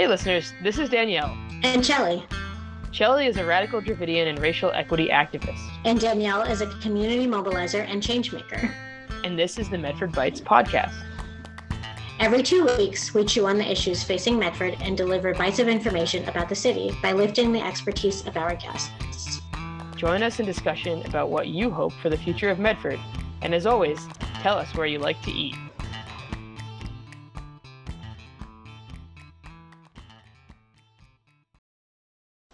Hey, 0.00 0.06
listeners, 0.06 0.54
this 0.62 0.78
is 0.78 0.88
Danielle. 0.88 1.36
And 1.62 1.84
Chelly. 1.84 2.24
Chelly 2.90 3.26
is 3.26 3.36
a 3.36 3.44
radical 3.44 3.82
Dravidian 3.82 4.28
and 4.28 4.38
racial 4.38 4.70
equity 4.70 5.08
activist. 5.08 5.60
And 5.84 6.00
Danielle 6.00 6.40
is 6.40 6.62
a 6.62 6.68
community 6.78 7.26
mobilizer 7.26 7.86
and 7.86 8.02
changemaker. 8.02 8.72
And 9.24 9.38
this 9.38 9.58
is 9.58 9.68
the 9.68 9.76
Medford 9.76 10.12
Bites 10.12 10.40
podcast. 10.40 10.94
Every 12.18 12.42
two 12.42 12.64
weeks, 12.78 13.12
we 13.12 13.26
chew 13.26 13.46
on 13.46 13.58
the 13.58 13.70
issues 13.70 14.02
facing 14.02 14.38
Medford 14.38 14.74
and 14.80 14.96
deliver 14.96 15.34
bites 15.34 15.58
of 15.58 15.68
information 15.68 16.26
about 16.30 16.48
the 16.48 16.54
city 16.54 16.96
by 17.02 17.12
lifting 17.12 17.52
the 17.52 17.60
expertise 17.60 18.26
of 18.26 18.38
our 18.38 18.54
guests. 18.54 19.42
Join 19.96 20.22
us 20.22 20.40
in 20.40 20.46
discussion 20.46 21.04
about 21.04 21.28
what 21.28 21.48
you 21.48 21.70
hope 21.70 21.92
for 21.92 22.08
the 22.08 22.16
future 22.16 22.48
of 22.48 22.58
Medford. 22.58 22.98
And 23.42 23.54
as 23.54 23.66
always, 23.66 24.08
tell 24.40 24.56
us 24.56 24.74
where 24.74 24.86
you 24.86 24.98
like 24.98 25.20
to 25.24 25.30
eat. 25.30 25.56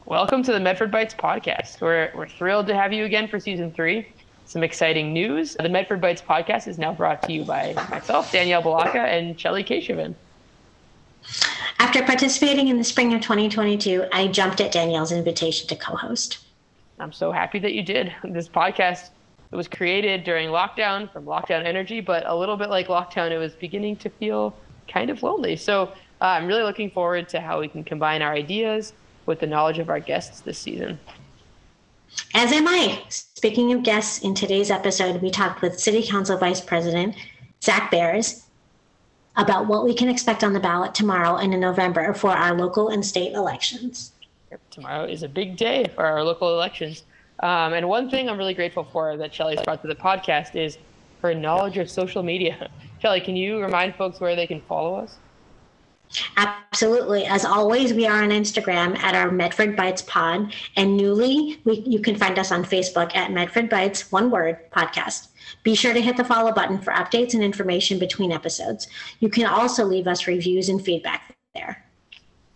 Welcome 0.06 0.44
to 0.44 0.52
the 0.52 0.60
Medford 0.60 0.92
Bites 0.92 1.14
podcast. 1.14 1.80
We're, 1.80 2.12
we're 2.14 2.28
thrilled 2.28 2.68
to 2.68 2.76
have 2.76 2.92
you 2.92 3.04
again 3.04 3.26
for 3.26 3.40
season 3.40 3.72
three. 3.72 4.06
Some 4.44 4.62
exciting 4.62 5.12
news. 5.12 5.56
The 5.58 5.68
Medford 5.68 6.00
Bites 6.00 6.22
podcast 6.22 6.68
is 6.68 6.78
now 6.78 6.92
brought 6.92 7.24
to 7.24 7.32
you 7.32 7.42
by 7.42 7.72
myself, 7.90 8.30
Danielle 8.30 8.62
Balaka, 8.62 9.04
and 9.04 9.36
Chelly 9.36 9.64
Keshavan. 9.64 10.14
After 11.80 12.04
participating 12.04 12.68
in 12.68 12.78
the 12.78 12.84
spring 12.84 13.14
of 13.14 13.20
2022, 13.20 14.04
I 14.12 14.28
jumped 14.28 14.60
at 14.60 14.70
Danielle's 14.70 15.10
invitation 15.10 15.66
to 15.70 15.74
co 15.74 15.96
host. 15.96 16.38
I'm 17.00 17.12
so 17.12 17.32
happy 17.32 17.58
that 17.58 17.74
you 17.74 17.82
did. 17.82 18.14
This 18.22 18.48
podcast 18.48 19.10
it 19.50 19.56
was 19.56 19.66
created 19.66 20.22
during 20.22 20.50
lockdown 20.50 21.12
from 21.12 21.24
lockdown 21.24 21.64
energy, 21.64 22.00
but 22.00 22.24
a 22.28 22.34
little 22.36 22.56
bit 22.56 22.70
like 22.70 22.86
lockdown, 22.86 23.32
it 23.32 23.38
was 23.38 23.54
beginning 23.54 23.96
to 23.96 24.08
feel 24.08 24.56
kind 24.86 25.10
of 25.10 25.24
lonely. 25.24 25.56
So 25.56 25.86
uh, 26.20 26.26
I'm 26.26 26.46
really 26.46 26.62
looking 26.62 26.92
forward 26.92 27.28
to 27.30 27.40
how 27.40 27.58
we 27.58 27.66
can 27.66 27.82
combine 27.82 28.22
our 28.22 28.32
ideas 28.32 28.92
with 29.26 29.40
the 29.40 29.46
knowledge 29.46 29.78
of 29.78 29.90
our 29.90 30.00
guests 30.00 30.40
this 30.40 30.58
season. 30.58 30.98
As 32.34 32.52
am 32.52 32.66
I. 32.66 33.02
Speaking 33.08 33.72
of 33.72 33.82
guests, 33.82 34.22
in 34.22 34.34
today's 34.34 34.70
episode, 34.70 35.20
we 35.20 35.30
talked 35.30 35.60
with 35.60 35.78
City 35.78 36.06
Council 36.06 36.38
Vice 36.38 36.60
President 36.60 37.14
Zac 37.62 37.90
Bears 37.90 38.46
about 39.36 39.66
what 39.66 39.84
we 39.84 39.94
can 39.94 40.08
expect 40.08 40.42
on 40.42 40.52
the 40.52 40.60
ballot 40.60 40.94
tomorrow 40.94 41.36
and 41.36 41.52
in 41.52 41.60
November 41.60 42.14
for 42.14 42.30
our 42.30 42.56
local 42.56 42.88
and 42.88 43.04
state 43.04 43.32
elections. 43.32 44.12
Tomorrow 44.70 45.04
is 45.04 45.22
a 45.22 45.28
big 45.28 45.56
day 45.56 45.90
for 45.94 46.06
our 46.06 46.22
local 46.22 46.54
elections. 46.54 47.04
Um, 47.40 47.74
and 47.74 47.88
one 47.88 48.08
thing 48.08 48.30
I'm 48.30 48.38
really 48.38 48.54
grateful 48.54 48.84
for 48.84 49.16
that 49.18 49.32
Chelly's 49.32 49.60
brought 49.62 49.82
to 49.82 49.88
the 49.88 49.94
podcast 49.94 50.56
is 50.56 50.78
her 51.20 51.34
knowledge 51.34 51.76
of 51.76 51.90
social 51.90 52.22
media. 52.22 52.70
Chelly, 53.00 53.20
can 53.20 53.36
you 53.36 53.60
remind 53.60 53.94
folks 53.94 54.20
where 54.20 54.34
they 54.34 54.46
can 54.46 54.62
follow 54.62 54.94
us? 54.94 55.18
Absolutely. 56.36 57.24
As 57.26 57.44
always, 57.44 57.92
we 57.92 58.06
are 58.06 58.22
on 58.22 58.30
Instagram 58.30 58.96
at 58.98 59.14
our 59.14 59.30
Medford 59.30 59.76
Bites 59.76 60.02
Pod, 60.02 60.54
and 60.76 60.96
newly, 60.96 61.60
we, 61.64 61.80
you 61.80 62.00
can 62.00 62.16
find 62.16 62.38
us 62.38 62.52
on 62.52 62.64
Facebook 62.64 63.14
at 63.16 63.32
Medford 63.32 63.68
Bites 63.68 64.10
One 64.12 64.30
Word 64.30 64.70
Podcast. 64.70 65.28
Be 65.62 65.74
sure 65.74 65.94
to 65.94 66.00
hit 66.00 66.16
the 66.16 66.24
follow 66.24 66.52
button 66.52 66.78
for 66.80 66.92
updates 66.92 67.34
and 67.34 67.42
information 67.42 67.98
between 67.98 68.32
episodes. 68.32 68.88
You 69.20 69.28
can 69.28 69.46
also 69.46 69.84
leave 69.84 70.06
us 70.06 70.26
reviews 70.26 70.68
and 70.68 70.82
feedback 70.82 71.34
there. 71.54 71.84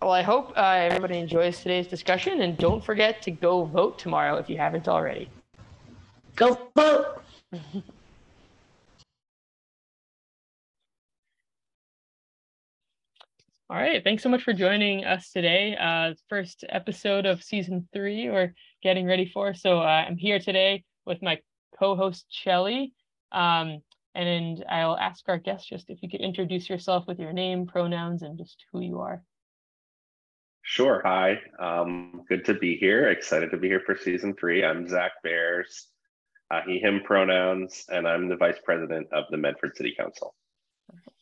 Well, 0.02 0.12
I 0.12 0.22
hope 0.22 0.52
uh, 0.56 0.60
everybody 0.60 1.18
enjoys 1.18 1.60
today's 1.60 1.86
discussion, 1.86 2.40
and 2.40 2.56
don't 2.56 2.82
forget 2.82 3.20
to 3.22 3.30
go 3.30 3.64
vote 3.64 3.98
tomorrow 3.98 4.36
if 4.36 4.48
you 4.48 4.56
haven't 4.56 4.88
already. 4.88 5.28
Go 6.36 6.58
vote. 6.74 7.22
All 13.70 13.76
right. 13.76 14.02
Thanks 14.02 14.24
so 14.24 14.28
much 14.28 14.42
for 14.42 14.52
joining 14.52 15.04
us 15.04 15.30
today. 15.30 15.76
Uh, 15.80 16.14
first 16.28 16.64
episode 16.70 17.24
of 17.24 17.40
season 17.40 17.88
three 17.92 18.28
we're 18.28 18.52
getting 18.82 19.06
ready 19.06 19.30
for. 19.32 19.54
So 19.54 19.78
uh, 19.78 20.06
I'm 20.08 20.16
here 20.16 20.40
today 20.40 20.82
with 21.06 21.22
my 21.22 21.38
co-host 21.78 22.26
Chelly, 22.28 22.92
Um, 23.30 23.80
and 24.16 24.64
I'll 24.68 24.96
ask 24.96 25.22
our 25.28 25.38
guest 25.38 25.68
just 25.68 25.88
if 25.88 26.02
you 26.02 26.10
could 26.10 26.20
introduce 26.20 26.68
yourself 26.68 27.06
with 27.06 27.20
your 27.20 27.32
name, 27.32 27.64
pronouns, 27.64 28.22
and 28.22 28.36
just 28.36 28.64
who 28.72 28.80
you 28.80 28.98
are. 28.98 29.22
Sure. 30.62 31.00
Hi. 31.04 31.38
Um, 31.60 32.24
good 32.28 32.44
to 32.46 32.54
be 32.54 32.76
here. 32.76 33.08
Excited 33.08 33.52
to 33.52 33.56
be 33.56 33.68
here 33.68 33.82
for 33.86 33.96
season 33.96 34.34
three. 34.34 34.64
I'm 34.64 34.88
Zac 34.88 35.12
Bears, 35.22 35.86
uh, 36.50 36.62
he, 36.66 36.80
him 36.80 37.02
pronouns, 37.04 37.84
and 37.88 38.08
I'm 38.08 38.28
the 38.28 38.36
vice 38.36 38.58
president 38.64 39.06
of 39.12 39.26
the 39.30 39.36
Medford 39.36 39.76
City 39.76 39.94
Council. 39.96 40.34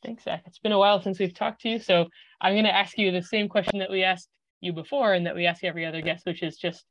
Thanks, 0.04 0.24
Zac. 0.24 0.42
It's 0.46 0.58
been 0.58 0.72
a 0.72 0.78
while 0.78 1.02
since 1.02 1.18
we've 1.18 1.34
talked 1.34 1.62
to 1.62 1.68
you. 1.68 1.78
So 1.78 2.06
I'm 2.40 2.54
going 2.54 2.64
to 2.64 2.74
ask 2.74 2.96
you 2.96 3.10
the 3.10 3.22
same 3.22 3.48
question 3.48 3.78
that 3.80 3.90
we 3.90 4.04
asked 4.04 4.28
you 4.60 4.72
before 4.72 5.14
and 5.14 5.26
that 5.26 5.34
we 5.34 5.46
ask 5.46 5.64
every 5.64 5.84
other 5.86 6.02
guest, 6.02 6.26
which 6.26 6.42
is 6.42 6.56
just 6.56 6.84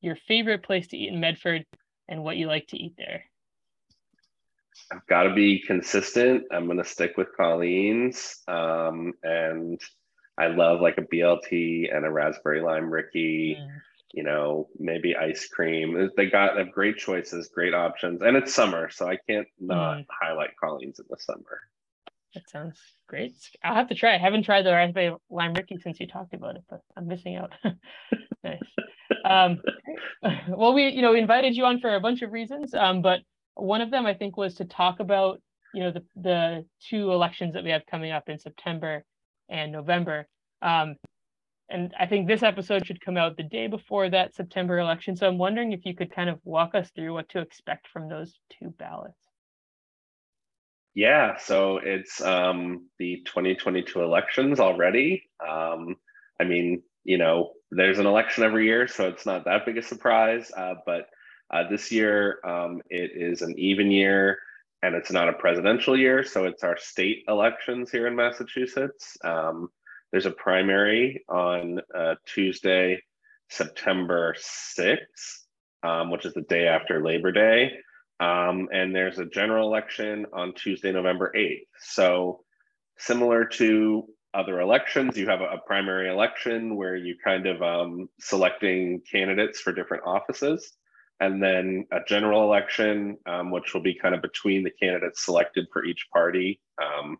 your 0.00 0.16
favorite 0.16 0.62
place 0.62 0.88
to 0.88 0.96
eat 0.96 1.12
in 1.12 1.20
Medford 1.20 1.64
and 2.08 2.22
what 2.22 2.36
you 2.36 2.46
like 2.46 2.66
to 2.68 2.76
eat 2.76 2.94
there. 2.96 3.24
I've 4.90 5.06
got 5.06 5.24
to 5.24 5.34
be 5.34 5.62
consistent. 5.66 6.44
I'm 6.50 6.66
going 6.66 6.78
to 6.78 6.84
stick 6.84 7.16
with 7.16 7.28
Colleen's. 7.36 8.42
Um, 8.48 9.12
and 9.22 9.80
I 10.38 10.48
love 10.48 10.80
like 10.80 10.98
a 10.98 11.02
BLT 11.02 11.94
and 11.94 12.04
a 12.04 12.10
raspberry 12.10 12.60
lime 12.60 12.90
Ricky. 12.90 13.56
Mm. 13.58 13.68
You 14.14 14.24
know, 14.24 14.68
maybe 14.78 15.16
ice 15.16 15.48
cream. 15.48 16.10
They 16.18 16.26
got 16.26 16.58
have 16.58 16.70
great 16.70 16.98
choices, 16.98 17.48
great 17.48 17.72
options, 17.72 18.20
and 18.20 18.36
it's 18.36 18.52
summer, 18.52 18.90
so 18.90 19.08
I 19.08 19.16
can't 19.26 19.48
not 19.58 20.00
mm. 20.00 20.06
highlight 20.10 20.50
Colleen's 20.62 20.98
in 20.98 21.06
the 21.08 21.16
summer. 21.18 21.60
That 22.34 22.48
sounds 22.48 22.78
great. 23.08 23.34
I'll 23.62 23.74
have 23.74 23.88
to 23.88 23.94
try. 23.94 24.14
I 24.14 24.18
haven't 24.18 24.44
tried 24.44 24.62
the 24.62 24.72
raspberry 24.72 25.14
lime 25.28 25.52
Ricky 25.52 25.76
since 25.76 26.00
you 26.00 26.06
talked 26.06 26.32
about 26.32 26.56
it, 26.56 26.64
but 26.68 26.80
I'm 26.96 27.06
missing 27.06 27.36
out. 27.36 27.52
nice. 28.44 28.60
Um, 29.24 29.60
well, 30.48 30.72
we 30.72 30.88
you 30.88 31.02
know 31.02 31.14
invited 31.14 31.54
you 31.54 31.64
on 31.64 31.80
for 31.80 31.94
a 31.94 32.00
bunch 32.00 32.22
of 32.22 32.32
reasons, 32.32 32.74
um, 32.74 33.02
but 33.02 33.20
one 33.54 33.82
of 33.82 33.90
them 33.90 34.06
I 34.06 34.14
think 34.14 34.36
was 34.36 34.54
to 34.56 34.64
talk 34.64 35.00
about 35.00 35.40
you 35.74 35.82
know 35.82 35.90
the 35.92 36.04
the 36.16 36.64
two 36.88 37.12
elections 37.12 37.52
that 37.54 37.64
we 37.64 37.70
have 37.70 37.82
coming 37.90 38.12
up 38.12 38.28
in 38.28 38.38
September 38.38 39.04
and 39.50 39.70
November. 39.70 40.26
Um, 40.62 40.96
and 41.68 41.94
I 41.98 42.06
think 42.06 42.28
this 42.28 42.42
episode 42.42 42.86
should 42.86 43.00
come 43.00 43.16
out 43.16 43.36
the 43.36 43.42
day 43.42 43.66
before 43.66 44.10
that 44.10 44.34
September 44.34 44.78
election. 44.78 45.16
So 45.16 45.26
I'm 45.26 45.38
wondering 45.38 45.72
if 45.72 45.84
you 45.84 45.94
could 45.94 46.14
kind 46.14 46.28
of 46.28 46.38
walk 46.44 46.74
us 46.74 46.90
through 46.94 47.14
what 47.14 47.28
to 47.30 47.40
expect 47.40 47.88
from 47.88 48.08
those 48.08 48.38
two 48.50 48.74
ballots. 48.78 49.31
Yeah, 50.94 51.38
so 51.38 51.78
it's 51.78 52.20
um, 52.20 52.88
the 52.98 53.22
2022 53.24 54.02
elections 54.02 54.60
already. 54.60 55.24
Um, 55.46 55.96
I 56.40 56.44
mean, 56.44 56.82
you 57.04 57.18
know, 57.18 57.52
there's 57.70 57.98
an 57.98 58.06
election 58.06 58.44
every 58.44 58.66
year, 58.66 58.86
so 58.86 59.08
it's 59.08 59.24
not 59.24 59.46
that 59.46 59.64
big 59.64 59.78
a 59.78 59.82
surprise. 59.82 60.50
Uh, 60.54 60.74
but 60.84 61.08
uh, 61.50 61.68
this 61.68 61.90
year, 61.90 62.38
um, 62.44 62.82
it 62.90 63.12
is 63.14 63.42
an 63.42 63.58
even 63.58 63.90
year 63.90 64.38
and 64.82 64.94
it's 64.94 65.12
not 65.12 65.28
a 65.28 65.34
presidential 65.34 65.96
year. 65.96 66.24
So 66.24 66.44
it's 66.44 66.64
our 66.64 66.76
state 66.76 67.24
elections 67.28 67.90
here 67.90 68.06
in 68.06 68.16
Massachusetts. 68.16 69.16
Um, 69.24 69.68
there's 70.10 70.26
a 70.26 70.30
primary 70.30 71.24
on 71.28 71.80
uh, 71.94 72.16
Tuesday, 72.26 73.02
September 73.48 74.34
6th, 74.38 74.98
um, 75.82 76.10
which 76.10 76.26
is 76.26 76.34
the 76.34 76.42
day 76.42 76.66
after 76.66 77.02
Labor 77.02 77.32
Day. 77.32 77.72
Um, 78.22 78.68
and 78.72 78.94
there's 78.94 79.18
a 79.18 79.26
general 79.26 79.66
election 79.66 80.26
on 80.32 80.54
Tuesday, 80.54 80.92
November 80.92 81.32
8th. 81.36 81.66
So, 81.80 82.44
similar 82.96 83.44
to 83.44 84.04
other 84.32 84.60
elections, 84.60 85.16
you 85.16 85.28
have 85.28 85.40
a, 85.40 85.46
a 85.46 85.58
primary 85.66 86.08
election 86.08 86.76
where 86.76 86.94
you 86.94 87.16
kind 87.22 87.46
of 87.46 87.60
um, 87.62 88.08
selecting 88.20 89.02
candidates 89.10 89.60
for 89.60 89.72
different 89.72 90.04
offices, 90.06 90.72
and 91.18 91.42
then 91.42 91.84
a 91.90 91.98
general 92.06 92.44
election, 92.44 93.18
um, 93.26 93.50
which 93.50 93.74
will 93.74 93.82
be 93.82 93.94
kind 93.94 94.14
of 94.14 94.22
between 94.22 94.62
the 94.62 94.70
candidates 94.70 95.24
selected 95.24 95.66
for 95.72 95.84
each 95.84 96.06
party. 96.12 96.60
Um, 96.80 97.16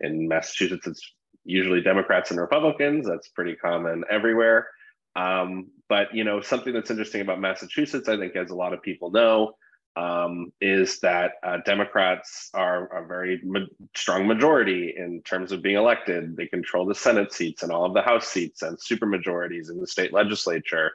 in 0.00 0.26
Massachusetts, 0.26 0.88
it's 0.88 1.12
usually 1.44 1.80
Democrats 1.80 2.32
and 2.32 2.40
Republicans. 2.40 3.06
That's 3.06 3.28
pretty 3.28 3.54
common 3.54 4.02
everywhere. 4.10 4.66
Um, 5.14 5.68
but 5.88 6.12
you 6.12 6.24
know, 6.24 6.40
something 6.40 6.72
that's 6.72 6.90
interesting 6.90 7.20
about 7.20 7.40
Massachusetts, 7.40 8.08
I 8.08 8.16
think, 8.16 8.34
as 8.34 8.50
a 8.50 8.56
lot 8.56 8.72
of 8.72 8.82
people 8.82 9.12
know, 9.12 9.54
um, 9.96 10.52
is 10.60 11.00
that 11.00 11.32
uh, 11.42 11.58
Democrats 11.64 12.50
are 12.54 12.86
a 12.96 13.06
very 13.06 13.40
ma- 13.44 13.60
strong 13.94 14.26
majority 14.26 14.94
in 14.96 15.22
terms 15.22 15.52
of 15.52 15.62
being 15.62 15.76
elected. 15.76 16.36
They 16.36 16.46
control 16.46 16.86
the 16.86 16.94
Senate 16.94 17.32
seats 17.32 17.62
and 17.62 17.72
all 17.72 17.84
of 17.84 17.94
the 17.94 18.02
House 18.02 18.28
seats 18.28 18.62
and 18.62 18.78
supermajorities 18.78 19.70
in 19.70 19.80
the 19.80 19.86
state 19.86 20.12
legislature. 20.12 20.92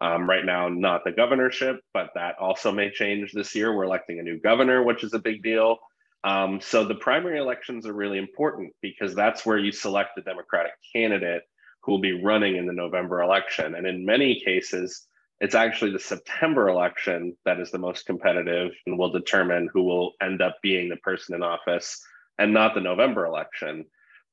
Um, 0.00 0.28
right 0.28 0.44
now, 0.44 0.68
not 0.68 1.04
the 1.04 1.12
governorship, 1.12 1.80
but 1.94 2.10
that 2.14 2.36
also 2.38 2.70
may 2.70 2.90
change 2.90 3.32
this 3.32 3.54
year. 3.54 3.74
We're 3.74 3.84
electing 3.84 4.18
a 4.20 4.22
new 4.22 4.38
governor, 4.38 4.82
which 4.82 5.02
is 5.02 5.14
a 5.14 5.18
big 5.18 5.42
deal. 5.42 5.78
Um, 6.22 6.60
so 6.60 6.84
the 6.84 6.96
primary 6.96 7.38
elections 7.38 7.86
are 7.86 7.92
really 7.92 8.18
important 8.18 8.74
because 8.82 9.14
that's 9.14 9.46
where 9.46 9.58
you 9.58 9.72
select 9.72 10.10
the 10.14 10.22
Democratic 10.22 10.72
candidate 10.92 11.42
who 11.82 11.92
will 11.92 12.00
be 12.00 12.22
running 12.22 12.56
in 12.56 12.66
the 12.66 12.72
November 12.72 13.22
election. 13.22 13.74
And 13.74 13.86
in 13.86 14.04
many 14.04 14.40
cases, 14.44 15.06
it's 15.40 15.54
actually 15.54 15.92
the 15.92 15.98
September 15.98 16.68
election 16.68 17.36
that 17.44 17.60
is 17.60 17.70
the 17.70 17.78
most 17.78 18.06
competitive 18.06 18.72
and 18.86 18.98
will 18.98 19.10
determine 19.10 19.68
who 19.72 19.82
will 19.82 20.12
end 20.22 20.40
up 20.40 20.56
being 20.62 20.88
the 20.88 20.96
person 20.96 21.34
in 21.34 21.42
office 21.42 22.00
and 22.38 22.52
not 22.52 22.74
the 22.74 22.80
November 22.80 23.26
election. 23.26 23.84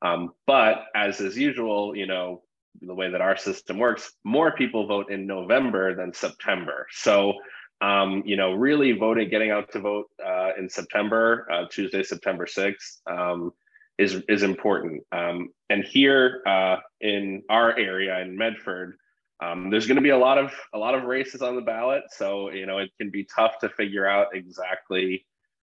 Um, 0.02 0.32
but 0.48 0.86
as 0.96 1.20
is 1.20 1.38
usual, 1.38 1.96
you 1.96 2.08
know, 2.08 2.44
the 2.82 2.94
way 2.94 3.10
that 3.10 3.22
our 3.22 3.38
system 3.38 3.78
works, 3.78 4.14
more 4.24 4.56
people 4.56 4.88
vote 4.88 5.12
in 5.12 5.28
November 5.28 5.96
than 5.96 6.14
September. 6.14 6.88
So, 6.92 7.34
um, 7.82 8.24
you 8.26 8.36
know, 8.36 8.54
really 8.54 8.94
voting, 8.94 9.30
getting 9.30 9.52
out 9.52 9.72
to 9.74 9.80
vote 9.80 10.08
uh, 10.26 10.52
in 10.58 10.70
September, 10.70 11.48
uh, 11.52 11.66
Tuesday, 11.70 12.04
September 12.04 12.46
6th, 12.46 13.02
um, 13.08 13.52
is, 13.98 14.22
is 14.28 14.44
important. 14.44 15.04
Um, 15.12 15.50
and 15.70 15.84
here 15.84 16.42
uh, 16.48 16.78
in 17.02 17.44
our 17.50 17.78
area 17.78 18.20
in 18.22 18.38
Medford, 18.38 18.98
um, 19.42 19.70
there's 19.70 19.88
going 19.88 19.96
to 19.96 20.02
be 20.02 20.10
a 20.10 20.18
lot 20.18 20.38
of 20.38 20.52
a 20.74 20.78
lot 20.78 20.96
of 20.96 21.04
races 21.04 21.42
on 21.42 21.56
the 21.56 21.62
ballot, 21.62 22.04
so 22.10 22.50
you 22.52 22.66
know 22.66 22.78
it 22.78 22.92
can 23.00 23.10
be 23.10 23.26
tough 23.36 23.60
to 23.60 23.70
figure 23.70 24.06
out 24.06 24.36
exactly 24.36 25.26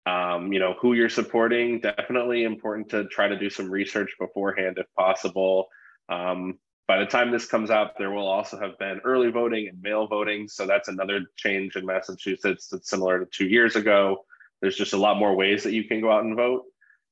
um, 0.07 0.53
you 0.53 0.59
know 0.59 0.75
who 0.81 0.93
you're 0.95 1.09
supporting. 1.09 1.81
Definitely 1.81 2.45
important 2.45 2.91
to 2.91 3.07
try 3.07 3.29
to 3.29 3.39
do 3.39 3.51
some 3.51 3.71
research 3.71 4.11
beforehand 4.19 4.79
if 4.79 4.87
possible. 4.97 5.69
Um, 6.09 6.59
by 6.87 6.99
the 6.99 7.07
time 7.07 7.31
this 7.31 7.47
comes 7.47 7.71
out, 7.71 7.97
there 7.97 8.11
will 8.11 8.29
also 8.29 8.59
have 8.59 8.79
been 8.79 9.01
early 9.05 9.31
voting 9.31 9.69
and 9.69 9.81
mail 9.81 10.07
voting. 10.07 10.49
So 10.49 10.67
that's 10.67 10.89
another 10.89 11.23
change 11.37 11.77
in 11.77 11.87
Massachusetts 11.87 12.69
that's 12.71 12.91
similar 12.91 13.21
to 13.21 13.27
two 13.27 13.47
years 13.47 13.75
ago. 13.75 14.27
There's 14.61 14.77
just 14.77 14.93
a 14.93 14.99
lot 14.99 15.17
more 15.17 15.35
ways 15.35 15.65
that 15.65 15.73
you 15.73 15.85
can 15.85 16.03
go 16.03 16.13
out 16.13 16.25
and 16.25 16.37
vote, 16.37 16.65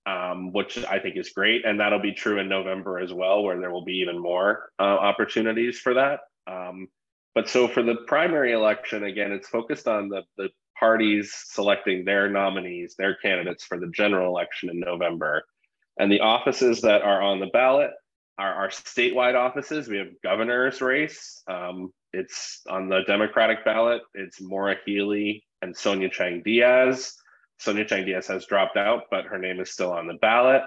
um, 0.04 0.52
which 0.52 0.84
I 0.84 0.98
think 0.98 1.16
is 1.16 1.30
great. 1.30 1.64
And 1.64 1.80
that'll 1.80 2.02
be 2.02 2.12
true 2.12 2.38
in 2.38 2.50
November 2.50 2.98
as 2.98 3.14
well, 3.14 3.42
where 3.42 3.58
there 3.58 3.70
will 3.70 3.84
be 3.84 3.96
even 3.98 4.18
more 4.18 4.70
uh, 4.78 4.82
opportunities 4.82 5.78
for 5.78 5.94
that. 5.94 6.20
Um, 6.46 6.88
but 7.34 7.48
so 7.48 7.68
for 7.68 7.82
the 7.82 7.96
primary 8.06 8.52
election, 8.52 9.04
again, 9.04 9.32
it's 9.32 9.48
focused 9.48 9.88
on 9.88 10.08
the, 10.08 10.22
the 10.36 10.50
parties 10.78 11.32
selecting 11.46 12.04
their 12.04 12.28
nominees, 12.28 12.94
their 12.96 13.14
candidates 13.16 13.64
for 13.64 13.78
the 13.78 13.90
general 13.94 14.28
election 14.28 14.68
in 14.68 14.80
November. 14.80 15.44
And 15.98 16.10
the 16.10 16.20
offices 16.20 16.80
that 16.82 17.02
are 17.02 17.22
on 17.22 17.40
the 17.40 17.46
ballot 17.46 17.90
are 18.38 18.52
our 18.54 18.68
statewide 18.68 19.34
offices. 19.34 19.88
We 19.88 19.98
have 19.98 20.08
governor's 20.22 20.80
race. 20.80 21.42
Um, 21.48 21.92
it's 22.12 22.62
on 22.68 22.88
the 22.88 23.02
Democratic 23.06 23.64
ballot. 23.64 24.02
It's 24.14 24.40
Maura 24.40 24.76
Healey 24.84 25.44
and 25.62 25.76
Sonia 25.76 26.08
Chang 26.10 26.42
Diaz. 26.42 27.14
Sonia 27.58 27.84
Chang 27.84 28.04
Diaz 28.04 28.26
has 28.26 28.46
dropped 28.46 28.76
out, 28.76 29.04
but 29.10 29.26
her 29.26 29.38
name 29.38 29.60
is 29.60 29.70
still 29.70 29.92
on 29.92 30.06
the 30.06 30.14
ballot. 30.14 30.62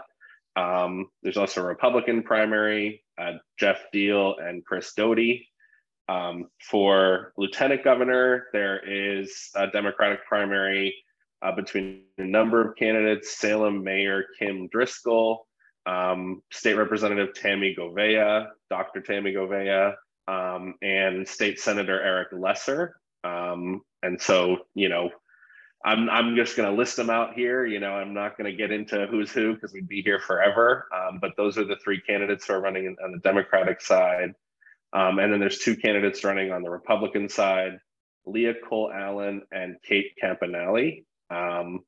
Um, 0.55 1.09
there's 1.21 1.37
also 1.37 1.61
a 1.61 1.65
Republican 1.65 2.23
primary, 2.23 3.03
uh, 3.17 3.33
Geoff 3.59 3.81
Diehl 3.93 4.41
and 4.41 4.63
Chris 4.65 4.93
Doughty. 4.93 5.49
Um, 6.07 6.49
for 6.61 7.33
lieutenant 7.37 7.83
governor, 7.83 8.45
there 8.53 8.79
is 8.87 9.49
a 9.55 9.67
Democratic 9.67 10.25
primary 10.25 10.93
uh, 11.41 11.51
between 11.51 12.03
a 12.17 12.23
number 12.23 12.61
of 12.61 12.75
candidates 12.75 13.37
Salem 13.37 13.83
Mayor 13.83 14.25
Kim 14.39 14.67
Driscoll 14.67 15.47
um, 15.85 16.41
State 16.51 16.75
Representative 16.75 17.33
Tami 17.33 17.77
Gouveia, 17.77 18.47
Dr. 18.69 19.01
Tami 19.01 19.33
Gouveia, 19.33 19.95
um, 20.27 20.75
and 20.81 21.27
State 21.27 21.59
Senator 21.59 22.01
Eric 22.01 22.29
Lesser. 22.31 22.95
Um, 23.23 23.81
and 24.03 24.21
so, 24.21 24.59
you 24.73 24.89
know, 24.89 25.11
I'm, 25.83 26.09
I'm 26.09 26.35
just 26.35 26.57
going 26.57 26.69
to 26.69 26.75
list 26.75 26.95
them 26.95 27.11
out 27.11 27.35
here. 27.35 27.65
You 27.65 27.79
know, 27.79 27.91
I'm 27.91 28.13
not 28.13 28.37
going 28.37 28.49
to 28.49 28.57
get 28.57 28.71
into 28.71 29.05
who's 29.07 29.31
who 29.31 29.53
because 29.53 29.73
we'd 29.73 29.87
be 29.87 30.01
here 30.01 30.19
forever. 30.19 30.87
Um, 30.95 31.19
but 31.19 31.31
those 31.37 31.57
are 31.57 31.65
the 31.65 31.77
three 31.83 32.01
candidates 32.01 32.47
who 32.47 32.53
are 32.53 32.61
running 32.61 32.95
on 33.03 33.11
the 33.11 33.19
Democratic 33.19 33.81
side. 33.81 34.33
Um, 34.95 35.19
and 35.19 35.31
then 35.31 35.41
there's 35.41 35.59
two 35.59 35.75
candidates 35.75 36.23
running 36.23 36.53
on 36.53 36.63
the 36.63 36.69
Republican 36.69 37.27
side, 37.27 37.79
Leah 38.25 38.53
Cole 38.67 38.89
Allen 38.95 39.41
and 39.51 39.75
Kate 39.83 40.13
Campanale. 40.23 41.03
Um, 41.29 41.81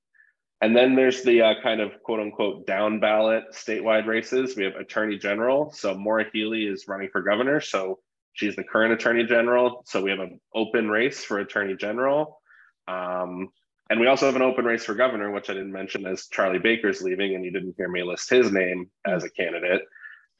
and 0.59 0.75
then 0.75 0.95
there's 0.95 1.23
the 1.23 1.41
uh, 1.41 1.53
kind 1.63 1.79
of 1.79 2.03
quote 2.03 2.19
unquote 2.19 2.67
down 2.67 2.99
ballot 2.99 3.45
statewide 3.53 4.07
races. 4.07 4.57
We 4.57 4.65
have 4.65 4.75
attorney 4.75 5.17
general. 5.17 5.71
So 5.71 5.95
Maura 5.95 6.25
Healey 6.33 6.65
is 6.65 6.89
running 6.89 7.09
for 7.09 7.21
governor. 7.21 7.61
So 7.61 7.99
she's 8.33 8.57
the 8.57 8.63
current 8.65 8.91
attorney 8.91 9.23
general. 9.23 9.83
So 9.85 10.01
we 10.01 10.09
have 10.09 10.19
an 10.19 10.41
open 10.53 10.89
race 10.89 11.23
for 11.23 11.39
attorney 11.39 11.75
general. 11.75 12.41
Um, 12.89 13.49
and 13.89 14.01
we 14.01 14.07
also 14.07 14.25
have 14.25 14.35
an 14.35 14.41
open 14.41 14.65
race 14.65 14.83
for 14.83 14.95
governor, 14.95 15.31
which 15.31 15.49
I 15.49 15.53
didn't 15.53 15.71
mention 15.71 16.05
as 16.05 16.27
Charlie 16.27 16.59
Baker's 16.59 17.01
leaving, 17.01 17.35
and 17.35 17.45
you 17.45 17.51
didn't 17.51 17.75
hear 17.77 17.87
me 17.87 18.03
list 18.03 18.29
his 18.29 18.51
name 18.51 18.89
as 19.05 19.23
a 19.23 19.29
candidate. 19.29 19.81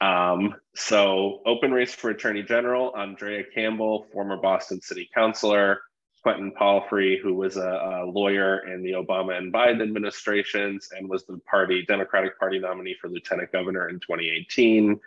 Um, 0.00 0.54
so 0.74 1.40
open 1.44 1.72
race 1.72 1.94
for 1.94 2.10
attorney 2.10 2.42
general, 2.42 2.94
Andrea 2.96 3.42
Campbell, 3.52 4.06
former 4.12 4.36
Boston 4.36 4.80
city 4.80 5.08
councilor, 5.12 5.80
Quentin 6.22 6.52
Palfrey, 6.52 7.18
who 7.20 7.34
was 7.34 7.56
a, 7.56 7.68
a, 7.68 8.06
lawyer 8.06 8.72
in 8.72 8.82
the 8.82 8.92
Obama 8.92 9.36
and 9.36 9.52
Biden 9.52 9.82
administrations 9.82 10.90
and 10.96 11.08
was 11.08 11.24
the 11.26 11.38
party 11.50 11.84
Democratic 11.86 12.38
Party 12.38 12.58
nominee 12.58 12.96
for 13.00 13.08
lieutenant 13.08 13.50
governor 13.50 13.88
in 13.88 13.96
2018. 13.96 15.00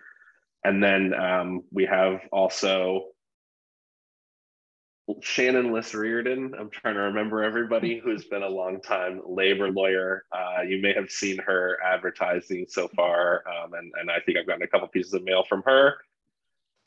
And 0.63 0.83
then 0.83 1.13
um, 1.13 1.63
we 1.71 1.85
have 1.85 2.21
also 2.31 3.07
Shannon 5.21 5.71
Liss 5.71 5.93
Riordan. 5.93 6.53
I'm 6.57 6.69
trying 6.69 6.95
to 6.95 7.01
remember 7.01 7.43
everybody 7.43 7.99
who's 7.99 8.25
been 8.25 8.43
a 8.43 8.49
long 8.49 8.81
time 8.81 9.21
labor 9.25 9.69
lawyer. 9.69 10.25
Uh, 10.31 10.61
you 10.61 10.81
may 10.81 10.93
have 10.93 11.09
seen 11.09 11.37
her 11.39 11.77
advertising 11.83 12.65
so 12.69 12.87
far, 12.89 13.43
um, 13.47 13.73
and, 13.73 13.91
and 13.99 14.09
I 14.09 14.19
think 14.19 14.37
I've 14.37 14.47
gotten 14.47 14.63
a 14.63 14.67
couple 14.67 14.87
pieces 14.87 15.13
of 15.13 15.23
mail 15.23 15.43
from 15.47 15.63
her. 15.63 15.97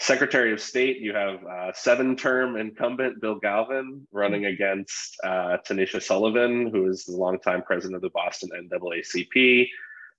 Secretary 0.01 0.53
of 0.53 0.61
State, 0.61 0.99
you 0.99 1.15
have 1.15 1.45
uh, 1.45 1.73
seven 1.73 2.17
term 2.17 2.57
incumbent 2.57 3.21
Bill 3.21 3.37
Galvin 3.37 4.07
running 4.13 4.47
against 4.47 5.17
uh, 5.25 5.59
Tanisha 5.67 6.03
Sullivan, 6.03 6.67
who 6.67 6.89
is 6.89 7.05
the 7.05 7.17
longtime 7.17 7.63
president 7.63 7.97
of 7.97 8.03
the 8.03 8.11
Boston 8.11 8.51
NAACP 8.51 9.69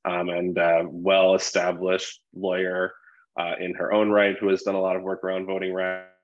um, 0.06 0.30
and 0.30 0.58
uh, 0.58 0.84
well 0.86 1.36
established 1.36 2.22
lawyer 2.34 2.94
uh, 3.38 3.54
in 3.60 3.74
her 3.74 3.92
own 3.92 4.10
right, 4.10 4.38
who 4.40 4.48
has 4.48 4.64
done 4.64 4.76
a 4.76 4.82
lot 4.82 4.96
of 4.96 5.04
work 5.04 5.24
around 5.24 5.46
voting 5.46 5.74
rights. 5.74 6.15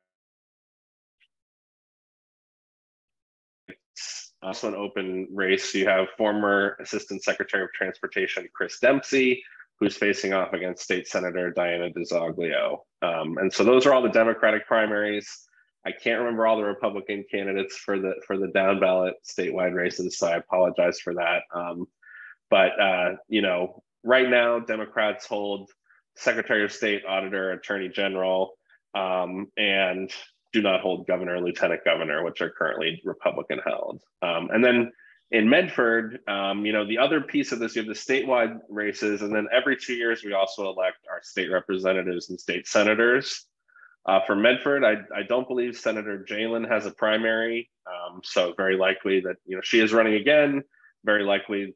Also, 4.44 4.68
an 4.68 4.76
open 4.76 5.28
race. 5.32 5.74
You 5.74 5.88
have 5.88 6.08
former 6.18 6.78
Assistant 6.82 7.24
Secretary 7.24 7.64
of 7.64 7.72
Transportation 7.74 8.48
Chris 8.54 8.80
Dempsey, 8.80 9.44
who's 9.80 9.96
facing 9.96 10.34
off 10.34 10.54
against 10.54 10.84
State 10.84 11.08
Senator 11.08 11.52
Diana 11.52 11.90
DiZoglio. 11.90 12.80
Um, 13.02 13.38
and 13.38 13.54
so 13.54 13.64
those 13.64 13.86
are 13.86 13.94
all 13.94 14.02
the 14.02 14.10
Democratic 14.10 14.66
primaries. 14.68 15.48
I 15.86 15.92
can't 15.92 16.20
remember 16.20 16.46
all 16.46 16.58
the 16.58 16.64
Republican 16.64 17.26
candidates 17.30 17.78
for 17.78 18.00
the 18.00 18.14
for 18.26 18.38
the 18.38 18.50
down 18.50 18.80
ballot 18.80 19.16
statewide 19.26 19.74
races, 19.74 20.18
so 20.18 20.28
I 20.28 20.38
apologize 20.38 21.00
for 21.00 21.15
that. 21.15 21.42
Um, 21.54 21.88
but 22.50 22.80
uh, 22.80 23.15
you 23.27 23.42
know, 23.42 23.82
right 24.04 24.30
now, 24.30 24.60
Democrats 24.60 25.25
hold 25.25 25.72
Secretary 26.15 26.63
of 26.63 26.72
State, 26.72 27.04
Auditor, 27.08 27.51
Attorney 27.51 27.89
General, 27.89 28.54
um, 28.94 29.48
and 29.58 30.12
do 30.53 30.62
not 30.62 30.81
hold 30.81 31.08
Governor, 31.08 31.39
Lieutenant 31.39 31.84
Governor, 31.86 32.24
which 32.24 32.41
are 32.41 32.50
currently 32.50 33.01
Republican 33.05 33.60
held. 33.65 34.01
Um, 34.22 34.50
and 34.51 34.63
then 34.63 34.91
in 35.31 35.50
Medford, 35.50 36.20
um, 36.27 36.65
you 36.65 36.74
know, 36.74 36.86
the 36.86 36.98
other 36.98 37.22
piece 37.22 37.53
of 37.53 37.60
this, 37.60 37.75
you 37.75 37.81
have 37.81 37.88
the 37.88 37.93
statewide 37.93 38.60
races, 38.70 39.22
and 39.22 39.34
then 39.34 39.48
every 39.53 39.77
two 39.77 39.93
years 39.93 40.24
we 40.24 40.34
also 40.34 40.70
elect 40.70 40.98
our 41.10 41.22
state 41.24 41.50
representatives 41.50 42.29
and 42.29 42.39
state 42.39 42.67
senators. 42.67 43.46
Uh, 44.05 44.20
for 44.25 44.36
Medford, 44.36 44.84
I, 44.84 44.96
I 45.15 45.24
don't 45.24 45.48
believe 45.48 45.77
Senator 45.77 46.25
Jehlen 46.27 46.67
has 46.67 46.86
a 46.86 46.91
primary, 46.91 47.70
um, 47.88 48.20
so 48.24 48.53
very 48.58 48.75
likely 48.75 49.22
that 49.22 49.38
you 49.46 49.55
know 49.55 49.62
she 49.63 49.79
is 49.79 49.93
running 49.93 50.15
again. 50.15 50.63
Very 51.05 51.24
likely, 51.24 51.75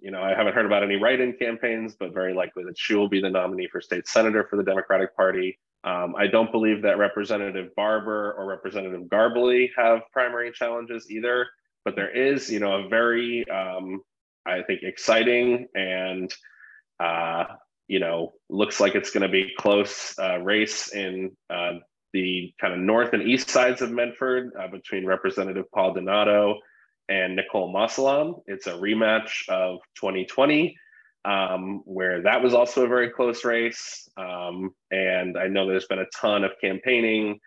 you 0.00 0.10
know, 0.10 0.22
I 0.22 0.30
haven't 0.34 0.54
heard 0.54 0.66
about 0.66 0.82
any 0.82 0.96
write-in 0.96 1.34
campaigns, 1.34 1.94
but 1.98 2.12
very 2.12 2.34
likely 2.34 2.64
that 2.64 2.78
she 2.78 2.94
will 2.94 3.08
be 3.08 3.20
the 3.20 3.30
nominee 3.30 3.68
for 3.70 3.80
state 3.80 4.08
senator 4.08 4.46
for 4.48 4.56
the 4.56 4.64
Democratic 4.64 5.14
Party. 5.14 5.58
Um, 5.86 6.14
I 6.18 6.26
don't 6.26 6.52
believe 6.52 6.82
that 6.82 6.98
Representative 6.98 7.74
Barber 7.76 8.34
or 8.36 8.44
Representative 8.44 9.02
Garballey 9.02 9.70
have 9.76 10.00
primary 10.12 10.52
challenges 10.52 11.10
either 11.10 11.46
but 11.86 11.94
there 11.94 12.10
is, 12.10 12.50
you 12.50 12.58
know, 12.58 12.84
a 12.84 12.88
very, 12.88 13.48
um, 13.48 14.02
I 14.44 14.62
think, 14.62 14.82
exciting 14.82 15.68
and, 15.72 16.34
uh, 16.98 17.44
you 17.86 18.00
know, 18.00 18.32
looks 18.50 18.80
like 18.80 18.96
it's 18.96 19.12
going 19.12 19.22
to 19.22 19.28
be 19.28 19.52
close 19.56 20.18
uh, 20.18 20.38
race 20.38 20.92
in 20.92 21.36
uh, 21.48 21.74
the 22.12 22.52
kind 22.60 22.74
of 22.74 22.80
north 22.80 23.12
and 23.12 23.22
east 23.22 23.48
sides 23.48 23.82
of 23.82 23.92
Medford 23.92 24.50
uh, 24.60 24.66
between 24.66 25.06
Representative 25.06 25.70
Paul 25.72 25.94
Donato 25.94 26.58
and 27.08 27.36
Nicole 27.36 27.72
Mossalam. 27.72 28.42
It's 28.48 28.66
a 28.66 28.72
rematch 28.72 29.48
of 29.48 29.78
2020. 29.94 30.76
Um, 31.26 31.82
where 31.84 32.22
that 32.22 32.40
was 32.40 32.54
also 32.54 32.84
a 32.84 32.88
very 32.88 33.10
close 33.10 33.44
race. 33.44 34.08
Um, 34.16 34.70
and 34.92 35.36
I 35.36 35.48
know 35.48 35.66
there's 35.66 35.88
been 35.88 35.98
a 35.98 36.06
ton 36.14 36.44
of 36.44 36.52
campaigning 36.60 37.40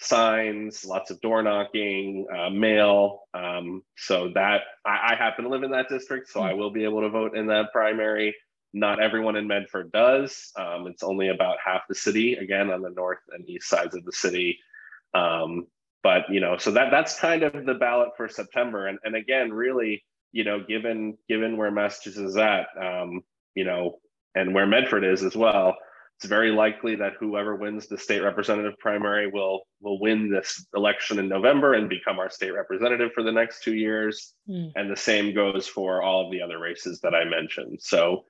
signs, 0.00 0.84
lots 0.84 1.10
of 1.10 1.20
door 1.20 1.42
knocking, 1.42 2.26
uh, 2.34 2.50
mail. 2.50 3.22
Um, 3.34 3.82
so 3.96 4.32
that 4.34 4.62
I, 4.84 5.12
I, 5.12 5.14
happen 5.14 5.44
to 5.44 5.50
live 5.50 5.62
in 5.62 5.70
that 5.72 5.88
district, 5.88 6.28
so 6.30 6.40
I 6.40 6.54
will 6.54 6.70
be 6.70 6.84
able 6.84 7.02
to 7.02 7.10
vote 7.10 7.36
in 7.36 7.46
that 7.48 7.72
primary. 7.72 8.34
Not 8.72 9.00
everyone 9.00 9.36
in 9.36 9.46
Medford 9.46 9.92
does. 9.92 10.52
Um, 10.56 10.86
it's 10.86 11.02
only 11.02 11.28
about 11.28 11.58
half 11.64 11.82
the 11.88 11.94
city, 11.94 12.34
again, 12.34 12.70
on 12.70 12.82
the 12.82 12.90
north 12.90 13.18
and 13.30 13.48
east 13.48 13.68
sides 13.68 13.94
of 13.94 14.04
the 14.04 14.12
city. 14.12 14.58
Um, 15.14 15.66
but 16.02 16.22
you 16.30 16.40
know, 16.40 16.56
so 16.56 16.70
that 16.72 16.90
that's 16.90 17.18
kind 17.20 17.42
of 17.42 17.66
the 17.66 17.74
ballot 17.74 18.10
for 18.16 18.28
September. 18.28 18.86
And 18.86 18.98
and 19.04 19.14
again, 19.14 19.52
really, 19.52 20.02
you 20.32 20.44
know, 20.44 20.60
given 20.66 21.16
given 21.28 21.56
where 21.56 21.70
Massachusetts 21.70 22.30
is 22.30 22.36
at, 22.36 22.66
um, 22.80 23.22
you 23.54 23.64
know, 23.64 23.98
and 24.34 24.54
where 24.54 24.66
Medford 24.66 25.04
is 25.04 25.22
as 25.22 25.36
well, 25.36 25.76
it's 26.20 26.28
very 26.28 26.50
likely 26.50 26.96
that 26.96 27.14
whoever 27.18 27.56
wins 27.56 27.86
the 27.86 27.96
state 27.96 28.22
representative 28.22 28.78
primary 28.78 29.26
will 29.30 29.62
will 29.80 29.98
win 30.00 30.30
this 30.30 30.66
election 30.74 31.18
in 31.18 31.28
November 31.28 31.74
and 31.74 31.88
become 31.88 32.18
our 32.18 32.28
state 32.28 32.52
representative 32.52 33.10
for 33.14 33.22
the 33.22 33.32
next 33.32 33.62
two 33.62 33.74
years. 33.74 34.34
Mm. 34.48 34.72
And 34.76 34.90
the 34.90 34.96
same 34.96 35.34
goes 35.34 35.66
for 35.66 36.02
all 36.02 36.26
of 36.26 36.30
the 36.30 36.42
other 36.42 36.58
races 36.58 37.00
that 37.00 37.14
I 37.14 37.24
mentioned. 37.24 37.78
So 37.80 38.24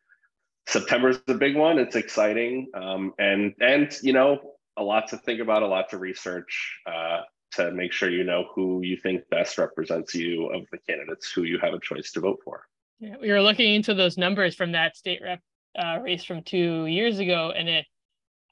September 0.69 1.09
is 1.09 1.21
the 1.27 1.35
big 1.35 1.57
one. 1.57 1.79
It's 1.79 1.97
exciting, 1.97 2.69
um, 2.75 3.13
and 3.19 3.55
and 3.61 3.93
you 4.03 4.13
know 4.13 4.39
a 4.77 4.83
lot 4.83 5.09
to 5.09 5.17
think 5.19 5.41
about, 5.41 5.63
a 5.63 5.67
lot 5.67 5.91
to 5.91 5.99
research 5.99 6.79
uh, 6.87 7.23
to 7.53 7.73
make 7.73 7.93
sure 7.93 8.11
you 8.11 8.25
know 8.25 8.47
who 8.55 8.83
you 8.83 8.97
think 8.97 9.29
best 9.31 9.59
represents 9.59 10.15
you 10.15 10.47
of 10.47 10.67
the 10.71 10.79
candidates 10.79 11.31
who 11.31 11.43
you 11.43 11.59
have 11.59 11.75
a 11.75 11.81
choice 11.81 12.13
to 12.13 12.21
vote 12.21 12.41
for. 12.45 12.65
Yeah, 12.99 13.17
we 13.21 13.33
were 13.33 13.43
looking 13.43 13.75
into 13.75 13.95
those 13.95 14.19
numbers 14.19 14.55
from 14.55 14.73
that 14.73 14.97
state 14.97 15.21
rep 15.23 15.41
uh, 15.79 15.99
race 16.03 16.25
from 16.25 16.43
two 16.43 16.87
years 16.87 17.19
ago, 17.19 17.53
and 17.57 17.69
it 17.69 17.87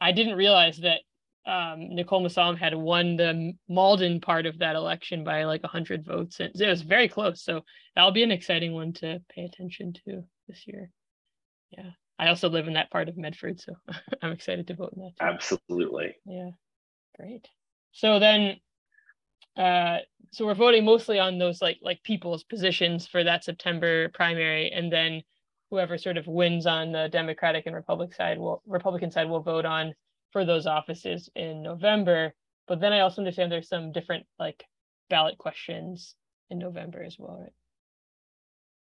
I 0.01 0.13
didn't 0.13 0.37
realize 0.37 0.79
that 0.79 1.01
um, 1.49 1.95
Nicole 1.95 2.25
Mossalam 2.25 2.59
had 2.59 2.75
won 2.75 3.17
the 3.17 3.53
Malden 3.69 4.21
part 4.21 4.47
of 4.47 4.59
that 4.59 4.77
election 4.77 5.25
by 5.25 5.45
like 5.45 5.63
100 5.63 6.05
votes. 6.05 6.41
And 6.41 6.51
it 6.61 6.69
was 6.69 6.83
very 6.83 7.09
close. 7.09 7.43
So 7.43 7.63
that'll 7.95 8.13
be 8.13 8.23
an 8.23 8.31
exciting 8.31 8.75
one 8.75 8.93
to 8.95 9.21
pay 9.31 9.45
attention 9.45 9.95
to 10.05 10.25
this 10.47 10.67
year. 10.67 10.91
Yeah. 11.71 11.91
I 12.19 12.29
also 12.29 12.49
live 12.51 12.67
in 12.67 12.75
that 12.75 12.91
part 12.91 13.09
of 13.09 13.17
Medford, 13.17 13.61
so 13.61 13.75
I'm 14.23 14.33
excited 14.33 14.67
to 14.67 14.75
vote 14.75 14.93
in 14.95 15.03
that. 15.03 15.13
Too. 15.19 15.25
Absolutely. 15.25 16.17
Yeah. 16.27 16.51
Great. 17.17 17.49
So 17.93 18.19
then 18.19 18.57
uh 19.59 19.99
so 20.31 20.45
we're 20.45 20.55
voting 20.55 20.85
mostly 20.85 21.19
on 21.19 21.39
those 21.39 21.61
like 21.61 21.79
like 21.83 22.03
people's 22.03 22.45
positions 22.45 23.07
for 23.07 23.25
that 23.25 23.45
September 23.45 24.09
primary 24.11 24.71
and 24.71 24.93
then 24.93 25.23
whoever 25.71 25.99
sort 25.99 26.17
of 26.17 26.27
wins 26.27 26.67
on 26.67 26.93
the 26.93 27.09
Democratic 27.11 27.67
and 27.67 27.75
Republican 27.75 28.17
side 28.17 28.39
will 28.39 28.63
Republican 28.67 29.11
side 29.11 29.29
will 29.29 29.41
vote 29.41 29.65
on 29.65 29.95
for 30.33 30.45
those 30.45 30.67
offices 30.67 31.29
in 31.35 31.63
November. 31.63 32.35
But 32.67 32.81
then 32.81 32.93
I 32.93 33.01
also 33.01 33.23
understand 33.23 33.51
there's 33.51 33.69
some 33.69 33.93
different 33.93 34.27
like 34.39 34.65
ballot 35.09 35.39
questions 35.39 36.15
in 36.51 36.59
November 36.59 37.03
as 37.03 37.17
well, 37.19 37.39
right? 37.41 37.53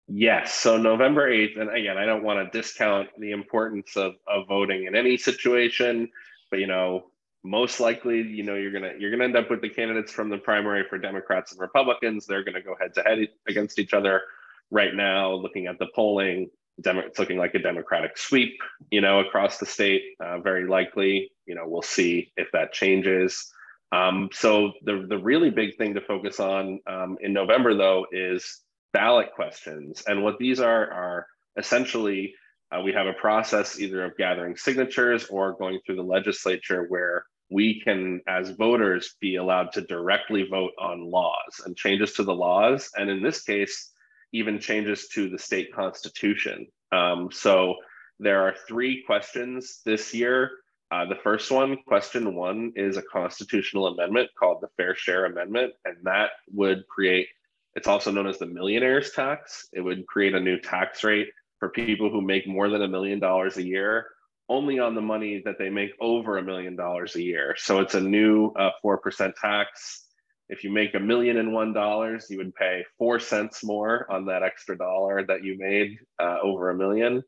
Yes. 0.08 0.54
So 0.54 0.78
November 0.78 1.30
8th, 1.30 1.60
and 1.60 1.70
again, 1.76 1.98
I 1.98 2.06
don't 2.06 2.24
want 2.24 2.40
to 2.52 2.58
discount 2.58 3.10
the 3.18 3.32
importance 3.32 3.96
of, 3.96 4.16
of 4.28 4.48
voting 4.48 4.86
in 4.86 4.96
any 4.96 5.18
situation, 5.18 6.10
but 6.50 6.60
you 6.60 6.68
know, 6.68 7.06
most 7.44 7.80
likely, 7.80 8.22
you 8.22 8.44
know, 8.44 8.56
you're 8.56 8.72
gonna 8.72 8.94
you're 9.00 9.12
gonna 9.12 9.24
end 9.24 9.36
up 9.36 9.50
with 9.50 9.62
the 9.62 9.70
candidates 9.70 10.12
from 10.12 10.30
the 10.30 10.38
primary 10.38 10.86
for 10.88 10.98
Democrats 10.98 11.52
and 11.52 11.62
Republicans. 11.62 12.26
They're 12.26 12.44
gonna 12.44 12.62
go 12.62 12.76
head 12.80 12.94
to 12.96 13.02
head 13.02 13.28
against 13.48 13.80
each 13.80 13.94
other 13.94 14.22
right 14.70 14.94
now, 14.94 15.34
looking 15.34 15.68
at 15.68 15.80
the 15.80 15.88
polling. 15.96 16.50
It's 16.84 17.20
looking 17.20 17.38
like 17.38 17.54
a 17.54 17.60
Democratic 17.60 18.18
sweep, 18.18 18.58
you 18.90 19.02
know, 19.02 19.20
across 19.20 19.58
the 19.58 19.66
state. 19.66 20.04
Uh, 20.20 20.40
very 20.40 20.68
likely, 20.68 21.32
you 21.46 21.54
know, 21.54 21.68
we'll 21.68 21.82
see 21.82 22.32
if 22.38 22.48
that 22.54 22.74
changes. 22.74 23.52
Um, 23.92 24.30
so 24.32 24.74
the 24.84 25.06
the 25.08 25.18
really 25.18 25.50
big 25.50 25.78
thing 25.78 25.96
to 25.96 26.02
focus 26.02 26.40
on 26.40 26.80
um, 26.88 27.18
in 27.22 27.34
November, 27.34 27.76
though, 27.76 28.06
is 28.12 28.62
ballot 28.94 29.32
questions, 29.36 30.04
and 30.08 30.24
what 30.24 30.38
these 30.38 30.60
are 30.60 30.92
are 30.92 31.28
essentially 31.58 32.36
uh, 32.72 32.82
we 32.82 32.94
have 32.94 33.08
a 33.08 33.14
process 33.14 33.80
either 33.80 34.06
of 34.06 34.16
gathering 34.16 34.56
signatures 34.56 35.26
or 35.26 35.54
going 35.54 35.80
through 35.86 35.98
the 35.98 36.04
legislature 36.04 36.86
where 36.88 37.26
we 37.52 37.82
can, 37.82 38.22
as 38.28 38.52
voters, 38.52 39.16
be 39.20 39.36
allowed 39.36 39.74
to 39.74 39.82
directly 39.82 40.48
vote 40.48 40.72
on 40.80 41.12
laws 41.12 41.62
and 41.66 41.76
changes 41.76 42.14
to 42.14 42.24
the 42.24 42.34
laws. 42.34 42.90
And 42.96 43.10
in 43.10 43.22
this 43.22 43.44
case, 43.44 43.92
even 44.32 44.60
changes 44.60 45.10
to 45.10 45.30
the 45.30 45.38
state 45.38 45.74
constitution. 45.74 46.68
Um, 46.94 47.30
so 47.32 47.76
there 48.20 48.42
are 48.42 48.56
three 48.68 49.04
questions 49.06 49.82
this 49.86 50.14
year. 50.14 50.52
Uh, 50.92 51.06
the 51.06 51.20
first 51.24 51.52
one, 51.52 51.78
question 51.88 52.36
one, 52.36 52.72
is 52.76 52.98
a 52.98 53.02
constitutional 53.02 53.88
amendment 53.88 54.30
called 54.38 54.62
the 54.62 54.70
Fair 54.78 54.96
Share 54.96 55.26
Amendment, 55.26 55.74
and 55.86 55.98
that 56.04 56.32
would 56.54 56.88
create, 56.88 57.28
it's 57.76 57.88
also 57.88 58.12
known 58.12 58.28
as 58.28 58.40
the 58.40 58.46
millionaire's 58.46 59.12
tax. 59.12 59.68
It 59.74 59.82
would 59.82 60.06
create 60.08 60.36
a 60.36 60.40
new 60.40 60.60
tax 60.60 61.04
rate 61.04 61.30
for 61.60 61.70
people 61.70 62.10
who 62.10 62.22
make 62.22 62.48
more 62.48 62.70
than 62.70 62.82
a 62.82 62.88
million 62.88 63.20
dollars 63.20 63.58
a 63.58 63.64
year, 63.64 64.08
only 64.50 64.80
on 64.80 64.96
the 64.96 65.02
money 65.02 65.42
that 65.46 65.56
they 65.58 65.70
make 65.70 65.92
over 66.00 66.38
a 66.38 66.44
million 66.44 66.76
dollars 66.76 67.16
a 67.16 67.22
year. 67.22 67.56
So 67.58 67.80
it's 67.80 67.96
a 67.96 68.02
new 68.02 68.52
uh, 68.58 68.72
4% 68.84 69.34
tax 69.40 70.08
if 70.52 70.66
you 70.66 70.70
make 70.70 70.94
a 70.96 71.00
million 71.00 71.38
and 71.38 71.54
one 71.54 71.72
dollars, 71.72 72.28
you 72.30 72.38
would 72.38 72.54
pay 72.54 72.84
four 72.98 73.22
cents 73.22 73.64
more 73.64 74.06
on 74.12 74.26
that 74.26 74.44
extra 74.44 74.78
dollar 74.78 75.26
that 75.26 75.46
you 75.46 75.58
made 75.58 75.98
uh, 76.22 76.40
over 76.44 76.70
a 76.70 76.76
million. 76.76 77.24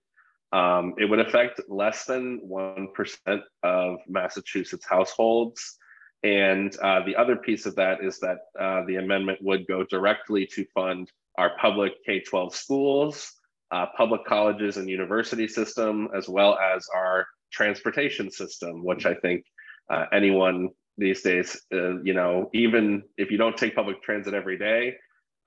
Um, 0.51 0.93
it 0.98 1.10
would 1.10 1.22
affect 1.22 1.62
less 1.70 2.03
than 2.03 2.41
1% 2.46 3.41
of 3.63 3.98
Massachusetts 4.10 4.86
households. 4.86 5.77
And 6.22 6.75
uh, 6.84 7.05
the 7.05 7.15
other 7.15 7.38
piece 7.38 7.65
of 7.65 7.75
that 7.77 8.03
is 8.03 8.20
that 8.20 8.39
uh, 8.60 8.84
the 8.86 8.98
amendment 8.98 9.39
would 9.41 9.67
go 9.67 9.86
directly 9.86 10.46
to 10.48 10.65
fund 10.74 11.10
our 11.38 11.53
public 11.62 11.93
K 12.05 12.20
12 12.20 12.53
schools, 12.53 13.32
uh, 13.73 13.87
public 13.97 14.23
colleges 14.25 14.77
and 14.77 14.87
university 14.87 15.47
system, 15.47 16.07
as 16.15 16.29
well 16.29 16.57
as 16.59 16.87
our 16.95 17.25
transportation 17.51 18.29
system, 18.29 18.83
which 18.85 19.05
I 19.07 19.15
think 19.15 19.43
uh, 19.89 20.05
anyone 20.13 20.69
these 20.97 21.23
days. 21.23 21.59
Uh, 21.73 21.99
you 22.03 22.13
know, 22.13 22.49
even 22.53 23.03
if 23.17 23.31
you 23.31 23.37
don't 23.37 23.57
take 23.57 23.75
public 23.75 24.03
transit 24.03 24.35
every 24.35 24.59
day, 24.59 24.95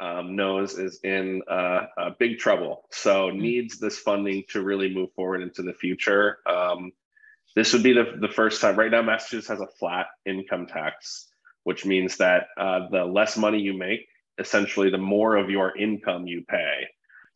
um, 0.00 0.35
knows 0.35 0.76
is 0.76 0.99
in 1.04 1.40
uh, 1.49 1.83
uh, 1.97 2.11
big 2.18 2.38
trouble. 2.38 2.83
So 2.90 3.28
mm-hmm. 3.28 3.38
needs 3.38 3.78
this 3.78 3.99
funding 3.99 4.42
to 4.50 4.62
really 4.62 4.92
move 4.92 5.11
forward 5.14 5.42
into 5.42 5.62
the 5.62 5.73
future. 5.73 6.38
Um, 6.47 6.90
this 7.54 7.73
would 7.73 7.85
be 7.85 7.92
the, 7.92 8.18
the 8.21 8.28
first 8.28 8.61
time. 8.61 8.76
Right 8.76 8.90
now, 8.90 9.02
Massachusetts 9.02 9.49
has 9.49 9.61
a 9.61 9.68
flat 9.78 10.06
income 10.26 10.66
tax, 10.66 11.28
which 11.62 11.87
means 11.87 12.16
that 12.16 12.49
uh, 12.59 12.88
the 12.90 13.04
less 13.04 13.37
money 13.37 13.61
you 13.61 13.73
make, 13.73 14.06
essentially, 14.38 14.90
the 14.90 14.99
more 14.99 15.37
of 15.37 15.49
your 15.49 15.76
income 15.78 16.26
you 16.26 16.45
pay. 16.47 16.88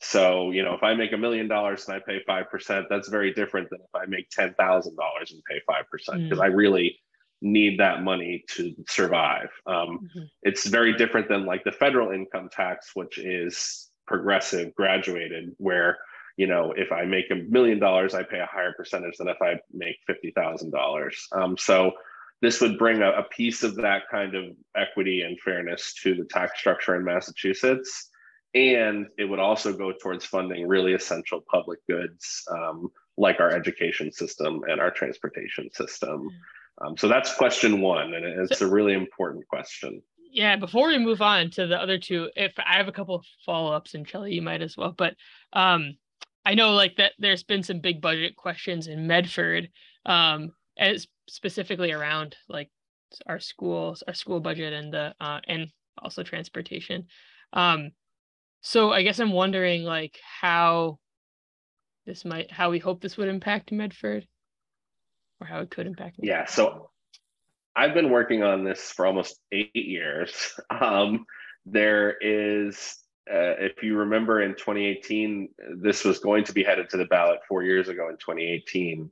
So, 0.02 0.50
you 0.50 0.62
know, 0.62 0.75
if 0.75 0.83
I 0.83 0.95
make 0.95 1.12
a 1.12 1.19
million 1.19 1.47
dollars 1.47 1.87
and 1.87 1.97
I 1.97 2.00
pay 2.00 2.23
5%, 2.26 2.85
that's 2.88 3.09
very 3.09 3.35
different 3.35 3.69
than 3.71 3.80
if 3.80 3.95
I 3.95 4.07
make 4.07 4.30
$10,000 4.30 4.54
and 4.57 5.45
pay 5.45 5.61
5%, 5.69 5.85
because 5.92 6.38
mm. 6.38 6.42
I 6.42 6.47
really 6.47 6.99
need 7.42 7.80
that 7.80 8.02
money 8.02 8.45
to 8.49 8.75
survive. 8.88 9.49
Um, 9.66 10.00
mm-hmm. 10.04 10.25
It's 10.42 10.66
very 10.66 10.95
different 10.95 11.28
than 11.28 11.47
like 11.47 11.64
the 11.64 11.73
federal 11.73 12.12
income 12.12 12.49
tax, 12.50 12.90
which 12.95 13.19
is 13.19 13.90
progressive, 14.07 14.75
graduated, 14.75 15.54
where 15.59 15.99
you 16.37 16.47
know 16.47 16.73
if 16.76 16.92
I 16.92 17.04
make 17.04 17.30
a 17.30 17.37
million 17.37 17.78
dollars, 17.78 18.14
I 18.14 18.23
pay 18.23 18.40
a 18.40 18.47
higher 18.47 18.73
percentage 18.73 19.16
than 19.19 19.28
if 19.28 19.40
I 19.40 19.59
make 19.73 19.97
fifty 20.07 20.33
thousand 20.33 20.75
um, 20.75 20.80
dollars. 20.80 21.28
So 21.59 21.92
this 22.42 22.61
would 22.61 22.78
bring 22.78 23.02
a, 23.02 23.11
a, 23.12 23.23
piece 23.25 23.62
of 23.62 23.75
that 23.76 24.04
kind 24.11 24.35
of 24.35 24.45
equity 24.75 25.23
and 25.23 25.38
fairness 25.40 25.92
to 26.02 26.14
the 26.14 26.25
tax 26.25 26.59
structure 26.59 26.97
in 26.97 27.04
Massachusetts. 27.04 28.09
And 28.54 29.07
it 29.16 29.25
would 29.25 29.38
also 29.38 29.73
go 29.73 29.92
towards 29.92 30.25
funding 30.25 30.66
really 30.66 30.95
essential 30.95 31.40
public 31.50 31.78
goods 31.88 32.42
um, 32.50 32.88
like 33.16 33.38
our 33.38 33.50
education 33.50 34.11
system 34.11 34.62
and 34.69 34.80
our 34.80 34.90
transportation 34.90 35.71
system. 35.73 36.21
Mm-hmm 36.21 36.37
um, 36.80 36.97
so 36.97 37.09
that's 37.09 37.35
question 37.35 37.80
one, 37.80 38.14
and 38.14 38.25
it's 38.25 38.61
a 38.61 38.66
really 38.66 38.95
important 38.95 39.47
question. 39.49 40.02
Yeah, 40.33 40.57
before 40.57 40.88
we 40.88 40.99
move 40.99 41.21
on 41.21 41.50
to 41.50 41.66
the 41.66 41.76
other 41.76 41.99
two, 41.99 42.30
if 42.37 42.52
I 42.59 42.76
have 42.76 42.88
a 42.88 42.92
couple 42.92 43.16
of 43.16 43.25
follow 43.45 43.73
ups, 43.73 43.95
and 43.95 44.07
Chelly, 44.07 44.33
you 44.33 44.42
might 44.42 44.62
as 44.62 44.76
well. 44.76 44.95
But 44.97 45.14
um, 45.52 45.97
I 46.45 46.54
know 46.54 46.73
like 46.73 46.97
that 46.97 47.12
there's 47.19 47.42
been 47.42 47.62
some 47.62 47.80
big 47.80 48.00
budget 48.00 48.37
questions 48.37 48.87
in 48.87 49.07
Medford, 49.07 49.69
um, 50.07 50.52
as 50.78 51.07
specifically 51.28 51.92
around 51.92 52.37
like 52.49 52.71
our 53.26 53.40
schools, 53.40 54.02
our 54.07 54.14
school 54.14 54.40
budget, 54.40 54.73
and 54.73 54.92
the 54.92 55.14
uh, 55.21 55.40
and 55.47 55.69
also 55.99 56.23
transportation. 56.23 57.07
Um, 57.52 57.90
so 58.61 58.93
I 58.93 59.02
guess 59.02 59.21
I'm 59.21 59.33
wondering 59.33 59.85
like 59.85 60.19
how 60.40 60.99
this 62.07 62.25
might 62.25 62.50
how 62.50 62.71
we 62.71 62.79
hope 62.79 63.00
this 63.00 63.17
would 63.17 63.29
impact 63.29 63.73
Medford 63.73 64.26
or 65.40 65.47
how 65.47 65.61
it 65.61 65.71
could 65.71 65.87
impact 65.87 66.19
me? 66.19 66.29
Yeah. 66.29 66.47
So 66.47 66.90
I've 67.76 67.95
been 67.95 68.11
working 68.11 68.43
on 68.43 68.64
this 68.64 68.90
for 68.93 69.07
almost 69.07 69.40
eight 69.52 69.71
years. 69.75 70.59
Um, 70.81 71.26
there 71.67 72.17
is, 72.21 72.97
uh, 73.31 73.55
if 73.59 73.83
you 73.83 73.97
remember 73.97 74.43
in 74.43 74.52
2018, 74.52 75.49
this 75.76 76.05
was 76.05 76.19
going 76.19 76.45
to 76.45 76.52
be 76.52 76.64
headed 76.64 76.88
to 76.90 76.97
the 76.97 77.05
ballot 77.05 77.40
four 77.47 77.62
years 77.62 77.88
ago 77.88 78.09
in 78.09 78.17
2018. 78.17 79.11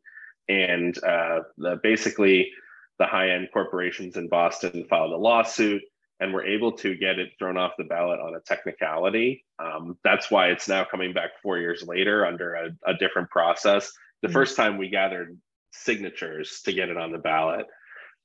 And 0.49 1.05
uh, 1.05 1.41
the, 1.59 1.79
basically, 1.83 2.51
the 2.99 3.07
high 3.07 3.31
end 3.31 3.49
corporations 3.53 4.17
in 4.17 4.29
Boston 4.29 4.87
filed 4.89 5.13
a 5.13 5.17
lawsuit 5.17 5.83
and 6.21 6.33
were 6.33 6.45
able 6.45 6.73
to 6.73 6.97
get 6.97 7.19
it 7.19 7.31
thrown 7.39 7.57
off 7.57 7.73
the 7.79 7.85
ballot 7.85 8.21
on 8.21 8.35
a 8.35 8.41
technicality. 8.41 9.45
Um, 9.59 9.97
that's 10.03 10.31
why 10.31 10.49
it's 10.49 10.69
now 10.69 10.85
coming 10.85 11.13
back 11.13 11.31
four 11.43 11.59
years 11.59 11.85
later 11.87 12.27
under 12.27 12.55
a, 12.55 12.71
a 12.87 12.95
different 12.95 13.31
process. 13.31 13.93
The 14.23 14.29
mm-hmm. 14.29 14.35
first 14.35 14.57
time 14.57 14.79
we 14.79 14.89
gathered 14.89 15.39
signatures 15.73 16.61
to 16.65 16.73
get 16.73 16.89
it 16.89 16.97
on 16.97 17.13
the 17.13 17.19
ballot. 17.19 17.67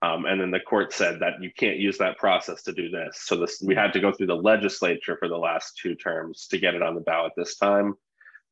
Um, 0.02 0.26
and 0.26 0.42
then 0.42 0.52
the 0.52 0.60
court 0.60 0.92
said 0.92 1.20
that 1.22 1.42
you 1.42 1.50
can't 1.58 1.78
use 1.78 1.98
that 2.00 2.18
process 2.18 2.64
to 2.64 2.74
do 2.74 2.90
this. 2.90 3.22
So 3.22 3.38
this 3.38 3.64
we 3.66 3.74
had 3.74 3.94
to 3.94 4.02
go 4.02 4.12
through 4.12 4.28
the 4.28 4.36
legislature 4.36 5.16
for 5.18 5.30
the 5.30 5.38
last 5.38 5.80
two 5.82 5.96
terms 5.96 6.48
to 6.48 6.58
get 6.58 6.76
it 6.76 6.82
on 6.82 6.96
the 6.96 7.02
ballot 7.02 7.32
this 7.38 7.56
time. 7.56 7.94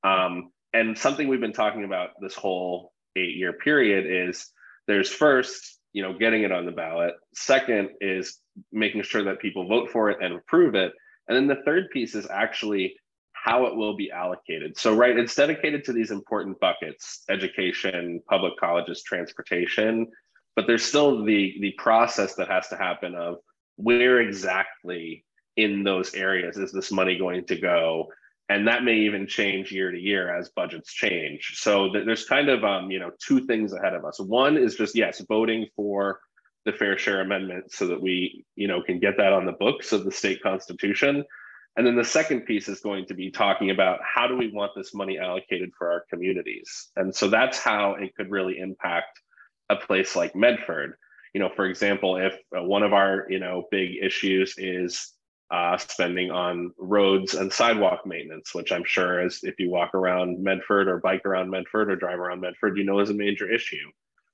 Um, 0.03 0.51
and 0.73 0.97
something 0.97 1.27
we've 1.27 1.41
been 1.41 1.51
talking 1.51 1.83
about 1.83 2.11
this 2.21 2.35
whole 2.35 2.93
eight 3.17 3.35
year 3.35 3.51
period 3.51 4.29
is 4.29 4.47
there's 4.87 5.11
first, 5.11 5.77
you 5.93 6.01
know, 6.01 6.17
getting 6.17 6.43
it 6.43 6.51
on 6.51 6.65
the 6.65 6.71
ballot. 6.71 7.13
Second 7.33 7.89
is 7.99 8.39
making 8.71 9.03
sure 9.03 9.23
that 9.23 9.39
people 9.39 9.67
vote 9.67 9.89
for 9.91 10.09
it 10.09 10.17
and 10.21 10.33
approve 10.33 10.75
it. 10.75 10.93
And 11.27 11.35
then 11.35 11.47
the 11.47 11.63
third 11.63 11.89
piece 11.91 12.15
is 12.15 12.27
actually 12.29 12.95
how 13.33 13.65
it 13.65 13.75
will 13.75 13.95
be 13.95 14.11
allocated. 14.11 14.77
So, 14.77 14.95
right, 14.95 15.17
it's 15.17 15.35
dedicated 15.35 15.83
to 15.85 15.93
these 15.93 16.11
important 16.11 16.59
buckets 16.59 17.23
education, 17.29 18.21
public 18.29 18.53
colleges, 18.59 19.01
transportation. 19.03 20.07
But 20.55 20.67
there's 20.67 20.83
still 20.83 21.23
the, 21.23 21.55
the 21.61 21.73
process 21.77 22.35
that 22.35 22.49
has 22.49 22.67
to 22.67 22.75
happen 22.75 23.15
of 23.15 23.37
where 23.77 24.21
exactly 24.21 25.25
in 25.57 25.83
those 25.83 26.13
areas 26.13 26.57
is 26.57 26.71
this 26.71 26.91
money 26.91 27.17
going 27.17 27.45
to 27.45 27.55
go? 27.55 28.09
And 28.51 28.67
that 28.67 28.83
may 28.83 28.97
even 28.97 29.27
change 29.27 29.71
year 29.71 29.91
to 29.91 29.97
year 29.97 30.35
as 30.35 30.49
budgets 30.49 30.91
change. 30.91 31.53
So 31.55 31.91
th- 31.91 32.05
there's 32.05 32.25
kind 32.25 32.49
of 32.49 32.63
um, 32.63 32.91
you 32.91 32.99
know 32.99 33.11
two 33.25 33.45
things 33.45 33.71
ahead 33.71 33.93
of 33.93 34.03
us. 34.03 34.19
One 34.19 34.57
is 34.57 34.75
just 34.75 34.95
yes, 34.95 35.23
voting 35.27 35.67
for 35.75 36.19
the 36.65 36.71
fair 36.71 36.97
share 36.97 37.21
amendment 37.21 37.71
so 37.71 37.87
that 37.87 38.01
we 38.01 38.45
you 38.55 38.67
know 38.67 38.81
can 38.81 38.99
get 38.99 39.17
that 39.17 39.33
on 39.33 39.45
the 39.45 39.53
books 39.53 39.91
of 39.91 40.03
the 40.03 40.11
state 40.11 40.41
constitution 40.43 41.23
and 41.77 41.87
then 41.87 41.95
the 41.95 42.03
second 42.03 42.41
piece 42.41 42.67
is 42.67 42.81
going 42.81 43.05
to 43.05 43.13
be 43.13 43.31
talking 43.31 43.69
about 43.71 43.99
how 44.03 44.27
do 44.27 44.37
we 44.37 44.51
want 44.51 44.71
this 44.75 44.93
money 44.93 45.17
allocated 45.17 45.71
for 45.77 45.91
our 45.91 46.05
communities 46.09 46.89
and 46.95 47.15
so 47.15 47.29
that's 47.29 47.57
how 47.57 47.95
it 47.95 48.13
could 48.15 48.29
really 48.29 48.59
impact 48.59 49.19
a 49.69 49.75
place 49.75 50.15
like 50.15 50.35
medford 50.35 50.93
you 51.33 51.39
know 51.39 51.49
for 51.55 51.65
example 51.65 52.17
if 52.17 52.33
uh, 52.55 52.61
one 52.61 52.83
of 52.83 52.93
our 52.93 53.25
you 53.29 53.39
know 53.39 53.63
big 53.71 53.91
issues 54.01 54.53
is 54.57 55.13
uh, 55.51 55.77
spending 55.77 56.31
on 56.31 56.71
roads 56.77 57.33
and 57.33 57.51
sidewalk 57.51 58.05
maintenance 58.05 58.55
which 58.55 58.71
i'm 58.71 58.85
sure 58.85 59.19
as 59.19 59.41
if 59.43 59.59
you 59.59 59.69
walk 59.69 59.93
around 59.93 60.41
medford 60.41 60.87
or 60.87 60.99
bike 60.99 61.25
around 61.25 61.49
medford 61.49 61.91
or 61.91 61.95
drive 61.95 62.19
around 62.19 62.39
medford 62.39 62.77
you 62.77 62.83
know 62.83 62.99
is 62.99 63.09
a 63.09 63.13
major 63.13 63.51
issue 63.51 63.89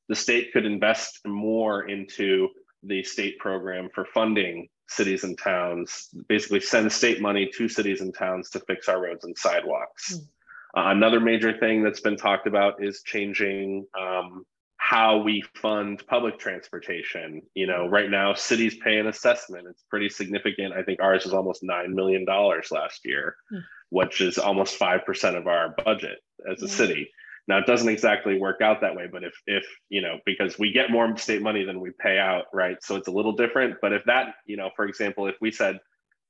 the 0.10 0.16
state 0.16 0.54
could 0.54 0.66
invest 0.66 1.20
more 1.26 1.88
into 1.88 2.50
the 2.84 3.04
state 3.04 3.38
program 3.40 3.90
for 3.94 4.06
funding 4.06 4.70
cities 4.88 5.24
and 5.24 5.38
towns, 5.38 6.10
basically 6.28 6.60
send 6.60 6.92
state 6.92 7.22
money 7.22 7.50
to 7.58 7.68
cities 7.68 8.02
and 8.02 8.16
towns 8.16 8.50
to 8.52 8.60
fix 8.62 8.88
our 8.88 9.02
roads 9.02 9.26
and 9.26 9.38
sidewalks. 9.38 10.16
Mm. 10.16 10.28
Uh, 10.78 10.92
another 10.92 11.20
major 11.20 11.58
thing 11.58 11.84
that's 11.84 12.02
been 12.02 12.18
talked 12.18 12.48
about 12.48 12.84
is 12.84 13.02
changing 13.04 13.86
um, 14.00 14.46
how 14.88 15.18
we 15.18 15.44
fund 15.54 16.02
public 16.08 16.40
transportation. 16.40 17.42
You 17.56 17.68
know, 17.68 17.90
right 17.90 18.10
now 18.10 18.34
cities 18.34 18.78
pay 18.82 19.00
an 19.00 19.08
assessment. 19.08 19.68
It's 19.70 19.84
pretty 19.90 20.08
significant. 20.08 20.74
I 20.74 20.82
think 20.82 21.02
ours 21.02 21.26
was 21.26 21.34
almost 21.34 21.62
$9 21.62 21.90
million 21.90 22.26
last 22.26 23.02
year, 23.04 23.36
mm. 23.52 23.62
which 23.90 24.22
is 24.22 24.38
almost 24.38 24.80
5% 24.80 25.38
of 25.38 25.46
our 25.46 25.76
budget 25.84 26.20
as 26.50 26.64
a 26.64 26.70
city. 26.70 27.12
Now 27.50 27.58
it 27.58 27.66
doesn't 27.66 27.90
exactly 27.90 28.40
work 28.40 28.62
out 28.62 28.80
that 28.80 28.96
way, 28.96 29.08
but 29.12 29.26
if 29.26 29.34
if 29.46 29.66
you 29.90 30.02
know 30.02 30.20
because 30.26 30.60
we 30.60 30.74
get 30.74 30.92
more 30.92 31.16
state 31.18 31.42
money 31.42 31.64
than 31.64 31.80
we 31.80 31.92
pay 31.98 32.18
out, 32.18 32.46
right? 32.54 32.78
So 32.82 32.98
it's 32.98 33.08
a 33.08 33.12
little 33.12 33.32
different. 33.32 33.78
But 33.82 33.94
if 33.94 34.04
that 34.04 34.36
you 34.46 34.58
know, 34.58 34.70
for 34.76 34.86
example, 34.86 35.28
if 35.28 35.36
we 35.40 35.52
said, 35.52 35.80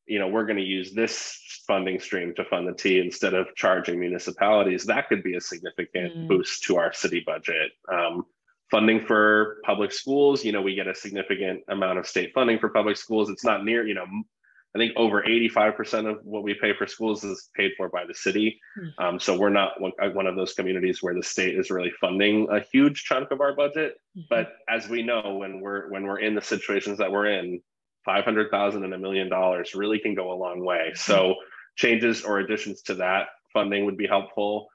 you 0.06 0.20
know, 0.20 0.28
we're 0.28 0.46
going 0.46 0.58
to 0.58 0.64
use 0.64 0.94
this 0.94 1.40
funding 1.66 2.00
stream 2.00 2.36
to 2.36 2.46
fund 2.46 2.68
the 2.68 2.74
T 2.74 3.00
instead 3.00 3.34
of 3.34 3.48
charging 3.56 4.00
municipalities, 4.00 4.86
that 4.86 5.10
could 5.10 5.24
be 5.24 5.36
a 5.36 5.42
significant 5.42 6.16
mm. 6.16 6.28
boost 6.28 6.64
to 6.66 6.78
our 6.78 6.94
city 6.94 7.24
budget. 7.26 7.72
Um, 7.92 8.26
funding 8.70 9.06
for 9.06 9.58
public 9.64 9.92
schools, 9.92 10.44
you 10.44 10.52
know, 10.52 10.62
we 10.62 10.76
get 10.76 10.88
a 10.88 10.96
significant 10.96 11.64
amount 11.70 12.00
of 12.00 12.08
state 12.08 12.32
funding 12.34 12.60
for 12.60 12.70
public 12.70 12.98
schools. 12.98 13.30
It's 13.30 13.46
not 13.46 13.64
near, 13.64 13.88
you 13.88 13.94
know, 13.94 14.06
I 14.76 14.80
think 14.80 14.94
over 14.96 15.24
85% 15.24 16.12
of 16.12 16.20
what 16.24 16.44
we 16.44 16.54
pay 16.54 16.74
for 16.78 16.86
schools 16.86 17.24
is 17.24 17.50
paid 17.56 17.72
for 17.78 17.90
by 17.90 18.06
the 18.06 18.14
city. 18.14 18.60
Hmm. 18.76 19.04
Um, 19.04 19.20
so 19.20 19.38
we're 19.38 19.50
not 19.50 19.80
one, 19.82 19.94
uh, 20.02 20.10
one, 20.10 20.28
of 20.28 20.36
those 20.36 20.54
communities 20.54 21.02
where 21.02 21.16
the 21.16 21.24
state 21.24 21.58
is 21.58 21.72
really 21.72 21.92
funding 22.02 22.48
a 22.52 22.60
huge 22.60 23.06
chunk 23.06 23.32
of 23.32 23.42
our 23.42 23.56
budget. 23.56 23.96
Mm-hmm. 24.16 24.28
But 24.30 24.54
as 24.70 24.88
we 24.88 25.02
know, 25.02 25.38
when 25.38 25.62
we're 25.62 25.90
when 25.90 26.04
we're 26.04 26.20
in 26.20 26.36
the 26.36 26.42
situations 26.42 26.98
that 27.00 27.12
we're 27.12 27.28
in, 27.28 27.62
500,000 28.06 28.84
and 28.84 28.94
a 28.94 28.98
million 28.98 29.30
dollars 29.30 29.74
really 29.74 30.00
can 30.00 30.14
go 30.14 30.32
a 30.32 30.38
long 30.38 30.64
way. 30.64 30.90
Mm-hmm. 30.90 31.12
So 31.12 31.36
changes 31.76 32.24
or 32.24 32.40
additions 32.40 32.82
to 32.84 32.96
that 32.96 33.30
funding 33.54 33.86
would 33.86 33.98
be 33.98 34.08
helpful. 34.08 34.68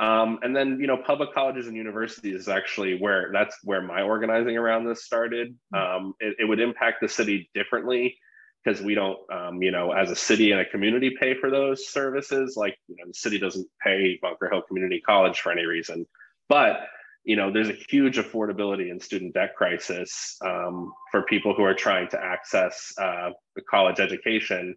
Um, 0.00 0.38
and 0.42 0.54
then, 0.54 0.78
you 0.80 0.86
know, 0.86 0.96
public 0.96 1.34
colleges 1.34 1.66
and 1.66 1.76
universities 1.76 2.42
is 2.42 2.48
actually 2.48 2.98
where 3.00 3.30
that's 3.32 3.56
where 3.64 3.82
my 3.82 4.02
organizing 4.02 4.56
around 4.56 4.84
this 4.84 5.04
started. 5.04 5.56
Hmm. 5.74 5.80
Um, 5.80 6.14
it, 6.20 6.36
it 6.40 6.44
would 6.44 6.60
impact 6.60 7.00
the 7.00 7.08
city 7.08 7.50
differently 7.54 8.16
because 8.64 8.80
we 8.80 8.94
don't, 8.94 9.18
um, 9.32 9.62
you 9.62 9.70
know, 9.70 9.92
as 9.92 10.10
a 10.10 10.16
city 10.16 10.52
and 10.52 10.60
a 10.60 10.64
community 10.64 11.16
pay 11.18 11.34
for 11.34 11.50
those 11.50 11.88
services. 11.88 12.54
Like, 12.56 12.76
you 12.86 12.96
know, 12.98 13.08
the 13.08 13.14
city 13.14 13.38
doesn't 13.38 13.66
pay 13.84 14.18
Bunker 14.20 14.48
Hill 14.50 14.62
Community 14.62 15.00
College 15.00 15.40
for 15.40 15.50
any 15.50 15.64
reason. 15.64 16.06
But, 16.48 16.86
you 17.24 17.36
know, 17.36 17.52
there's 17.52 17.68
a 17.68 17.76
huge 17.88 18.18
affordability 18.18 18.90
and 18.90 19.02
student 19.02 19.34
debt 19.34 19.54
crisis 19.56 20.36
um, 20.44 20.92
for 21.10 21.22
people 21.22 21.54
who 21.54 21.62
are 21.62 21.74
trying 21.74 22.08
to 22.10 22.22
access 22.22 22.92
uh, 23.00 23.30
the 23.56 23.62
college 23.62 24.00
education. 24.00 24.74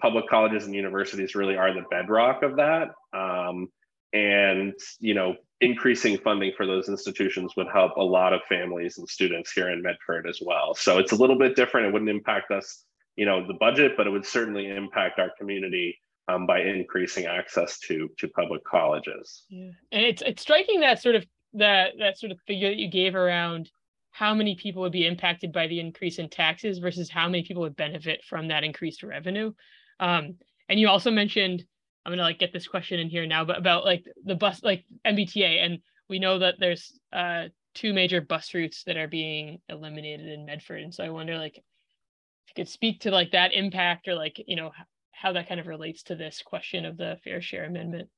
Public 0.00 0.28
colleges 0.28 0.64
and 0.64 0.74
universities 0.74 1.34
really 1.34 1.56
are 1.56 1.74
the 1.74 1.84
bedrock 1.90 2.42
of 2.42 2.56
that. 2.56 2.88
And, 4.12 4.74
you 4.98 5.14
know, 5.14 5.36
increasing 5.60 6.18
funding 6.18 6.52
for 6.56 6.66
those 6.66 6.88
institutions 6.88 7.54
would 7.56 7.68
help 7.72 7.96
a 7.96 8.02
lot 8.02 8.32
of 8.32 8.40
families 8.48 8.98
and 8.98 9.08
students 9.08 9.52
here 9.52 9.70
in 9.70 9.82
Medford 9.82 10.26
as 10.26 10.40
well. 10.44 10.74
So 10.74 10.98
it's 10.98 11.12
a 11.12 11.16
little 11.16 11.38
bit 11.38 11.54
different. 11.54 11.86
It 11.86 11.92
wouldn't 11.92 12.10
impact 12.10 12.50
us 12.50 12.84
you 13.20 13.26
know 13.26 13.46
the 13.46 13.54
budget, 13.54 13.92
but 13.98 14.06
it 14.06 14.10
would 14.10 14.24
certainly 14.24 14.68
impact 14.68 15.18
our 15.18 15.30
community 15.38 15.98
um, 16.28 16.46
by 16.46 16.60
increasing 16.60 17.26
access 17.26 17.78
to 17.80 18.08
to 18.18 18.28
public 18.28 18.64
colleges. 18.64 19.44
Yeah, 19.50 19.72
and 19.92 20.02
it's 20.02 20.22
it's 20.22 20.40
striking 20.40 20.80
that 20.80 21.02
sort 21.02 21.16
of 21.16 21.26
that 21.52 21.90
that 21.98 22.18
sort 22.18 22.32
of 22.32 22.40
figure 22.46 22.70
that 22.70 22.78
you 22.78 22.88
gave 22.88 23.14
around 23.14 23.70
how 24.12 24.34
many 24.34 24.56
people 24.56 24.80
would 24.82 24.92
be 24.92 25.06
impacted 25.06 25.52
by 25.52 25.66
the 25.66 25.78
increase 25.78 26.18
in 26.18 26.30
taxes 26.30 26.78
versus 26.78 27.10
how 27.10 27.28
many 27.28 27.42
people 27.42 27.62
would 27.62 27.76
benefit 27.76 28.24
from 28.24 28.48
that 28.48 28.64
increased 28.64 29.02
revenue. 29.02 29.52
Um, 30.00 30.36
and 30.68 30.80
you 30.80 30.88
also 30.88 31.10
mentioned 31.10 31.64
I'm 32.04 32.12
gonna 32.12 32.22
like 32.22 32.38
get 32.38 32.52
this 32.52 32.66
question 32.66 32.98
in 32.98 33.08
here 33.08 33.26
now, 33.26 33.44
but 33.44 33.58
about 33.58 33.84
like 33.84 34.04
the 34.24 34.34
bus 34.34 34.62
like 34.62 34.84
MBTA, 35.06 35.64
and 35.64 35.78
we 36.08 36.18
know 36.18 36.38
that 36.38 36.56
there's 36.58 36.98
uh, 37.12 37.44
two 37.74 37.92
major 37.92 38.20
bus 38.20 38.54
routes 38.54 38.84
that 38.84 38.96
are 38.96 39.08
being 39.08 39.60
eliminated 39.68 40.26
in 40.26 40.46
Medford, 40.46 40.82
and 40.82 40.94
so 40.94 41.04
I 41.04 41.10
wonder 41.10 41.38
like 41.38 41.56
if 41.56 41.62
you 42.48 42.54
could 42.56 42.68
speak 42.68 43.00
to 43.00 43.10
like 43.10 43.32
that 43.32 43.52
impact 43.52 44.08
or 44.08 44.14
like 44.14 44.42
you 44.46 44.56
know 44.56 44.72
how 45.12 45.32
that 45.32 45.48
kind 45.48 45.60
of 45.60 45.66
relates 45.66 46.02
to 46.04 46.16
this 46.16 46.42
question 46.42 46.86
of 46.86 46.96
the 46.96 47.18
fair 47.22 47.42
share 47.42 47.64
amendment. 47.64 48.08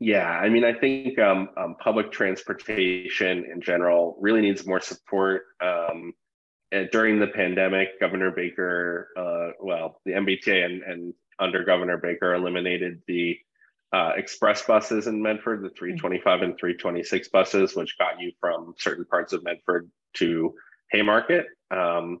Yeah 0.00 0.30
i 0.30 0.48
mean 0.48 0.64
i 0.64 0.72
think 0.72 1.18
um, 1.18 1.50
um, 1.58 1.76
public 1.78 2.10
transportation 2.10 3.44
in 3.44 3.60
general 3.60 4.16
really 4.18 4.40
needs 4.40 4.66
more 4.66 4.80
support 4.80 5.42
um, 5.60 6.14
during 6.90 7.20
the 7.20 7.26
pandemic 7.26 8.00
governor 8.00 8.30
baker 8.30 9.08
uh, 9.16 9.52
well 9.60 10.00
the 10.06 10.12
mbta 10.12 10.64
and, 10.64 10.82
and 10.82 11.14
under 11.40 11.64
governor 11.64 11.98
baker 11.98 12.34
eliminated 12.34 13.02
the 13.06 13.38
uh, 13.92 14.12
express 14.16 14.62
buses 14.62 15.06
in 15.06 15.20
Medford, 15.20 15.62
the 15.62 15.70
325 15.70 16.42
and 16.42 16.58
326 16.58 17.28
buses, 17.28 17.74
which 17.74 17.98
got 17.98 18.20
you 18.20 18.32
from 18.40 18.74
certain 18.78 19.04
parts 19.04 19.32
of 19.32 19.42
Medford 19.42 19.90
to 20.14 20.54
Haymarket. 20.92 21.46
Um, 21.70 22.20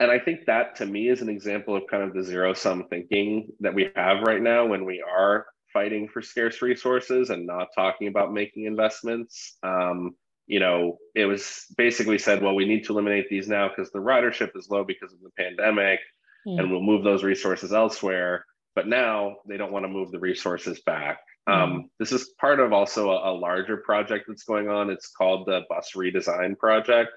and 0.00 0.10
I 0.10 0.18
think 0.18 0.46
that 0.46 0.76
to 0.76 0.86
me 0.86 1.08
is 1.08 1.22
an 1.22 1.28
example 1.28 1.76
of 1.76 1.84
kind 1.90 2.02
of 2.02 2.14
the 2.14 2.22
zero 2.22 2.52
sum 2.54 2.86
thinking 2.88 3.48
that 3.60 3.74
we 3.74 3.90
have 3.94 4.22
right 4.22 4.42
now 4.42 4.66
when 4.66 4.84
we 4.84 5.02
are 5.02 5.46
fighting 5.72 6.08
for 6.08 6.22
scarce 6.22 6.62
resources 6.62 7.30
and 7.30 7.46
not 7.46 7.68
talking 7.74 8.08
about 8.08 8.32
making 8.32 8.64
investments. 8.64 9.56
Um, 9.62 10.14
you 10.46 10.60
know, 10.60 10.98
it 11.14 11.26
was 11.26 11.66
basically 11.76 12.18
said, 12.18 12.42
well, 12.42 12.54
we 12.54 12.66
need 12.66 12.84
to 12.84 12.92
eliminate 12.92 13.28
these 13.28 13.48
now 13.48 13.68
because 13.68 13.90
the 13.92 13.98
ridership 13.98 14.56
is 14.56 14.68
low 14.70 14.84
because 14.84 15.12
of 15.12 15.20
the 15.20 15.30
pandemic 15.38 16.00
mm. 16.46 16.58
and 16.58 16.70
we'll 16.70 16.82
move 16.82 17.04
those 17.04 17.24
resources 17.24 17.72
elsewhere. 17.72 18.44
But 18.74 18.88
now 18.88 19.36
they 19.46 19.56
don't 19.56 19.72
want 19.72 19.84
to 19.84 19.88
move 19.88 20.10
the 20.10 20.18
resources 20.18 20.80
back. 20.80 21.20
Mm. 21.48 21.52
Um, 21.52 21.90
this 21.98 22.12
is 22.12 22.30
part 22.40 22.60
of 22.60 22.72
also 22.72 23.10
a, 23.10 23.32
a, 23.32 23.34
larger 23.34 23.78
project 23.78 24.24
that's 24.28 24.44
going 24.44 24.68
on. 24.68 24.90
It's 24.90 25.08
called 25.08 25.46
the 25.46 25.62
Bus 25.68 25.92
Redesign 25.94 26.58
Project, 26.58 27.12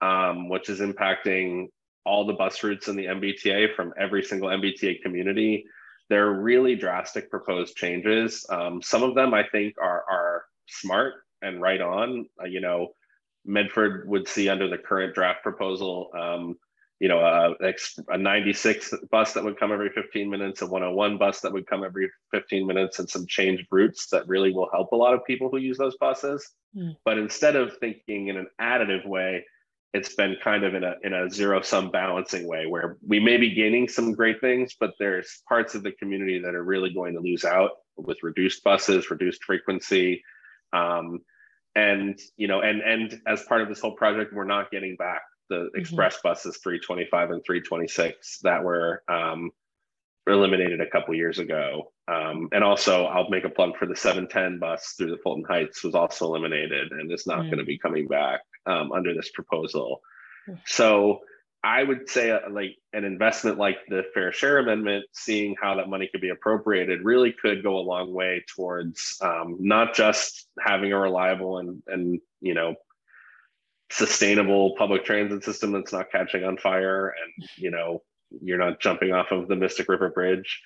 um, 0.00 0.48
which 0.48 0.68
is 0.68 0.80
impacting 0.80 1.68
all 2.04 2.26
the 2.26 2.32
bus 2.32 2.62
routes 2.62 2.88
in 2.88 2.96
the 2.96 3.06
MBTA 3.06 3.74
from 3.74 3.94
every 3.98 4.22
single 4.22 4.48
MBTA 4.48 5.02
community. 5.02 5.64
There 6.10 6.26
are 6.26 6.42
really 6.42 6.76
drastic 6.76 7.30
proposed 7.30 7.76
changes. 7.76 8.44
Um, 8.50 8.82
some 8.82 9.02
of 9.02 9.14
them 9.14 9.32
I 9.32 9.44
think 9.50 9.74
are 9.80 10.04
are 10.10 10.44
smart 10.68 11.14
and 11.40 11.60
right 11.60 11.80
on. 11.80 12.26
Uh, 12.40 12.46
you 12.46 12.60
know, 12.60 12.88
Medford 13.44 14.08
would 14.08 14.28
see 14.28 14.48
under 14.48 14.68
the 14.68 14.78
current 14.78 15.14
draft 15.14 15.42
proposal, 15.42 16.10
um, 16.18 16.56
you 17.02 17.08
know, 17.08 17.18
a, 17.18 17.74
a 18.10 18.16
96 18.16 18.94
bus 19.10 19.32
that 19.32 19.42
would 19.42 19.58
come 19.58 19.72
every 19.72 19.90
15 19.90 20.30
minutes, 20.30 20.62
a 20.62 20.66
101 20.66 21.18
bus 21.18 21.40
that 21.40 21.52
would 21.52 21.66
come 21.66 21.82
every 21.82 22.08
15 22.30 22.64
minutes, 22.64 23.00
and 23.00 23.10
some 23.10 23.26
changed 23.26 23.66
routes 23.72 24.06
that 24.10 24.28
really 24.28 24.52
will 24.52 24.68
help 24.72 24.92
a 24.92 24.96
lot 24.96 25.12
of 25.12 25.26
people 25.26 25.50
who 25.50 25.56
use 25.56 25.76
those 25.76 25.96
buses. 25.96 26.48
Mm. 26.76 26.94
But 27.04 27.18
instead 27.18 27.56
of 27.56 27.76
thinking 27.78 28.28
in 28.28 28.36
an 28.36 28.46
additive 28.60 29.04
way, 29.04 29.44
it's 29.92 30.14
been 30.14 30.36
kind 30.44 30.62
of 30.62 30.76
in 30.76 30.84
a 30.84 30.94
in 31.02 31.12
a 31.12 31.28
zero 31.28 31.60
sum 31.60 31.90
balancing 31.90 32.46
way 32.46 32.66
where 32.66 32.98
we 33.04 33.18
may 33.18 33.36
be 33.36 33.52
gaining 33.52 33.88
some 33.88 34.12
great 34.12 34.40
things, 34.40 34.76
but 34.78 34.92
there's 35.00 35.42
parts 35.48 35.74
of 35.74 35.82
the 35.82 35.90
community 35.90 36.38
that 36.38 36.54
are 36.54 36.62
really 36.62 36.94
going 36.94 37.14
to 37.14 37.20
lose 37.20 37.44
out 37.44 37.72
with 37.96 38.22
reduced 38.22 38.62
buses, 38.62 39.10
reduced 39.10 39.42
frequency. 39.42 40.22
Um, 40.72 41.18
and 41.74 42.16
you 42.36 42.46
know, 42.46 42.60
and 42.60 42.80
and 42.80 43.20
as 43.26 43.42
part 43.42 43.60
of 43.60 43.68
this 43.68 43.80
whole 43.80 43.96
project, 43.96 44.32
we're 44.32 44.44
not 44.44 44.70
getting 44.70 44.94
back 44.94 45.22
the 45.48 45.56
mm-hmm. 45.56 45.80
express 45.80 46.18
buses 46.22 46.58
325 46.58 47.30
and 47.30 47.44
326 47.44 48.38
that 48.42 48.62
were 48.62 49.02
um, 49.08 49.50
eliminated 50.26 50.80
a 50.80 50.88
couple 50.88 51.14
years 51.14 51.38
ago. 51.38 51.92
Um, 52.08 52.48
and 52.52 52.64
also, 52.64 53.06
I'll 53.06 53.30
make 53.30 53.44
a 53.44 53.48
plug 53.48 53.76
for 53.76 53.86
the 53.86 53.96
710 53.96 54.58
bus 54.58 54.94
through 54.96 55.10
the 55.10 55.18
Fulton 55.18 55.44
Heights 55.44 55.84
was 55.84 55.94
also 55.94 56.26
eliminated 56.26 56.92
and 56.92 57.10
is 57.12 57.26
not 57.26 57.40
mm. 57.40 57.46
going 57.46 57.58
to 57.58 57.64
be 57.64 57.78
coming 57.78 58.08
back 58.08 58.40
um, 58.66 58.92
under 58.92 59.14
this 59.14 59.30
proposal. 59.30 60.00
Mm. 60.48 60.58
So 60.66 61.20
I 61.64 61.84
would 61.84 62.08
say 62.08 62.30
uh, 62.30 62.40
like 62.50 62.76
an 62.92 63.04
investment 63.04 63.56
like 63.56 63.78
the 63.88 64.02
fair 64.14 64.32
share 64.32 64.58
amendment, 64.58 65.04
seeing 65.12 65.54
how 65.60 65.76
that 65.76 65.88
money 65.88 66.08
could 66.10 66.20
be 66.20 66.30
appropriated, 66.30 67.04
really 67.04 67.32
could 67.32 67.62
go 67.62 67.78
a 67.78 67.80
long 67.80 68.12
way 68.12 68.44
towards 68.48 69.16
um, 69.22 69.56
not 69.60 69.94
just 69.94 70.48
having 70.60 70.92
a 70.92 70.98
reliable 70.98 71.58
and 71.58 71.82
and 71.86 72.20
you 72.40 72.54
know 72.54 72.74
sustainable 73.92 74.74
public 74.76 75.04
transit 75.04 75.44
system 75.44 75.72
that's 75.72 75.92
not 75.92 76.10
catching 76.10 76.44
on 76.44 76.56
fire 76.56 77.08
and 77.08 77.48
you 77.56 77.70
know 77.70 78.02
you're 78.40 78.58
not 78.58 78.80
jumping 78.80 79.12
off 79.12 79.30
of 79.30 79.48
the 79.48 79.56
Mystic 79.56 79.88
River 79.88 80.10
Bridge, 80.10 80.62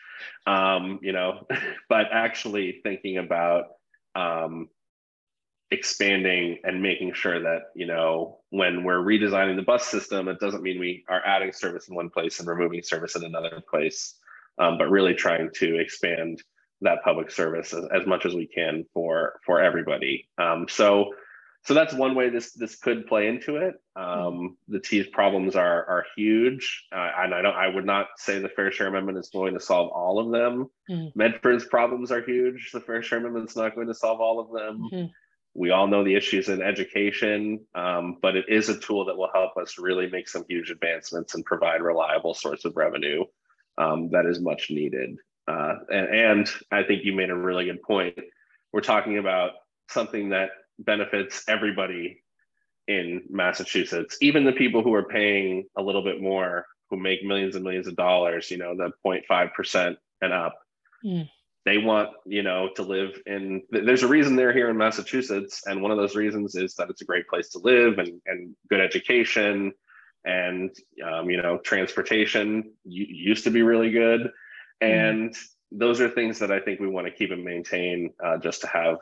um, 0.47 1.01
you 1.03 1.13
know, 1.13 1.47
but 1.89 2.07
actually 2.13 2.81
thinking 2.83 3.19
about 3.19 3.65
um, 4.15 4.69
expanding 5.71 6.59
and 6.65 6.81
making 6.81 7.13
sure 7.13 7.43
that 7.43 7.71
you 7.75 7.87
know 7.87 8.39
when 8.51 8.85
we're 8.85 9.03
redesigning 9.03 9.57
the 9.57 9.63
bus 9.63 9.87
system, 9.87 10.29
it 10.29 10.39
doesn't 10.41 10.63
mean 10.63 10.79
we 10.79 11.05
are 11.09 11.25
adding 11.27 11.53
service 11.53 11.89
in 11.89 11.95
one 11.95 12.11
place 12.11 12.39
and 12.39 12.49
removing 12.49 12.83
service 12.83 13.17
in 13.17 13.25
another 13.25 13.63
place, 13.69 14.15
um, 14.59 14.79
but 14.79 14.91
really 14.91 15.15
trying 15.15 15.51
to 15.55 15.79
expand 15.79 16.43
that 16.83 17.03
public 17.03 17.31
service 17.31 17.73
as, 17.73 17.85
as 17.93 18.07
much 18.07 18.27
as 18.27 18.35
we 18.35 18.47
can 18.47 18.85
for 18.95 19.41
for 19.45 19.61
everybody. 19.61 20.29
Um, 20.39 20.67
so 20.69 21.13
so 21.67 21.75
that's 21.75 21.93
one 21.93 22.15
way 22.15 22.31
this 22.31 22.53
this 22.53 22.77
could 22.77 23.09
play 23.09 23.27
into 23.27 23.57
it. 23.57 23.75
Um, 23.97 24.57
the 24.69 24.79
T's 24.79 25.09
problems 25.09 25.57
are 25.57 25.85
are 25.87 26.05
huge, 26.17 26.85
uh, 26.93 27.11
and 27.19 27.35
I 27.35 27.43
don't. 27.43 27.57
I 27.57 27.67
would 27.67 27.85
not 27.85 28.07
say 28.17 28.39
the 28.39 28.49
Fair 28.49 28.71
Share 28.71 28.87
Amendment 28.87 29.19
is 29.19 29.31
going 29.31 29.55
to 29.55 29.61
solve 29.61 29.91
all 29.91 30.21
of 30.21 30.31
them. 30.31 30.71
Mm. 30.89 31.11
Medford's 31.17 31.65
problems 31.65 32.13
are 32.13 32.23
huge. 32.23 32.71
The 32.73 32.81
Fair 32.81 33.03
Share 33.03 33.19
Amendment 33.19 33.51
is 33.51 33.57
not 33.57 33.75
going 33.75 33.89
to 33.89 33.95
solve 33.95 34.21
all 34.21 34.39
of 34.39 34.53
them. 34.53 34.89
Mm-hmm. 34.93 35.07
We 35.55 35.71
all 35.71 35.89
know 35.89 36.05
the 36.05 36.15
issues 36.15 36.49
in 36.49 36.63
education, 36.63 37.67
um, 37.75 38.19
but 38.23 38.37
it 38.37 38.45
is 38.49 38.69
a 38.69 38.79
tool 38.79 39.07
that 39.07 39.17
will 39.17 39.31
help 39.35 39.57
us 39.57 39.77
really 39.77 40.09
make 40.09 40.29
some 40.29 40.45
huge 40.49 40.71
advancements 40.71 41.35
and 41.35 41.45
provide 41.45 41.83
reliable 41.83 42.35
source 42.35 42.65
of 42.65 42.77
revenue 42.77 43.25
um, 43.77 44.11
that 44.11 44.27
is 44.27 44.39
much 44.39 44.71
needed. 44.71 45.17
Uh, 45.49 45.75
and, 45.91 46.15
and 46.15 46.51
I 46.71 46.85
think 46.85 47.05
you 47.05 47.13
made 47.13 47.31
a 47.31 47.37
really 47.37 47.65
good 47.65 47.83
point. 47.83 48.19
We're 48.73 48.83
talking 48.83 49.19
about 49.19 49.53
something 49.89 50.29
that 50.29 50.51
benefits 50.79 51.45
everybody 51.49 52.23
in 52.89 53.23
Massachusetts, 53.29 54.17
even 54.21 54.45
the 54.45 54.53
people 54.53 54.83
who 54.83 54.95
are 54.95 55.05
paying 55.05 55.67
a 55.77 55.83
little 55.83 56.03
bit 56.03 56.21
more, 56.21 56.67
who 56.91 56.97
make 56.97 57.25
millions 57.25 57.57
and 57.57 57.65
millions 57.65 57.87
of 57.87 57.97
dollars, 57.97 58.51
you 58.51 58.59
know, 58.59 58.77
the 58.77 58.93
0.5% 59.05 59.97
and 60.23 60.33
up. 60.33 60.59
Mm. 61.05 61.29
They 61.65 61.79
want, 61.79 62.11
you 62.25 62.45
know, 62.45 62.71
to 62.77 62.83
live 62.83 63.21
in, 63.27 63.63
there's 63.71 64.05
a 64.05 64.09
reason 64.09 64.37
they're 64.37 64.53
here 64.53 64.71
in 64.71 64.77
Massachusetts. 64.77 65.63
And 65.67 65.83
one 65.83 65.91
of 65.91 65.99
those 65.99 66.15
reasons 66.15 66.55
is 66.55 66.75
that 66.75 66.91
it's 66.91 67.03
a 67.03 67.07
great 67.07 67.27
place 67.27 67.49
to 67.51 67.59
live 67.59 67.99
and, 67.99 68.21
and 68.27 68.55
good 68.71 68.81
education 68.81 69.73
and, 70.25 70.71
um, 71.05 71.29
you 71.29 71.43
know, 71.43 71.59
transportation 71.59 72.73
used 72.85 73.45
to 73.45 73.51
be 73.51 73.63
really 73.63 73.91
good. 73.91 74.31
Hmm. 74.81 74.87
And 74.87 75.31
mm. 75.31 75.47
those 75.73 76.01
are 76.01 76.09
things 76.09 76.39
that 76.39 76.53
I 76.53 76.61
think 76.61 76.79
we 76.79 76.87
want 76.87 77.09
to 77.09 77.13
keep 77.13 77.33
and 77.33 77.45
maintain 77.45 78.13
uh, 78.25 78.39
just 78.39 78.61
to 78.61 78.69
have 78.69 78.99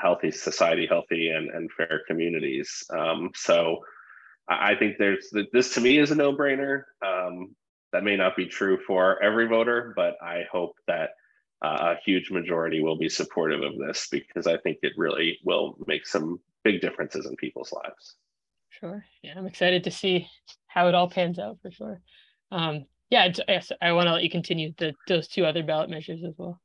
healthy 0.00 0.30
society, 0.30 0.86
healthy 0.86 1.28
and, 1.28 1.50
and 1.50 1.70
fair 1.72 2.02
communities. 2.06 2.84
Um, 2.90 3.30
so 3.34 3.80
I 4.48 4.74
think 4.74 4.96
there's 4.98 5.32
this 5.52 5.74
to 5.74 5.80
me 5.80 5.98
is 5.98 6.10
a 6.10 6.14
no 6.14 6.34
brainer. 6.34 6.84
Um, 7.04 7.54
that 7.92 8.04
may 8.04 8.16
not 8.16 8.36
be 8.36 8.46
true 8.46 8.78
for 8.86 9.22
every 9.22 9.46
voter, 9.46 9.92
but 9.94 10.16
I 10.22 10.44
hope 10.50 10.76
that 10.86 11.10
uh, 11.62 11.94
a 11.94 12.00
huge 12.04 12.30
majority 12.30 12.80
will 12.82 12.96
be 12.96 13.08
supportive 13.08 13.62
of 13.62 13.78
this 13.78 14.08
because 14.10 14.46
I 14.46 14.56
think 14.56 14.78
it 14.82 14.92
really 14.96 15.38
will 15.44 15.76
make 15.86 16.06
some 16.06 16.40
big 16.64 16.80
differences 16.80 17.26
in 17.26 17.36
people's 17.36 17.72
lives. 17.72 18.16
Sure. 18.70 19.04
Yeah, 19.22 19.34
I'm 19.36 19.46
excited 19.46 19.84
to 19.84 19.90
see 19.90 20.26
how 20.66 20.88
it 20.88 20.94
all 20.94 21.08
pans 21.08 21.38
out 21.38 21.58
for 21.60 21.70
sure. 21.70 22.00
Um, 22.50 22.86
yeah, 23.10 23.30
I 23.82 23.92
want 23.92 24.06
to 24.06 24.12
let 24.14 24.22
you 24.22 24.30
continue 24.30 24.72
the, 24.78 24.94
those 25.06 25.28
two 25.28 25.44
other 25.44 25.62
ballot 25.62 25.90
measures 25.90 26.24
as 26.26 26.32
well. 26.38 26.58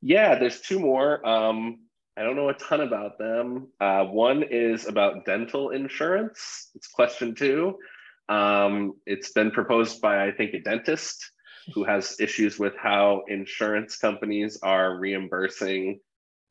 Yeah, 0.00 0.38
there's 0.38 0.60
two 0.60 0.78
more. 0.78 1.26
Um, 1.26 1.78
I 2.16 2.22
don't 2.22 2.36
know 2.36 2.48
a 2.48 2.54
ton 2.54 2.80
about 2.80 3.18
them. 3.18 3.68
Uh, 3.80 4.04
one 4.04 4.42
is 4.42 4.86
about 4.86 5.24
dental 5.24 5.70
insurance. 5.70 6.70
It's 6.74 6.88
question 6.88 7.34
two. 7.34 7.78
Um, 8.28 8.94
it's 9.06 9.32
been 9.32 9.50
proposed 9.50 10.00
by, 10.00 10.26
I 10.26 10.32
think, 10.32 10.54
a 10.54 10.60
dentist 10.60 11.30
who 11.74 11.84
has 11.84 12.16
issues 12.20 12.58
with 12.58 12.74
how 12.76 13.22
insurance 13.28 13.96
companies 13.96 14.58
are 14.62 14.98
reimbursing 14.98 16.00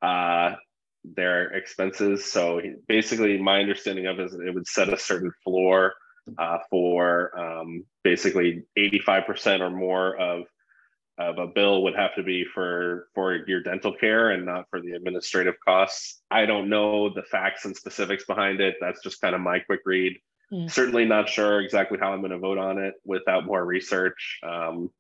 uh, 0.02 0.56
their 1.04 1.52
expenses. 1.54 2.32
So 2.32 2.62
basically, 2.88 3.42
my 3.42 3.60
understanding 3.60 4.08
of 4.08 4.20
it 4.20 4.26
is 4.26 4.34
it 4.34 4.54
would 4.54 4.68
set 4.68 4.94
a 4.94 4.98
certain 4.98 5.32
floor 5.44 5.94
uh, 6.38 6.60
for 6.70 7.38
um, 7.40 7.86
basically 8.04 8.64
85% 8.78 9.62
or 9.62 9.70
more 9.70 10.18
of 10.18 10.44
of 11.18 11.38
a 11.38 11.48
bill 11.48 11.84
would 11.84 11.96
have 11.96 12.14
to 12.16 12.24
be 12.24 12.46
for 12.54 13.08
for 13.16 13.48
your 13.48 13.62
dental 13.62 13.94
care 13.94 14.32
and 14.32 14.46
not 14.46 14.66
for 14.70 14.82
the 14.82 14.92
administrative 14.92 15.56
costs. 15.64 16.22
I 16.30 16.46
don't 16.46 16.70
know 16.70 17.14
the 17.14 17.24
facts 17.24 17.66
and 17.66 17.76
specifics 17.76 18.26
behind 18.26 18.60
it. 18.60 18.76
That's 18.82 19.02
just 19.02 19.22
kind 19.22 19.36
of 19.36 19.42
my 19.42 19.60
quick 19.60 19.82
read. 19.86 20.18
Mm. 20.52 20.70
Certainly 20.70 21.06
not 21.06 21.30
sure 21.30 21.62
exactly 21.62 21.98
how 22.00 22.12
I'm 22.12 22.20
going 22.20 22.32
to 22.32 22.38
vote 22.38 22.58
on 22.58 22.78
it 22.78 22.96
without 23.06 23.46
more 23.46 23.64
research. 23.66 24.40
Um, 24.44 24.92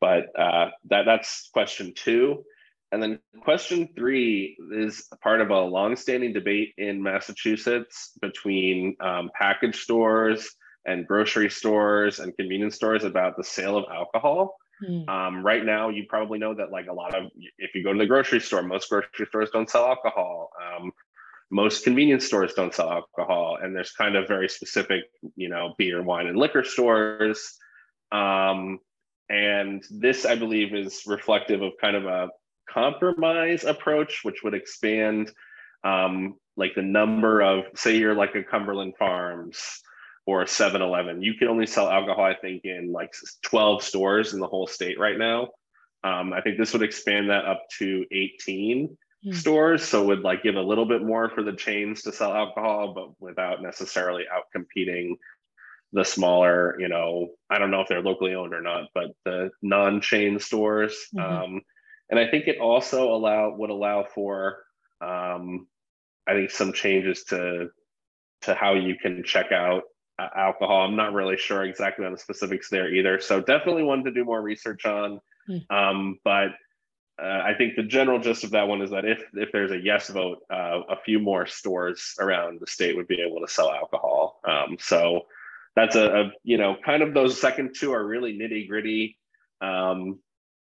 but 0.00 0.26
uh, 0.38 0.70
that 0.88 1.04
that's 1.06 1.48
question 1.52 1.92
two. 1.94 2.44
And 2.92 3.02
then 3.02 3.20
question 3.42 3.88
three 3.94 4.56
is 4.72 5.06
part 5.22 5.40
of 5.40 5.50
a 5.50 5.60
longstanding 5.60 6.32
debate 6.32 6.74
in 6.76 7.02
Massachusetts 7.02 8.12
between 8.20 8.96
um, 9.00 9.30
package 9.38 9.76
stores 9.76 10.50
and 10.84 11.06
grocery 11.06 11.50
stores 11.50 12.18
and 12.18 12.36
convenience 12.36 12.74
stores 12.74 13.04
about 13.04 13.36
the 13.36 13.44
sale 13.44 13.76
of 13.76 13.84
alcohol. 13.94 14.56
Mm. 14.82 15.08
Um, 15.08 15.42
right 15.44 15.64
now, 15.64 15.88
you 15.88 16.04
probably 16.08 16.38
know 16.38 16.54
that 16.54 16.70
like 16.70 16.86
a 16.88 16.92
lot 16.92 17.14
of 17.14 17.30
if 17.58 17.74
you 17.74 17.82
go 17.82 17.92
to 17.92 17.98
the 17.98 18.06
grocery 18.06 18.40
store, 18.40 18.62
most 18.62 18.88
grocery 18.88 19.26
stores 19.26 19.50
don't 19.52 19.68
sell 19.68 19.86
alcohol. 19.86 20.50
Um, 20.60 20.92
most 21.50 21.84
convenience 21.84 22.26
stores 22.26 22.54
don't 22.54 22.74
sell 22.74 22.90
alcohol, 22.90 23.58
and 23.60 23.74
there's 23.74 23.92
kind 23.92 24.16
of 24.16 24.28
very 24.28 24.48
specific, 24.48 25.02
you 25.36 25.48
know, 25.48 25.74
beer, 25.78 26.02
wine, 26.02 26.28
and 26.28 26.38
liquor 26.38 26.64
stores. 26.64 27.56
Um, 28.12 28.78
and 29.28 29.84
this, 29.90 30.24
I 30.24 30.36
believe, 30.36 30.74
is 30.74 31.02
reflective 31.06 31.62
of 31.62 31.72
kind 31.80 31.96
of 31.96 32.06
a 32.06 32.28
compromise 32.68 33.64
approach, 33.64 34.20
which 34.22 34.42
would 34.42 34.54
expand 34.54 35.32
um, 35.84 36.36
like 36.56 36.74
the 36.74 36.82
number 36.82 37.40
of, 37.40 37.64
say, 37.74 37.96
you're 37.96 38.14
like 38.14 38.34
a 38.34 38.44
Cumberland 38.44 38.94
Farms 38.98 39.80
or 40.26 40.44
7-Eleven. 40.44 41.22
You 41.22 41.34
can 41.34 41.48
only 41.48 41.66
sell 41.66 41.88
alcohol, 41.88 42.24
I 42.24 42.34
think, 42.34 42.64
in 42.64 42.92
like 42.92 43.14
12 43.42 43.82
stores 43.82 44.32
in 44.34 44.40
the 44.40 44.46
whole 44.46 44.66
state 44.66 44.98
right 44.98 45.18
now. 45.18 45.48
Um, 46.04 46.32
I 46.32 46.40
think 46.40 46.58
this 46.58 46.72
would 46.72 46.82
expand 46.82 47.30
that 47.30 47.44
up 47.44 47.62
to 47.78 48.04
18 48.10 48.96
mm. 49.26 49.34
stores. 49.34 49.82
So 49.82 50.04
would 50.06 50.20
like 50.20 50.42
give 50.42 50.56
a 50.56 50.62
little 50.62 50.86
bit 50.86 51.02
more 51.02 51.30
for 51.30 51.42
the 51.42 51.52
chains 51.52 52.02
to 52.02 52.12
sell 52.12 52.32
alcohol, 52.32 52.94
but 52.94 53.20
without 53.20 53.62
necessarily 53.62 54.24
out 54.32 54.44
competing 54.52 55.16
the 55.92 56.04
smaller, 56.04 56.76
you 56.78 56.88
know, 56.88 57.30
I 57.50 57.58
don't 57.58 57.70
know 57.70 57.80
if 57.80 57.88
they're 57.88 58.02
locally 58.02 58.34
owned 58.34 58.54
or 58.54 58.62
not, 58.62 58.88
but 58.94 59.10
the 59.24 59.50
non-chain 59.62 60.38
stores. 60.38 60.96
Mm-hmm. 61.14 61.42
Um, 61.42 61.60
and 62.08 62.18
I 62.18 62.28
think 62.28 62.46
it 62.46 62.58
also 62.58 63.12
allow 63.14 63.54
would 63.56 63.70
allow 63.70 64.04
for 64.14 64.58
um, 65.00 65.66
I 66.26 66.34
think 66.34 66.50
some 66.50 66.72
changes 66.72 67.24
to 67.24 67.68
to 68.42 68.54
how 68.54 68.74
you 68.74 68.96
can 68.96 69.22
check 69.24 69.52
out 69.52 69.82
alcohol. 70.34 70.82
I'm 70.82 70.96
not 70.96 71.12
really 71.12 71.36
sure 71.36 71.64
exactly 71.64 72.04
on 72.04 72.12
the 72.12 72.18
specifics 72.18 72.68
there 72.68 72.92
either. 72.92 73.20
So 73.20 73.40
definitely 73.40 73.82
one 73.82 74.04
to 74.04 74.10
do 74.10 74.24
more 74.24 74.42
research 74.42 74.84
on. 74.86 75.20
Mm. 75.48 75.70
Um, 75.70 76.18
but 76.24 76.50
uh, 77.20 77.42
I 77.44 77.54
think 77.56 77.76
the 77.76 77.82
general 77.82 78.18
gist 78.18 78.44
of 78.44 78.50
that 78.50 78.66
one 78.66 78.80
is 78.80 78.90
that 78.90 79.04
if 79.04 79.22
if 79.34 79.52
there's 79.52 79.72
a 79.72 79.78
yes 79.78 80.08
vote, 80.08 80.38
uh, 80.50 80.80
a 80.88 80.96
few 81.04 81.18
more 81.18 81.46
stores 81.46 82.14
around 82.18 82.60
the 82.60 82.66
state 82.66 82.96
would 82.96 83.08
be 83.08 83.20
able 83.20 83.40
to 83.40 83.52
sell 83.52 83.70
alcohol. 83.70 84.40
Um, 84.48 84.76
so 84.80 85.26
that's 85.76 85.96
a, 85.96 86.20
a, 86.20 86.32
you 86.44 86.56
know 86.56 86.76
kind 86.84 87.02
of 87.02 87.12
those 87.12 87.40
second 87.40 87.74
two 87.78 87.92
are 87.92 88.06
really 88.06 88.32
nitty 88.38 88.68
gritty 88.68 89.18
um, 89.60 90.18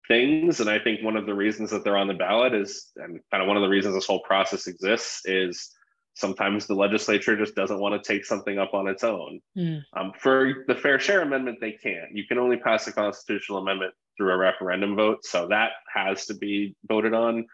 things, 0.07 0.59
and 0.59 0.69
I 0.69 0.79
think 0.79 1.01
one 1.01 1.15
of 1.15 1.25
the 1.25 1.33
reasons 1.33 1.71
that 1.71 1.85
they're 1.85 1.97
on 1.97 2.09
the 2.09 2.13
ballot 2.13 2.53
is, 2.53 2.91
and 2.97 3.19
kind 3.31 3.41
of 3.41 3.47
one 3.47 3.55
of 3.55 3.63
the 3.63 3.69
reasons 3.69 3.95
this 3.95 4.05
whole 4.05 4.21
process 4.21 4.67
exists 4.67 5.21
is 5.25 5.71
sometimes 6.13 6.67
the 6.67 6.75
legislature 6.75 7.35
just 7.35 7.55
doesn't 7.55 7.79
want 7.79 8.01
to 8.01 8.13
take 8.13 8.25
something 8.25 8.59
up 8.59 8.73
on 8.73 8.87
its 8.87 9.03
own. 9.03 9.39
Mm. 9.57 9.83
Um, 9.93 10.13
for 10.17 10.65
the 10.67 10.75
Fair 10.75 10.99
Share 10.99 11.21
Amendment, 11.21 11.57
they 11.59 11.71
can't. 11.71 12.11
You 12.11 12.25
can 12.27 12.37
only 12.37 12.57
pass 12.57 12.87
a 12.87 12.93
constitutional 12.93 13.59
amendment 13.59 13.93
through 14.17 14.31
a 14.31 14.37
referendum 14.37 14.95
vote, 14.95 15.25
so 15.25 15.47
that 15.47 15.71
has 15.93 16.27
to 16.27 16.35
be 16.35 16.75
voted 16.87 17.13
on. 17.13 17.45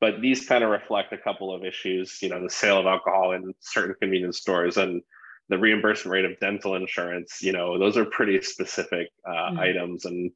But 0.00 0.20
these 0.20 0.46
kind 0.46 0.62
of 0.62 0.70
reflect 0.70 1.12
a 1.12 1.18
couple 1.18 1.54
of 1.54 1.64
issues, 1.64 2.20
you 2.22 2.28
know, 2.28 2.42
the 2.42 2.50
sale 2.50 2.78
of 2.78 2.86
alcohol 2.86 3.32
in 3.32 3.54
certain 3.60 3.94
convenience 4.00 4.38
stores 4.38 4.76
and 4.76 5.02
the 5.48 5.58
reimbursement 5.58 6.12
rate 6.12 6.24
of 6.24 6.38
dental 6.40 6.74
insurance. 6.74 7.42
You 7.42 7.52
know, 7.52 7.78
those 7.78 7.96
are 7.96 8.04
pretty 8.04 8.40
specific 8.42 9.08
uh, 9.26 9.50
mm. 9.50 9.58
items, 9.58 10.04
and 10.04 10.30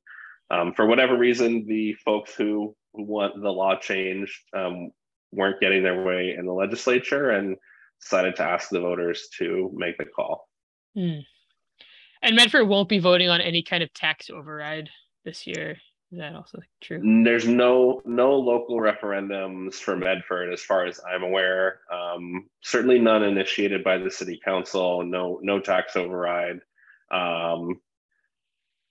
um, 0.51 0.73
for 0.75 0.87
whatever 0.87 1.17
reason, 1.17 1.67
the 1.67 1.95
folks 2.05 2.35
who, 2.35 2.75
who 2.95 3.03
want 3.05 3.41
the 3.41 3.51
law 3.51 3.77
changed 3.79 4.41
um, 4.55 4.91
weren't 5.33 5.61
getting 5.61 5.83
their 5.83 6.03
way 6.03 6.35
in 6.39 6.47
the 6.47 6.53
legislature 6.53 7.31
and 7.31 7.57
decided 8.01 8.37
to 8.37 8.43
ask 8.43 8.71
the 8.71 8.81
voters 8.81 9.29
to 9.39 9.71
make 9.75 9.99
the 9.99 10.05
call. 10.05 10.49
Hmm. 10.95 11.21
And 12.23 12.37
Medford 12.37 12.69
won't 12.69 12.89
be 12.89 12.99
voting 12.99 13.29
on 13.29 13.41
any 13.41 13.63
kind 13.63 13.83
of 13.83 13.93
tax 13.95 14.31
override 14.31 14.91
this 15.25 15.47
year. 15.47 15.77
Is 16.11 16.19
that 16.19 16.35
also 16.35 16.59
true? 16.81 17.23
There's 17.23 17.47
no 17.47 18.01
no 18.07 18.35
local 18.35 18.79
referendums 18.81 19.75
for 19.75 19.95
Medford, 19.95 20.53
as 20.53 20.63
far 20.63 20.87
as 20.87 20.99
I'm 21.07 21.23
aware. 21.23 21.81
Um, 21.93 22.49
certainly 22.63 22.99
none 22.99 23.23
initiated 23.23 23.85
by 23.85 23.99
the 23.99 24.11
city 24.11 24.41
council. 24.43 25.05
No 25.05 25.39
no 25.43 25.61
tax 25.61 25.97
override. 25.97 26.61
Um, 27.11 27.81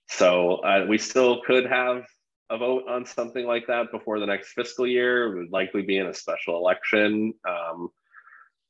so 0.08 0.56
uh, 0.56 0.86
we 0.88 0.96
still 0.98 1.42
could 1.42 1.66
have 1.66 2.04
a 2.50 2.58
vote 2.58 2.84
on 2.88 3.04
something 3.04 3.46
like 3.46 3.66
that 3.66 3.90
before 3.92 4.20
the 4.20 4.26
next 4.26 4.52
fiscal 4.52 4.86
year. 4.86 5.36
Would 5.36 5.52
likely 5.52 5.82
be 5.82 5.98
in 5.98 6.06
a 6.06 6.14
special 6.14 6.56
election. 6.56 7.34
Um, 7.48 7.90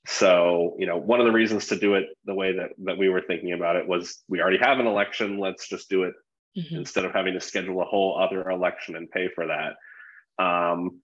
so, 0.07 0.75
you 0.79 0.87
know, 0.87 0.97
one 0.97 1.21
of 1.21 1.27
the 1.27 1.33
reasons 1.33 1.67
to 1.67 1.77
do 1.77 1.95
it 1.95 2.07
the 2.25 2.35
way 2.35 2.57
that, 2.57 2.71
that 2.85 2.99
we 2.99 3.09
were 3.09 3.21
thinking 3.21 3.53
about 3.53 3.77
it 3.77 3.87
was 3.87 4.23
we 4.29 4.41
already 4.41 4.59
have 4.59 4.79
an 4.79 4.87
election. 4.87 5.39
Let's 5.39 5.69
just 5.69 5.91
do 5.91 6.05
it 6.05 6.15
mm-hmm. 6.57 6.77
instead 6.77 7.05
of 7.05 7.13
having 7.13 7.35
to 7.35 7.41
schedule 7.41 7.83
a 7.83 7.85
whole 7.85 8.19
other 8.19 8.49
election 8.49 8.97
and 8.97 9.11
pay 9.11 9.29
for 9.35 9.47
that. 9.47 10.43
Um, 10.43 11.03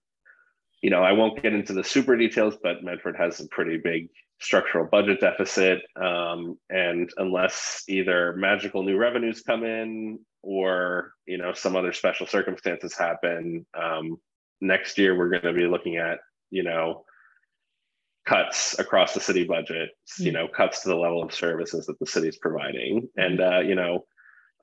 you 0.81 0.89
know, 0.89 1.03
I 1.03 1.13
won't 1.13 1.41
get 1.41 1.53
into 1.53 1.73
the 1.73 1.83
super 1.83 2.17
details, 2.17 2.57
but 2.61 2.83
Medford 2.83 3.15
has 3.17 3.39
a 3.39 3.47
pretty 3.47 3.77
big 3.77 4.09
structural 4.39 4.87
budget 4.87 5.19
deficit. 5.21 5.81
Um, 5.95 6.57
and 6.69 7.09
unless 7.17 7.83
either 7.87 8.33
magical 8.35 8.83
new 8.83 8.97
revenues 8.97 9.41
come 9.41 9.63
in 9.63 10.19
or 10.45 11.13
you 11.25 11.37
know 11.37 11.53
some 11.53 11.75
other 11.75 11.91
special 11.91 12.27
circumstances 12.27 12.95
happen 12.95 13.65
um, 13.73 14.17
next 14.61 14.97
year 14.97 15.17
we're 15.17 15.29
going 15.29 15.41
to 15.41 15.53
be 15.53 15.65
looking 15.65 15.97
at 15.97 16.19
you 16.51 16.63
know 16.63 17.03
cuts 18.25 18.77
across 18.79 19.13
the 19.13 19.19
city 19.19 19.43
budget 19.43 19.89
you 20.19 20.29
hmm. 20.29 20.35
know 20.35 20.47
cuts 20.47 20.83
to 20.83 20.89
the 20.89 20.95
level 20.95 21.21
of 21.21 21.33
services 21.33 21.87
that 21.87 21.99
the 21.99 22.05
city 22.05 22.27
is 22.27 22.37
providing 22.37 23.01
hmm. 23.01 23.21
and 23.21 23.41
uh, 23.41 23.59
you 23.59 23.75
know 23.75 24.05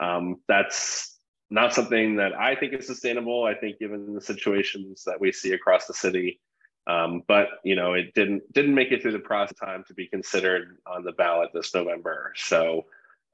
um, 0.00 0.36
that's 0.48 1.18
not 1.50 1.74
something 1.74 2.16
that 2.16 2.32
i 2.34 2.54
think 2.54 2.72
is 2.72 2.86
sustainable 2.86 3.44
i 3.44 3.54
think 3.54 3.78
given 3.78 4.14
the 4.14 4.20
situations 4.20 5.02
that 5.04 5.20
we 5.20 5.32
see 5.32 5.52
across 5.52 5.86
the 5.86 5.94
city 5.94 6.40
um, 6.86 7.22
but 7.26 7.48
you 7.64 7.74
know 7.74 7.94
it 7.94 8.14
didn't 8.14 8.40
didn't 8.52 8.74
make 8.74 8.92
it 8.92 9.02
through 9.02 9.12
the 9.12 9.18
process 9.18 9.58
time 9.58 9.84
to 9.86 9.94
be 9.94 10.06
considered 10.06 10.78
on 10.86 11.02
the 11.02 11.12
ballot 11.12 11.50
this 11.52 11.74
november 11.74 12.32
so 12.36 12.84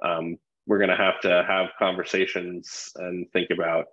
um, 0.03 0.39
we're 0.69 0.79
going 0.79 0.91
to 0.91 0.97
have 0.97 1.19
to 1.23 1.45
have 1.49 1.69
conversations 1.79 2.93
and 2.97 3.27
think 3.33 3.49
about 3.51 3.87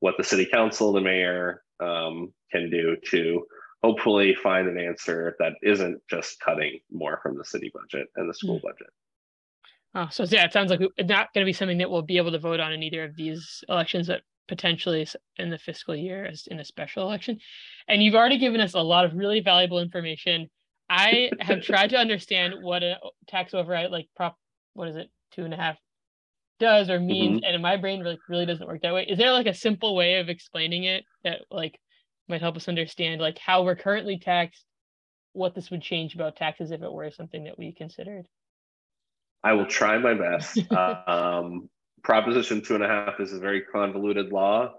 what 0.00 0.14
the 0.18 0.22
city 0.22 0.46
council, 0.46 0.92
the 0.92 1.00
mayor 1.00 1.62
um, 1.80 2.32
can 2.52 2.70
do 2.70 2.96
to 3.10 3.44
hopefully 3.82 4.34
find 4.34 4.68
an 4.68 4.78
answer 4.78 5.34
that 5.38 5.54
isn't 5.62 6.00
just 6.08 6.38
cutting 6.40 6.78
more 6.92 7.18
from 7.22 7.38
the 7.38 7.44
city 7.44 7.72
budget 7.74 8.08
and 8.16 8.28
the 8.28 8.34
school 8.34 8.58
mm. 8.58 8.62
budget. 8.62 8.88
Oh, 9.94 10.08
so 10.10 10.24
yeah, 10.24 10.44
it 10.44 10.52
sounds 10.52 10.70
like 10.70 10.80
it's 10.80 11.08
not 11.08 11.32
going 11.32 11.44
to 11.44 11.48
be 11.48 11.54
something 11.54 11.78
that 11.78 11.90
we'll 11.90 12.02
be 12.02 12.18
able 12.18 12.32
to 12.32 12.38
vote 12.38 12.60
on 12.60 12.74
in 12.74 12.82
either 12.82 13.04
of 13.04 13.16
these 13.16 13.64
elections, 13.70 14.08
but 14.08 14.20
potentially 14.48 15.06
in 15.38 15.48
the 15.48 15.58
fiscal 15.58 15.96
year 15.96 16.26
as 16.26 16.46
in 16.50 16.60
a 16.60 16.64
special 16.64 17.04
election. 17.04 17.38
And 17.88 18.02
you've 18.02 18.14
already 18.14 18.38
given 18.38 18.60
us 18.60 18.74
a 18.74 18.80
lot 18.80 19.06
of 19.06 19.14
really 19.14 19.40
valuable 19.40 19.80
information. 19.80 20.48
I 20.90 21.30
have 21.40 21.62
tried 21.62 21.90
to 21.90 21.96
understand 21.96 22.54
what 22.60 22.82
a 22.82 22.96
tax 23.28 23.54
override, 23.54 23.90
like 23.90 24.08
prop, 24.14 24.36
what 24.74 24.88
is 24.88 24.96
it, 24.96 25.08
two 25.32 25.44
and 25.44 25.54
a 25.54 25.56
half 25.56 25.78
does 26.58 26.90
or 26.90 27.00
means, 27.00 27.38
mm-hmm. 27.38 27.44
and 27.44 27.54
in 27.54 27.62
my 27.62 27.76
brain 27.76 28.00
really 28.00 28.18
really 28.28 28.46
doesn't 28.46 28.66
work 28.66 28.82
that 28.82 28.94
way. 28.94 29.06
Is 29.08 29.18
there 29.18 29.32
like 29.32 29.46
a 29.46 29.54
simple 29.54 29.94
way 29.94 30.20
of 30.20 30.28
explaining 30.28 30.84
it 30.84 31.04
that 31.24 31.42
like 31.50 31.78
might 32.28 32.40
help 32.40 32.56
us 32.56 32.68
understand 32.68 33.20
like 33.20 33.38
how 33.38 33.62
we're 33.62 33.76
currently 33.76 34.18
taxed, 34.18 34.64
what 35.32 35.54
this 35.54 35.70
would 35.70 35.82
change 35.82 36.14
about 36.14 36.36
taxes 36.36 36.70
if 36.70 36.82
it 36.82 36.92
were 36.92 37.10
something 37.10 37.44
that 37.44 37.58
we 37.58 37.72
considered? 37.72 38.26
I 39.42 39.52
will 39.52 39.66
try 39.66 39.98
my 39.98 40.14
best. 40.14 40.58
um, 41.08 41.68
Proposition 42.02 42.62
two 42.62 42.74
and 42.74 42.84
a 42.84 42.88
half 42.88 43.20
is 43.20 43.32
a 43.32 43.38
very 43.38 43.62
convoluted 43.62 44.32
law 44.32 44.74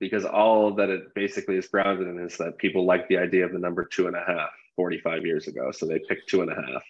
because 0.00 0.24
all 0.24 0.74
that 0.74 0.90
it 0.90 1.14
basically 1.14 1.56
is 1.56 1.68
grounded 1.68 2.08
in 2.08 2.18
is 2.18 2.36
that 2.38 2.58
people 2.58 2.84
like 2.84 3.08
the 3.08 3.16
idea 3.16 3.44
of 3.44 3.52
the 3.52 3.58
number 3.58 3.84
two 3.84 4.06
and 4.06 4.16
a 4.16 4.24
half 4.26 4.50
45 4.76 5.24
years 5.24 5.46
ago. 5.46 5.70
So 5.70 5.86
they 5.86 6.00
picked 6.00 6.28
two 6.28 6.42
and 6.42 6.50
a 6.50 6.54
half. 6.54 6.82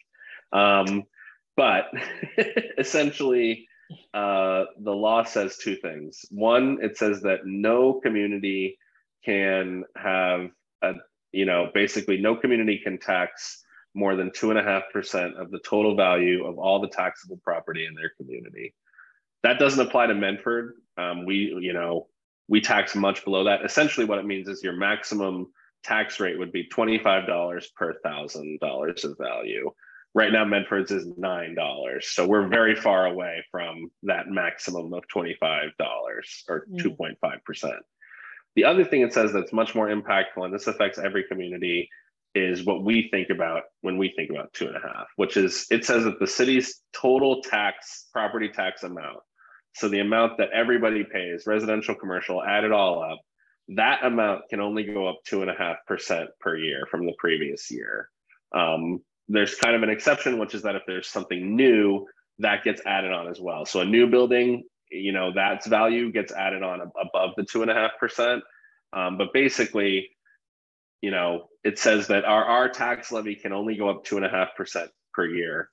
Um, 0.88 1.04
but 1.56 1.92
essentially, 2.78 3.68
uh, 4.12 4.64
the 4.80 4.92
law 4.92 5.24
says 5.24 5.56
two 5.56 5.76
things. 5.76 6.24
One, 6.30 6.78
it 6.82 6.96
says 6.96 7.22
that 7.22 7.40
no 7.44 8.00
community 8.00 8.78
can 9.24 9.84
have 9.96 10.50
a, 10.82 10.94
you 11.32 11.46
know, 11.46 11.70
basically 11.74 12.18
no 12.18 12.36
community 12.36 12.80
can 12.82 12.98
tax 12.98 13.62
more 13.94 14.16
than 14.16 14.30
two 14.34 14.50
and 14.50 14.58
a 14.58 14.62
half 14.62 14.84
percent 14.92 15.36
of 15.36 15.50
the 15.50 15.60
total 15.60 15.96
value 15.96 16.44
of 16.44 16.58
all 16.58 16.80
the 16.80 16.88
taxable 16.88 17.40
property 17.42 17.86
in 17.86 17.94
their 17.94 18.10
community. 18.16 18.74
That 19.42 19.58
doesn't 19.58 19.86
apply 19.86 20.06
to 20.06 20.14
Medford. 20.14 20.74
Um, 20.96 21.24
we, 21.26 21.56
you 21.60 21.72
know, 21.72 22.08
we 22.48 22.60
tax 22.60 22.94
much 22.94 23.24
below 23.24 23.44
that. 23.44 23.64
Essentially, 23.64 24.06
what 24.06 24.18
it 24.18 24.26
means 24.26 24.48
is 24.48 24.62
your 24.62 24.74
maximum 24.74 25.52
tax 25.82 26.18
rate 26.18 26.38
would 26.38 26.52
be 26.52 26.68
$25 26.68 27.66
per 27.76 27.94
thousand 28.02 28.58
dollars 28.60 29.04
of 29.04 29.16
value. 29.18 29.70
Right 30.14 30.32
now, 30.32 30.44
Medford's 30.44 30.92
is 30.92 31.06
$9. 31.06 32.02
So 32.02 32.26
we're 32.26 32.46
very 32.46 32.76
far 32.76 33.06
away 33.06 33.44
from 33.50 33.90
that 34.04 34.28
maximum 34.28 34.92
of 34.94 35.02
$25 35.14 35.72
or 36.48 36.66
2.5%. 36.72 37.72
The 38.54 38.64
other 38.64 38.84
thing 38.84 39.00
it 39.00 39.12
says 39.12 39.32
that's 39.32 39.52
much 39.52 39.74
more 39.74 39.88
impactful, 39.88 40.44
and 40.44 40.54
this 40.54 40.68
affects 40.68 40.98
every 40.98 41.24
community, 41.24 41.88
is 42.36 42.64
what 42.64 42.84
we 42.84 43.08
think 43.10 43.30
about 43.30 43.62
when 43.80 43.96
we 43.96 44.12
think 44.14 44.30
about 44.30 44.52
two 44.52 44.66
and 44.66 44.76
a 44.76 44.80
half, 44.80 45.06
which 45.16 45.36
is 45.36 45.66
it 45.70 45.84
says 45.84 46.04
that 46.04 46.18
the 46.20 46.26
city's 46.26 46.80
total 46.92 47.42
tax, 47.42 48.06
property 48.12 48.48
tax 48.48 48.82
amount, 48.82 49.18
so 49.74 49.88
the 49.88 50.00
amount 50.00 50.38
that 50.38 50.50
everybody 50.52 51.04
pays, 51.04 51.46
residential, 51.46 51.94
commercial, 51.94 52.42
add 52.42 52.64
it 52.64 52.72
all 52.72 53.02
up, 53.02 53.18
that 53.68 54.04
amount 54.04 54.42
can 54.50 54.60
only 54.60 54.84
go 54.84 55.08
up 55.08 55.18
two 55.24 55.42
and 55.42 55.50
a 55.50 55.54
half 55.54 55.76
percent 55.86 56.30
per 56.40 56.56
year 56.56 56.86
from 56.90 57.06
the 57.06 57.14
previous 57.18 57.70
year. 57.70 58.08
Um, 58.54 59.00
there's 59.28 59.54
kind 59.54 59.74
of 59.74 59.82
an 59.82 59.90
exception, 59.90 60.38
which 60.38 60.54
is 60.54 60.62
that 60.62 60.76
if 60.76 60.82
there's 60.86 61.08
something 61.08 61.56
new, 61.56 62.06
that 62.38 62.64
gets 62.64 62.82
added 62.84 63.12
on 63.12 63.28
as 63.28 63.40
well. 63.40 63.64
So 63.64 63.80
a 63.80 63.84
new 63.84 64.08
building, 64.08 64.64
you 64.90 65.12
know, 65.12 65.32
that's 65.34 65.66
value 65.66 66.12
gets 66.12 66.32
added 66.32 66.62
on 66.62 66.80
above 67.00 67.30
the 67.36 67.44
two 67.44 67.62
and 67.62 67.70
a 67.70 67.74
half 67.74 67.92
percent. 67.98 68.42
Um, 68.92 69.18
but 69.18 69.32
basically, 69.32 70.10
you 71.00 71.10
know, 71.10 71.48
it 71.62 71.78
says 71.78 72.08
that 72.08 72.24
our, 72.24 72.44
our 72.44 72.68
tax 72.68 73.12
levy 73.12 73.34
can 73.34 73.52
only 73.52 73.76
go 73.76 73.88
up 73.88 74.04
two 74.04 74.16
and 74.16 74.26
a 74.26 74.28
half 74.28 74.54
percent 74.56 74.90
per 75.12 75.26
year 75.26 75.68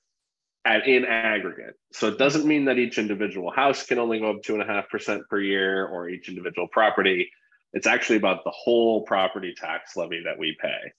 at 0.64 0.86
in 0.86 1.04
aggregate. 1.04 1.74
So 1.92 2.08
it 2.08 2.18
doesn't 2.18 2.46
mean 2.46 2.66
that 2.66 2.78
each 2.78 2.98
individual 2.98 3.50
house 3.50 3.84
can 3.84 3.98
only 3.98 4.20
go 4.20 4.30
up 4.30 4.42
two 4.42 4.54
and 4.54 4.62
a 4.62 4.66
half 4.66 4.88
percent 4.88 5.22
per 5.28 5.40
year 5.40 5.86
or 5.86 6.08
each 6.08 6.28
individual 6.28 6.68
property. 6.68 7.30
It's 7.72 7.86
actually 7.86 8.16
about 8.16 8.44
the 8.44 8.52
whole 8.54 9.02
property 9.02 9.54
tax 9.56 9.96
levy 9.96 10.22
that 10.24 10.38
we 10.38 10.56
pay. 10.60 10.92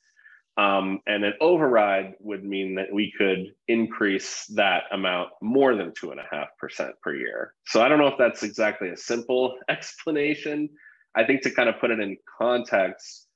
Um, 0.56 1.00
and 1.08 1.24
an 1.24 1.34
override 1.42 2.13
would 2.20 2.44
mean 2.44 2.76
that 2.76 2.94
we 2.94 3.12
could 3.18 3.56
increase 3.68 4.46
that 4.56 4.84
amount 4.92 5.30
more 5.42 5.76
than 5.76 5.92
2.5% 5.92 6.92
per 7.02 7.16
year. 7.16 7.54
So 7.66 7.82
I 7.82 7.89
don't 7.89 7.98
know 7.98 8.08
if 8.08 8.20
that's 8.20 8.44
exactly 8.44 8.89
a 8.89 8.98
simple 8.98 9.58
explanation. 9.70 10.70
I 11.16 11.24
think 11.24 11.42
to 11.44 11.52
kind 11.52 11.70
of 11.70 11.80
put 11.80 11.92
it 11.92 12.00
in 12.00 12.18
context, 12.38 13.28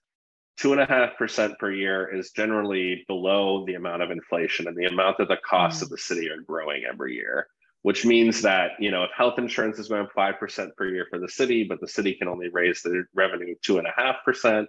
2.5% 0.59 1.57
per 1.59 1.71
year 1.71 2.15
is 2.15 2.31
generally 2.31 3.03
below 3.07 3.65
the 3.65 3.75
amount 3.75 4.01
of 4.01 4.11
inflation 4.11 4.67
and 4.67 4.75
the 4.75 4.85
amount 4.85 5.17
that 5.19 5.27
the 5.27 5.37
costs 5.37 5.79
mm-hmm. 5.79 5.85
of 5.85 5.89
the 5.91 5.97
city 5.97 6.29
are 6.29 6.41
growing 6.41 6.83
every 6.91 7.15
year, 7.15 7.47
which 7.83 8.05
means 8.05 8.41
that, 8.41 8.71
you 8.79 8.89
know, 8.89 9.03
if 9.03 9.11
health 9.15 9.37
insurance 9.37 9.77
is 9.77 9.87
going 9.87 10.07
5% 10.15 10.75
per 10.75 10.87
year 10.87 11.05
for 11.09 11.19
the 11.19 11.29
city, 11.29 11.63
but 11.63 11.79
the 11.79 11.87
city 11.87 12.15
can 12.15 12.27
only 12.27 12.49
raise 12.49 12.81
the 12.81 13.05
revenue 13.13 13.55
2.5%, 13.67 14.65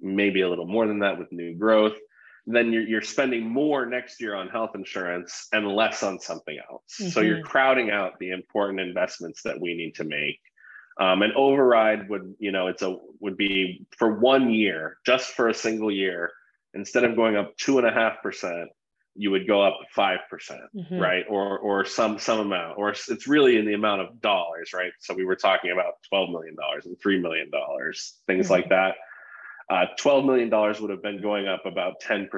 maybe 0.00 0.42
a 0.42 0.48
little 0.48 0.66
more 0.66 0.86
than 0.86 1.00
that 1.00 1.18
with 1.18 1.32
new 1.32 1.54
growth, 1.54 1.96
then 2.46 2.72
you're, 2.72 2.82
you're 2.82 3.02
spending 3.02 3.48
more 3.48 3.84
next 3.84 4.20
year 4.20 4.34
on 4.34 4.48
health 4.48 4.70
insurance 4.74 5.48
and 5.52 5.68
less 5.68 6.02
on 6.02 6.18
something 6.18 6.58
else. 6.70 6.82
Mm-hmm. 7.00 7.10
So 7.10 7.20
you're 7.20 7.38
mm-hmm. 7.38 7.46
crowding 7.46 7.90
out 7.90 8.18
the 8.18 8.30
important 8.30 8.80
investments 8.80 9.42
that 9.42 9.60
we 9.60 9.74
need 9.74 9.94
to 9.96 10.04
make. 10.04 10.40
Um, 10.98 11.22
an 11.22 11.32
override 11.36 12.08
would, 12.08 12.34
you 12.38 12.50
know, 12.50 12.66
it's 12.66 12.82
a 12.82 12.96
would 13.20 13.36
be 13.36 13.86
for 13.96 14.18
one 14.18 14.50
year, 14.50 14.96
just 15.06 15.32
for 15.32 15.48
a 15.48 15.54
single 15.54 15.92
year, 15.92 16.32
instead 16.74 17.04
of 17.04 17.14
going 17.14 17.36
up 17.36 17.56
two 17.56 17.78
and 17.78 17.86
a 17.86 17.92
half 17.92 18.22
percent, 18.22 18.70
you 19.14 19.30
would 19.32 19.46
go 19.46 19.62
up 19.62 19.78
5%, 19.96 20.18
percent 20.30 20.60
Mhm. 20.74 21.00
right? 21.00 21.24
Or 21.28 21.58
or 21.58 21.84
some 21.84 22.18
some 22.18 22.40
amount, 22.40 22.78
or 22.78 22.90
it's 22.90 23.26
really 23.26 23.58
in 23.58 23.66
the 23.66 23.74
amount 23.74 24.00
of 24.02 24.20
dollars, 24.20 24.72
right? 24.72 24.92
So 25.00 25.12
we 25.12 25.24
were 25.24 25.36
talking 25.36 25.72
about 25.72 25.94
$12 26.12 26.30
million 26.30 26.56
and 26.84 26.98
$3 26.98 27.20
million, 27.20 27.50
things 28.26 28.50
like 28.50 28.68
that. 28.70 28.96
Uh, 29.70 29.84
$12 30.00 30.24
million 30.24 30.50
would 30.80 30.90
have 30.90 31.02
been 31.02 31.20
going 31.20 31.46
up 31.46 31.66
about 31.66 32.00
10% 32.00 32.28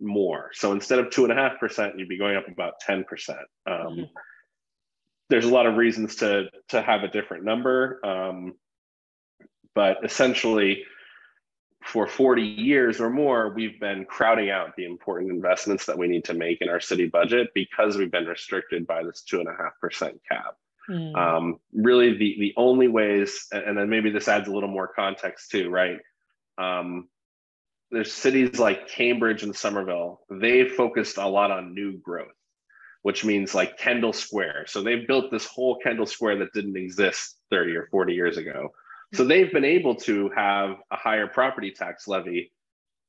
more. 0.00 0.50
So 0.54 0.72
instead 0.72 0.98
of 0.98 1.10
two 1.10 1.24
and 1.24 1.32
a 1.32 1.36
half 1.36 1.60
percent, 1.60 1.98
you'd 1.98 2.08
be 2.08 2.18
going 2.18 2.36
up 2.36 2.48
about 2.48 2.74
10%. 2.88 3.04
Um, 3.66 3.76
Mhm. 3.96 4.10
There's 5.28 5.44
a 5.46 5.52
lot 5.52 5.66
of 5.66 5.76
reasons 5.76 6.16
to 6.16 6.50
to 6.68 6.82
have 6.82 7.04
a 7.04 7.08
different 7.08 7.44
number. 7.44 8.04
Um, 8.04 8.54
but 9.74 10.04
essentially, 10.04 10.84
for 11.84 12.06
40 12.06 12.42
years 12.42 13.00
or 13.00 13.08
more, 13.08 13.48
we've 13.54 13.80
been 13.80 14.04
crowding 14.04 14.50
out 14.50 14.76
the 14.76 14.84
important 14.84 15.30
investments 15.30 15.86
that 15.86 15.96
we 15.96 16.06
need 16.06 16.24
to 16.26 16.34
make 16.34 16.60
in 16.60 16.68
our 16.68 16.80
city 16.80 17.06
budget 17.08 17.48
because 17.54 17.96
we've 17.96 18.10
been 18.10 18.26
restricted 18.26 18.86
by 18.86 19.02
this 19.02 19.22
two 19.22 19.40
and 19.40 19.48
a 19.48 19.52
half 19.52 19.72
percent 19.80 20.20
cap. 20.30 20.54
Mm. 20.90 21.16
Um, 21.16 21.60
really, 21.72 22.12
the 22.16 22.36
the 22.38 22.52
only 22.56 22.88
ways, 22.88 23.46
and 23.52 23.78
then 23.78 23.88
maybe 23.88 24.10
this 24.10 24.28
adds 24.28 24.48
a 24.48 24.52
little 24.52 24.68
more 24.68 24.88
context 24.88 25.50
too, 25.50 25.70
right? 25.70 25.98
Um, 26.58 27.08
there's 27.90 28.12
cities 28.12 28.58
like 28.58 28.88
Cambridge 28.88 29.42
and 29.42 29.54
Somerville. 29.54 30.22
They 30.30 30.68
focused 30.68 31.18
a 31.18 31.28
lot 31.28 31.50
on 31.50 31.74
new 31.74 31.98
growth, 31.98 32.32
which 33.02 33.24
means 33.24 33.54
like 33.54 33.78
Kendall 33.78 34.14
Square. 34.14 34.64
So 34.68 34.82
they've 34.82 35.06
built 35.06 35.30
this 35.30 35.46
whole 35.46 35.76
Kendall 35.76 36.06
Square 36.06 36.38
that 36.38 36.52
didn't 36.54 36.76
exist 36.76 37.36
30 37.50 37.76
or 37.76 37.88
40 37.90 38.14
years 38.14 38.38
ago. 38.38 38.72
So 39.14 39.24
they've 39.24 39.52
been 39.52 39.64
able 39.64 39.94
to 39.96 40.30
have 40.30 40.76
a 40.90 40.96
higher 40.96 41.26
property 41.26 41.70
tax 41.70 42.08
levy, 42.08 42.50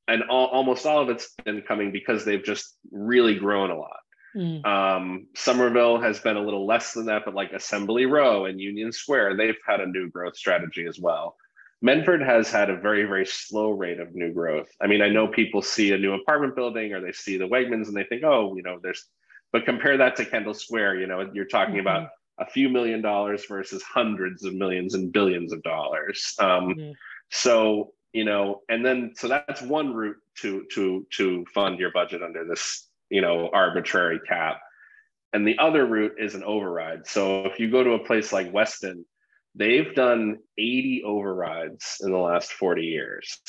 and 0.10 0.23
all, 0.23 0.47
almost 0.47 0.86
all 0.86 1.01
of 1.01 1.10
it's 1.10 1.34
been 1.45 1.62
coming 1.62 1.93
because 1.93 2.25
they've 2.25 2.43
just 2.43 2.75
really 2.91 3.36
grown 3.36 3.71
a 3.71 3.77
lot. 3.77 3.99
Mm. 4.36 4.65
Um, 4.65 5.27
Somerville 5.36 6.01
has 6.01 6.19
been 6.19 6.36
a 6.36 6.41
little 6.41 6.65
less 6.65 6.93
than 6.93 7.06
that, 7.06 7.23
but 7.23 7.34
like 7.34 7.53
Assembly 7.53 8.06
Row 8.06 8.45
and 8.45 8.60
Union 8.60 8.91
Square, 8.91 9.38
they've 9.38 9.58
had 9.65 9.79
a 9.79 9.86
new 9.86 10.10
growth 10.10 10.36
strategy 10.36 10.86
as 10.88 10.99
well. 10.99 11.38
Medford 11.83 12.21
has 12.21 12.49
had 12.49 12.69
a 12.69 12.77
very, 12.77 13.03
very 13.03 13.25
slow 13.25 13.71
rate 13.71 13.99
of 13.99 14.15
new 14.15 14.31
growth. 14.31 14.69
I 14.81 14.87
mean, 14.87 15.01
I 15.01 15.09
know 15.09 15.27
people 15.27 15.61
see 15.61 15.91
a 15.91 15.97
new 15.97 16.13
apartment 16.13 16.55
building 16.55 16.93
or 16.93 17.01
they 17.01 17.11
see 17.11 17.37
the 17.37 17.47
Wegmans 17.47 17.87
and 17.87 17.95
they 17.95 18.05
think, 18.05 18.23
oh, 18.23 18.55
you 18.55 18.63
know, 18.63 18.79
there's, 18.81 19.05
but 19.51 19.65
compare 19.65 19.97
that 19.97 20.15
to 20.15 20.25
Kendall 20.25 20.53
Square, 20.53 21.01
you 21.01 21.07
know, 21.07 21.29
you're 21.33 21.43
talking 21.43 21.79
about 21.79 22.07
a 22.39 22.45
few 22.45 22.69
million 22.69 23.01
dollars 23.01 23.45
versus 23.49 23.83
hundreds 23.83 24.45
of 24.45 24.55
millions 24.55 24.93
and 24.93 25.11
billions 25.11 25.51
of 25.51 25.61
dollars. 25.61 26.33
Um, 26.39 26.73
Mhm. 26.73 26.93
So, 27.29 27.93
you 28.13 28.23
know, 28.23 28.61
and 28.69 28.85
then 28.85 29.11
so 29.15 29.27
that's 29.27 29.61
one 29.61 29.93
route 29.93 30.21
to 30.41 30.65
to 30.75 31.05
to 31.17 31.45
fund 31.53 31.79
your 31.79 31.91
budget 31.91 32.23
under 32.23 32.45
this, 32.45 32.87
you 33.09 33.21
know, 33.21 33.49
arbitrary 33.51 34.21
cap. 34.25 34.61
And 35.33 35.45
the 35.45 35.57
other 35.59 35.85
route 35.85 36.15
is 36.17 36.33
an 36.33 36.43
override. 36.43 37.07
So 37.07 37.45
if 37.45 37.59
you 37.59 37.69
go 37.69 37.83
to 37.83 37.93
a 37.93 38.05
place 38.05 38.31
like 38.31 38.53
Weston, 38.53 39.05
they've 39.55 39.93
done 39.95 40.39
80 40.57 41.03
overrides 41.05 41.97
in 42.01 42.11
the 42.11 42.17
last 42.17 42.51
40 42.53 42.83
years. 42.83 43.39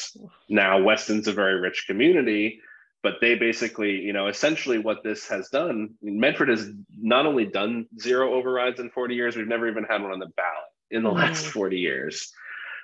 Now, 0.48 0.82
Weston's 0.82 1.28
a 1.28 1.32
very 1.32 1.58
rich 1.60 1.84
community, 1.86 2.60
but 3.02 3.14
they 3.20 3.34
basically, 3.34 4.00
you 4.00 4.12
know, 4.12 4.28
essentially 4.28 4.78
what 4.78 5.02
this 5.02 5.28
has 5.28 5.48
done, 5.48 5.90
Medford 6.02 6.48
has 6.48 6.70
not 6.98 7.26
only 7.26 7.46
done 7.46 7.86
zero 8.00 8.34
overrides 8.34 8.80
in 8.80 8.90
40 8.90 9.14
years, 9.14 9.36
we've 9.36 9.46
never 9.46 9.68
even 9.68 9.84
had 9.84 10.02
one 10.02 10.12
on 10.12 10.18
the 10.18 10.30
ballot 10.36 10.70
in 10.90 11.02
the 11.02 11.10
last 11.10 11.46
Mm. 11.46 11.50
40 11.50 11.78
years. 11.78 12.32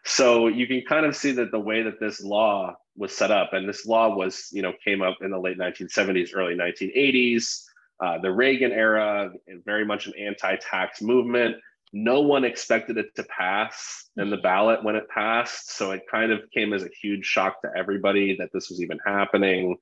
So 0.05 0.49
you 0.49 0.67
can 0.67 0.83
kind 0.83 1.05
of 1.05 1.15
see 1.15 1.33
that 1.33 1.51
the 1.51 1.61
way 1.61 1.83
that 1.83 2.01
this 2.01 2.23
law 2.23 2.75
was 2.97 3.15
set 3.15 3.31
up, 3.31 3.53
and 3.53 3.69
this 3.69 3.87
law 3.87 4.15
was, 4.15 4.49
you 4.53 4.63
know, 4.63 4.73
came 4.85 5.03
up 5.03 5.19
in 5.21 5.31
the 5.31 5.39
late 5.39 5.59
1970s, 5.59 6.31
early 6.35 6.55
1980s, 6.55 7.65
uh, 8.01 8.19
the 8.19 8.31
Reagan 8.31 8.73
era, 8.73 9.31
very 9.67 9.85
much 9.85 10.07
an 10.07 10.15
anti-tax 10.19 11.03
movement. 11.03 11.57
No 11.93 12.21
one 12.21 12.45
expected 12.45 12.99
it 12.99 13.15
to 13.17 13.25
pass 13.25 14.09
in 14.17 14.31
the 14.31 14.37
ballot 14.37 14.85
when 14.85 14.95
it 14.95 15.09
passed, 15.09 15.77
so 15.77 15.91
it 15.91 16.03
kind 16.11 16.31
of 16.31 16.41
came 16.55 16.73
as 16.73 16.85
a 16.85 16.91
huge 17.03 17.25
shock 17.25 17.61
to 17.63 17.71
everybody 17.77 18.37
that 18.37 18.51
this 18.53 18.71
was 18.71 18.81
even 18.81 18.99
happening. 19.05 19.77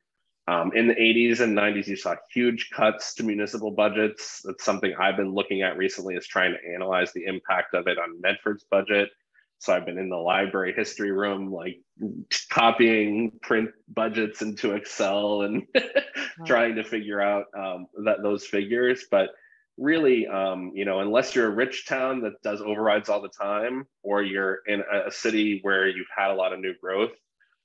Um, 0.47 0.73
in 0.75 0.88
the 0.88 0.94
80s 0.94 1.40
and 1.40 1.57
90s, 1.57 1.87
you 1.87 1.97
saw 1.97 2.14
huge 2.33 2.71
cuts 2.71 3.14
to 3.16 3.23
municipal 3.23 3.71
budgets. 3.71 4.40
That's 4.44 4.64
something 4.64 4.94
I've 4.99 5.18
been 5.18 5.35
looking 5.35 5.61
at 5.61 5.77
recently, 5.77 6.14
is 6.14 6.27
trying 6.27 6.53
to 6.53 6.75
analyze 6.75 7.12
the 7.12 7.27
impact 7.27 7.75
of 7.75 7.87
it 7.87 7.99
on 7.99 8.21
Medford's 8.23 8.64
budget. 8.71 9.11
So 9.59 9.75
I've 9.75 9.85
been 9.85 9.99
in 9.99 10.09
the 10.09 10.16
library 10.16 10.73
history 10.73 11.11
room, 11.11 11.53
like 11.53 11.81
copying 12.49 13.33
print 13.42 13.71
budgets 13.88 14.40
into 14.40 14.73
Excel 14.73 15.42
and 15.42 15.64
trying 16.47 16.77
to 16.77 16.85
figure 16.85 17.21
out 17.21 17.47
um, 17.55 17.87
that 18.05 18.23
those 18.23 18.47
figures. 18.47 19.05
But 19.11 19.31
really, 19.79 20.27
um, 20.27 20.73
you 20.75 20.85
know, 20.85 21.01
unless 21.01 21.35
you're 21.35 21.47
a 21.47 21.55
rich 21.55 21.87
town 21.87 22.21
that 22.23 22.43
does 22.43 22.61
overrides 22.61 23.09
all 23.09 23.23
the 23.23 23.29
time, 23.29 23.87
or 24.03 24.23
you're 24.23 24.59
in 24.67 24.83
a, 24.93 25.11
city 25.11 25.61
where 25.62 25.88
you've 25.88 26.07
had 26.14 26.31
a 26.31 26.35
lot 26.35 26.53
of 26.53 26.61
new 26.61 26.75
growth, 26.83 27.12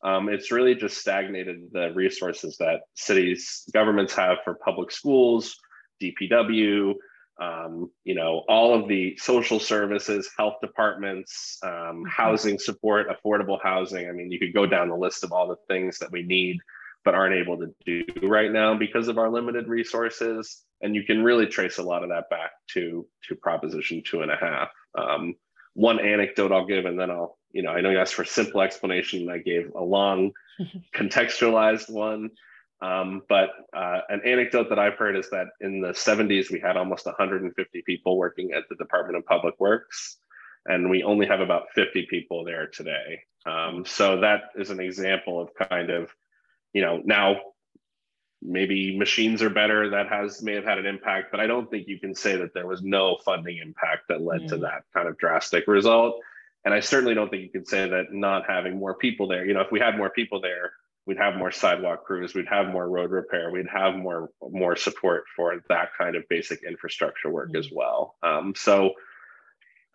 um, 0.04 0.30
it's 0.30 0.52
really 0.52 0.76
just 0.76 0.98
stagnated 0.98 1.70
the 1.72 1.92
resources 1.94 2.58
that 2.58 2.82
cities 2.94 3.64
governments 3.74 4.14
have 4.14 4.38
for 4.44 4.56
public 4.56 4.92
schools, 4.92 5.56
DPW, 6.02 6.94
um, 7.42 7.90
you 8.04 8.14
know, 8.14 8.44
all 8.48 8.80
of 8.80 8.88
the 8.88 9.18
social 9.18 9.60
services, 9.60 10.30
health 10.38 10.56
departments, 10.62 11.58
um, 11.64 12.04
housing 12.08 12.60
support, 12.60 13.08
affordable 13.10 13.60
housing. 13.62 14.08
I 14.08 14.12
mean, 14.12 14.32
you 14.32 14.40
could 14.40 14.54
go 14.54 14.66
down 14.66 14.90
the 14.90 14.96
list 14.96 15.24
of 15.24 15.32
all 15.32 15.48
the 15.48 15.56
things 15.68 15.98
that 16.00 16.12
we 16.12 16.24
need 16.24 16.60
but 17.06 17.16
aren't 17.16 17.36
able 17.36 17.58
to 17.58 17.74
do 17.86 18.04
right 18.28 18.52
now 18.52 18.76
because 18.76 19.08
of 19.08 19.18
our 19.18 19.30
limited 19.30 19.68
resources. 19.68 20.64
And 20.82 20.96
you 20.96 21.04
can 21.04 21.24
really 21.24 21.48
trace 21.48 21.78
a 21.78 21.84
lot 21.84 22.04
of 22.04 22.10
that 22.10 22.30
back 22.30 22.52
to 22.74 23.06
to 23.28 23.36
Proposition 23.36 24.04
two 24.06 24.22
and 24.22 24.32
a 24.32 24.36
half. 24.36 24.70
Um, 24.98 25.36
one 25.74 26.00
anecdote 26.00 26.52
I'll 26.52 26.68
give, 26.68 26.86
and 26.86 27.00
then 27.00 27.10
I'll, 27.10 27.38
you 27.52 27.64
know, 27.64 27.72
I 27.72 27.82
know 27.82 27.90
you 27.90 28.00
asked 28.00 28.14
for 28.14 28.22
a 28.24 28.28
simple 28.28 28.62
explanation, 28.62 29.22
and 29.22 29.32
I 29.32 29.40
gave 29.40 29.72
a 29.76 29.84
long, 29.84 30.32
contextualized 30.96 31.90
one. 31.90 32.30
Um, 32.82 33.22
but 33.30 33.50
uh, 33.76 34.02
an 34.10 34.22
anecdote 34.26 34.68
that 34.70 34.80
I've 34.80 34.96
heard 34.96 35.16
is 35.16 35.30
that 35.30 35.48
in 35.62 35.80
the 35.80 35.90
70s, 35.94 36.52
we 36.52 36.60
had 36.60 36.76
almost 36.76 37.06
150 37.06 37.82
people 37.86 38.18
working 38.18 38.52
at 38.52 38.64
the 38.70 38.76
Department 38.76 39.18
of 39.18 39.26
Public 39.26 39.58
Works, 39.60 40.18
and 40.66 40.90
we 40.90 41.04
only 41.04 41.26
have 41.26 41.40
about 41.40 41.68
50 41.76 42.08
people 42.10 42.44
there 42.44 42.68
today. 42.68 43.22
Um, 43.46 43.86
so 43.86 44.20
that 44.22 44.50
is 44.56 44.70
an 44.70 44.80
example 44.80 45.42
of 45.42 45.50
kind 45.70 45.90
of, 45.90 46.10
you 46.74 46.82
know, 46.82 47.02
now 47.06 47.38
maybe 48.42 48.98
machines 48.98 49.42
are 49.42 49.50
better. 49.50 49.90
That 49.90 50.10
has 50.10 50.42
may 50.42 50.54
have 50.54 50.66
had 50.66 50.78
an 50.78 50.86
impact, 50.86 51.32
but 51.32 51.40
I 51.40 51.48
don't 51.48 51.70
think 51.72 51.88
you 51.88 52.00
can 52.00 52.14
say 52.14 52.36
that 52.38 52.54
there 52.54 52.68
was 52.68 52.82
no 52.82 53.18
funding 53.24 53.58
impact 53.58 54.10
that 54.10 54.22
led 54.22 54.48
to 54.50 54.58
Mm. 54.58 54.62
that 54.62 54.84
kind 54.94 55.08
of 55.08 55.18
drastic 55.18 55.68
result. 55.68 56.20
And 56.66 56.74
I 56.74 56.80
certainly 56.82 57.14
don't 57.14 57.30
think 57.30 57.44
you 57.44 57.50
can 57.50 57.66
say 57.66 57.88
that 57.90 58.14
not 58.14 58.46
having 58.48 58.78
more 58.78 58.96
people 58.96 59.28
there, 59.28 59.46
you 59.46 59.54
know, 59.54 59.62
if 59.62 59.72
we 59.72 59.80
had 59.80 59.98
more 59.98 60.10
people 60.10 60.42
there, 60.42 60.74
we'd 61.06 61.18
have 61.18 61.36
more 61.36 61.52
sidewalk 61.52 62.06
crews, 62.06 62.34
we'd 62.34 62.48
have 62.48 62.68
more 62.68 62.90
road 62.90 63.12
repair, 63.12 63.52
we'd 63.52 63.68
have 63.68 63.96
more 63.96 64.30
more 64.42 64.76
support 64.76 65.26
for 65.36 65.62
that 65.70 65.90
kind 65.98 66.16
of 66.16 66.28
basic 66.30 66.64
infrastructure 66.64 67.30
work 67.30 67.56
as 67.56 67.70
well. 67.72 68.16
Um, 68.24 68.54
so 68.56 68.94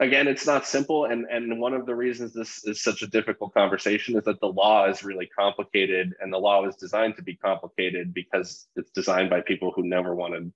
again, 0.00 0.28
it's 0.28 0.46
not 0.46 0.66
simple, 0.66 1.06
and 1.06 1.26
and 1.30 1.60
one 1.60 1.74
of 1.74 1.86
the 1.86 1.94
reasons 1.94 2.32
this 2.32 2.64
is 2.64 2.82
such 2.82 3.02
a 3.02 3.06
difficult 3.06 3.54
conversation 3.54 4.16
is 4.16 4.24
that 4.24 4.40
the 4.40 4.46
law 4.46 4.88
is 4.88 5.04
really 5.04 5.26
complicated, 5.26 6.14
and 6.20 6.32
the 6.32 6.38
law 6.38 6.66
is 6.66 6.76
designed 6.76 7.16
to 7.16 7.22
be 7.22 7.36
complicated 7.36 8.14
because 8.14 8.66
it's 8.76 8.90
designed 8.92 9.30
by 9.30 9.40
people 9.40 9.72
who 9.74 9.82
never 9.84 10.14
wanted 10.14 10.52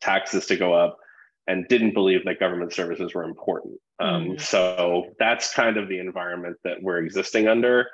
taxes 0.00 0.46
to 0.46 0.56
go 0.56 0.74
up 0.74 0.98
and 1.46 1.68
didn't 1.68 1.94
believe 1.94 2.24
that 2.24 2.40
government 2.40 2.72
services 2.72 3.14
were 3.14 3.24
important. 3.24 3.80
Um, 3.98 4.30
Mhm. 4.30 4.40
So 4.40 5.14
that's 5.18 5.54
kind 5.54 5.76
of 5.76 5.88
the 5.88 6.00
environment 6.00 6.56
that 6.64 6.82
we're 6.82 6.98
existing 6.98 7.46
under. 7.46 7.88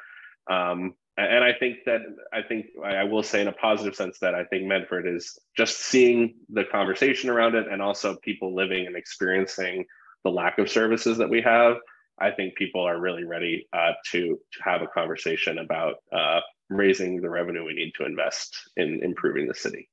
Um, 0.50 0.94
and 1.18 1.44
I 1.44 1.52
think 1.52 1.84
that 1.84 2.00
I 2.32 2.40
think 2.40 2.68
I 2.82 3.04
will 3.04 3.22
say 3.22 3.42
in 3.42 3.48
a 3.48 3.52
positive 3.52 3.94
sense 3.94 4.18
that 4.20 4.34
I 4.34 4.44
think 4.44 4.64
Medford 4.64 5.06
is 5.06 5.38
just 5.54 5.78
seeing 5.78 6.36
the 6.48 6.64
conversation 6.64 7.28
around 7.28 7.54
it 7.54 7.68
and 7.70 7.82
also 7.82 8.16
people 8.16 8.54
living 8.54 8.86
and 8.86 8.96
experiencing 8.96 9.84
the 10.24 10.30
lack 10.30 10.58
of 10.58 10.70
services 10.70 11.18
that 11.18 11.28
we 11.30 11.40
have. 11.42 11.76
I 12.20 12.30
think 12.30 12.54
people 12.56 12.82
are 12.82 13.00
really 13.00 13.24
ready 13.24 13.66
uh, 13.72 13.92
to 14.12 14.20
to 14.20 14.62
have 14.62 14.82
a 14.82 14.86
conversation 14.86 15.58
about 15.58 15.96
uh, 16.12 16.40
raising 16.68 17.20
the 17.20 17.30
revenue 17.30 17.64
we 17.64 17.74
need 17.74 17.92
to 17.98 18.04
invest 18.04 18.54
in 18.76 19.00
improving 19.02 19.48
the 19.48 19.54
city. 19.54 19.88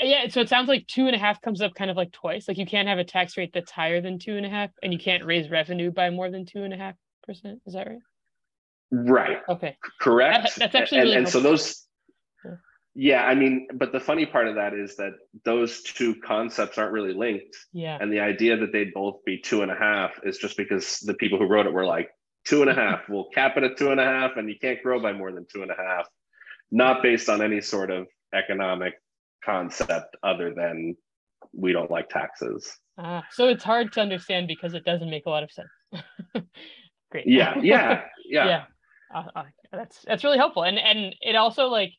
Yeah, 0.00 0.28
so 0.28 0.40
it 0.40 0.48
sounds 0.48 0.68
like 0.68 0.86
two 0.86 1.06
and 1.06 1.16
a 1.16 1.18
half 1.18 1.40
comes 1.40 1.60
up 1.60 1.74
kind 1.74 1.90
of 1.90 1.96
like 1.96 2.12
twice. 2.12 2.46
Like 2.48 2.58
you 2.58 2.66
can't 2.66 2.88
have 2.88 2.98
a 2.98 3.04
tax 3.04 3.36
rate 3.36 3.50
that's 3.52 3.70
higher 3.70 4.00
than 4.00 4.18
two 4.18 4.36
and 4.36 4.46
a 4.46 4.48
half, 4.48 4.70
and 4.82 4.92
you 4.92 4.98
can't 4.98 5.24
raise 5.24 5.50
revenue 5.50 5.90
by 5.90 6.10
more 6.10 6.30
than 6.30 6.46
two 6.46 6.62
and 6.62 6.72
a 6.72 6.76
half 6.76 6.94
percent. 7.22 7.60
Is 7.66 7.74
that 7.74 7.86
right? 7.86 7.98
Right. 8.92 9.38
Okay. 9.48 9.76
Correct. 10.00 10.44
That- 10.44 10.58
that's 10.58 10.74
actually 10.74 10.98
and, 10.98 11.06
really 11.06 11.16
and 11.18 11.28
so 11.28 11.40
those. 11.40 11.86
Yeah. 12.94 13.24
I 13.24 13.34
mean, 13.34 13.68
but 13.74 13.92
the 13.92 14.00
funny 14.00 14.26
part 14.26 14.48
of 14.48 14.56
that 14.56 14.74
is 14.74 14.96
that 14.96 15.12
those 15.44 15.82
two 15.82 16.16
concepts 16.16 16.78
aren't 16.78 16.92
really 16.92 17.14
linked. 17.14 17.56
Yeah. 17.72 17.98
And 18.00 18.12
the 18.12 18.20
idea 18.20 18.56
that 18.56 18.72
they'd 18.72 18.92
both 18.92 19.24
be 19.24 19.38
two 19.38 19.62
and 19.62 19.70
a 19.70 19.76
half 19.76 20.12
is 20.24 20.38
just 20.38 20.56
because 20.56 20.98
the 21.00 21.14
people 21.14 21.38
who 21.38 21.46
wrote 21.46 21.66
it 21.66 21.72
were 21.72 21.86
like, 21.86 22.10
two 22.44 22.62
and 22.62 22.70
a 22.70 22.74
half, 22.74 23.00
we'll 23.08 23.28
cap 23.34 23.56
it 23.56 23.64
at 23.64 23.76
two 23.76 23.90
and 23.90 24.00
a 24.00 24.04
half, 24.04 24.32
and 24.36 24.48
you 24.48 24.56
can't 24.60 24.82
grow 24.82 25.00
by 25.00 25.12
more 25.12 25.32
than 25.32 25.46
two 25.52 25.62
and 25.62 25.70
a 25.70 25.76
half, 25.76 26.06
not 26.70 27.02
based 27.02 27.28
on 27.28 27.42
any 27.42 27.60
sort 27.60 27.90
of 27.90 28.06
economic 28.34 28.94
concept 29.44 30.16
other 30.22 30.52
than 30.54 30.96
we 31.52 31.72
don't 31.72 31.90
like 31.90 32.08
taxes. 32.08 32.76
Uh, 32.98 33.22
so 33.30 33.48
it's 33.48 33.64
hard 33.64 33.92
to 33.92 34.00
understand 34.00 34.46
because 34.46 34.74
it 34.74 34.84
doesn't 34.84 35.10
make 35.10 35.26
a 35.26 35.30
lot 35.30 35.42
of 35.42 35.50
sense. 35.50 35.68
Great. 37.10 37.26
Yeah, 37.26 37.58
yeah, 37.62 38.02
yeah. 38.28 38.46
yeah. 38.46 38.64
Uh, 39.14 39.24
uh, 39.34 39.42
that's 39.72 40.02
that's 40.02 40.22
really 40.22 40.38
helpful, 40.38 40.62
and 40.62 40.78
and 40.78 41.14
it 41.20 41.34
also 41.34 41.66
like 41.66 41.92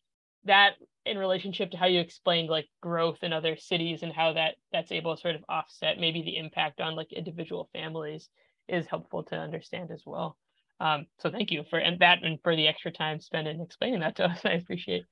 that 0.46 0.74
in 1.06 1.18
relationship 1.18 1.72
to 1.72 1.78
how 1.78 1.88
you 1.88 2.00
explained 2.00 2.50
like 2.50 2.68
growth 2.82 3.20
in 3.24 3.34
other 3.34 3.56
cities 3.58 4.04
and 4.04 4.14
how 4.14 4.34
that 4.34 4.56
that's 4.72 4.92
able 4.92 5.16
to 5.16 5.22
sort 5.22 5.36
of 5.36 5.44
offset 5.50 6.00
maybe 6.00 6.22
the 6.22 6.38
impact 6.38 6.80
on 6.80 6.96
like 6.96 7.12
individual 7.12 7.70
families 7.74 8.30
is 8.68 8.86
helpful 8.86 9.24
to 9.24 9.36
understand 9.36 9.90
as 9.92 10.04
well. 10.06 10.38
Um, 10.80 11.06
so 11.20 11.30
thank 11.30 11.52
you 11.52 11.64
for 11.70 11.80
and 11.80 12.00
that 12.00 12.24
and 12.24 12.40
for 12.44 12.56
the 12.56 12.68
extra 12.68 12.92
time 12.92 13.20
spent 13.20 13.48
in 13.48 13.62
explaining 13.62 14.00
that 14.02 14.16
to 14.18 14.26
us. 14.30 14.42
I 14.46 14.52
appreciate. 14.52 15.06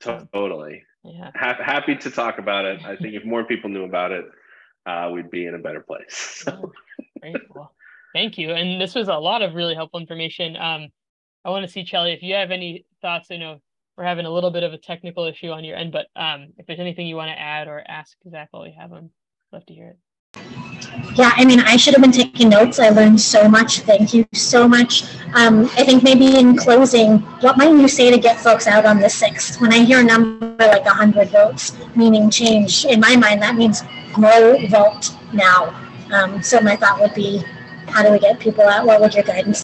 Totally. 0.00 0.82
Yeah. 1.02 1.30
Ha- 1.34 1.62
happy 1.64 1.96
to 1.96 2.10
talk 2.10 2.38
about 2.38 2.64
it. 2.64 2.84
I 2.84 2.96
think 2.96 3.14
if 3.14 3.24
more 3.24 3.44
people 3.44 3.70
knew 3.70 3.84
about 3.84 4.12
it, 4.12 4.24
uh, 4.86 5.10
we'd 5.12 5.30
be 5.30 5.46
in 5.46 5.54
a 5.54 5.58
better 5.58 5.80
place. 5.80 6.42
So. 6.44 6.72
Great. 7.20 7.36
Well, 7.54 7.72
thank 8.12 8.36
you. 8.36 8.50
And 8.50 8.80
this 8.80 8.94
was 8.94 9.08
a 9.08 9.14
lot 9.14 9.40
of 9.40 9.54
really 9.54 9.74
helpful 9.74 10.00
information. 10.00 10.56
Um, 10.56 10.88
I 11.44 11.50
want 11.50 11.64
to 11.64 11.70
see 11.70 11.84
Chelly 11.84 12.12
if 12.12 12.22
you 12.22 12.34
have 12.34 12.50
any 12.50 12.84
thoughts. 13.00 13.28
I 13.30 13.36
know 13.36 13.60
we're 13.96 14.04
having 14.04 14.26
a 14.26 14.30
little 14.30 14.50
bit 14.50 14.62
of 14.62 14.72
a 14.72 14.78
technical 14.78 15.24
issue 15.24 15.50
on 15.50 15.64
your 15.64 15.76
end, 15.76 15.92
but 15.92 16.06
um, 16.16 16.48
if 16.58 16.66
there's 16.66 16.80
anything 16.80 17.06
you 17.06 17.16
want 17.16 17.30
to 17.30 17.40
add 17.40 17.68
or 17.68 17.82
ask 17.86 18.16
Zac 18.28 18.48
while 18.50 18.64
we 18.64 18.74
have 18.78 18.90
him, 18.90 19.10
love 19.52 19.64
to 19.66 19.74
hear 19.74 19.90
it. 19.90 19.98
Yeah, 21.14 21.30
I 21.36 21.44
mean, 21.44 21.60
I 21.60 21.76
should 21.76 21.94
have 21.94 22.02
been 22.02 22.10
taking 22.10 22.48
notes. 22.48 22.80
I 22.80 22.88
learned 22.88 23.20
so 23.20 23.48
much. 23.48 23.80
Thank 23.80 24.12
you 24.12 24.26
so 24.32 24.66
much. 24.66 25.04
Um, 25.34 25.66
I 25.76 25.84
think 25.84 26.02
maybe 26.02 26.38
in 26.38 26.56
closing, 26.56 27.18
what 27.40 27.56
might 27.56 27.70
you 27.70 27.86
say 27.86 28.10
to 28.10 28.18
get 28.18 28.40
folks 28.40 28.66
out 28.66 28.84
on 28.84 28.98
the 28.98 29.06
6th? 29.06 29.60
When 29.60 29.72
I 29.72 29.84
hear 29.84 30.00
a 30.00 30.04
number 30.04 30.56
like 30.58 30.84
100 30.84 31.28
votes, 31.28 31.72
meaning 31.94 32.30
change, 32.30 32.84
in 32.84 32.98
my 32.98 33.14
mind, 33.14 33.40
that 33.42 33.54
means 33.54 33.82
grow, 34.12 34.56
vote 34.66 35.14
now. 35.32 35.80
Um, 36.12 36.42
so 36.42 36.60
my 36.60 36.74
thought 36.74 37.00
would 37.00 37.14
be, 37.14 37.44
how 37.86 38.02
do 38.02 38.10
we 38.10 38.18
get 38.18 38.40
people 38.40 38.64
out? 38.64 38.84
What 38.84 39.00
would 39.00 39.14
your 39.14 39.24
guidance? 39.24 39.62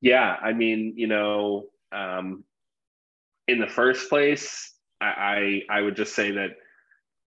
Yeah, 0.00 0.36
I 0.40 0.52
mean, 0.52 0.92
you 0.96 1.08
know, 1.08 1.64
um, 1.90 2.44
in 3.48 3.58
the 3.58 3.66
first 3.66 4.08
place, 4.08 4.72
I, 5.00 5.62
I, 5.70 5.78
I 5.78 5.80
would 5.80 5.96
just 5.96 6.14
say 6.14 6.32
that 6.32 6.50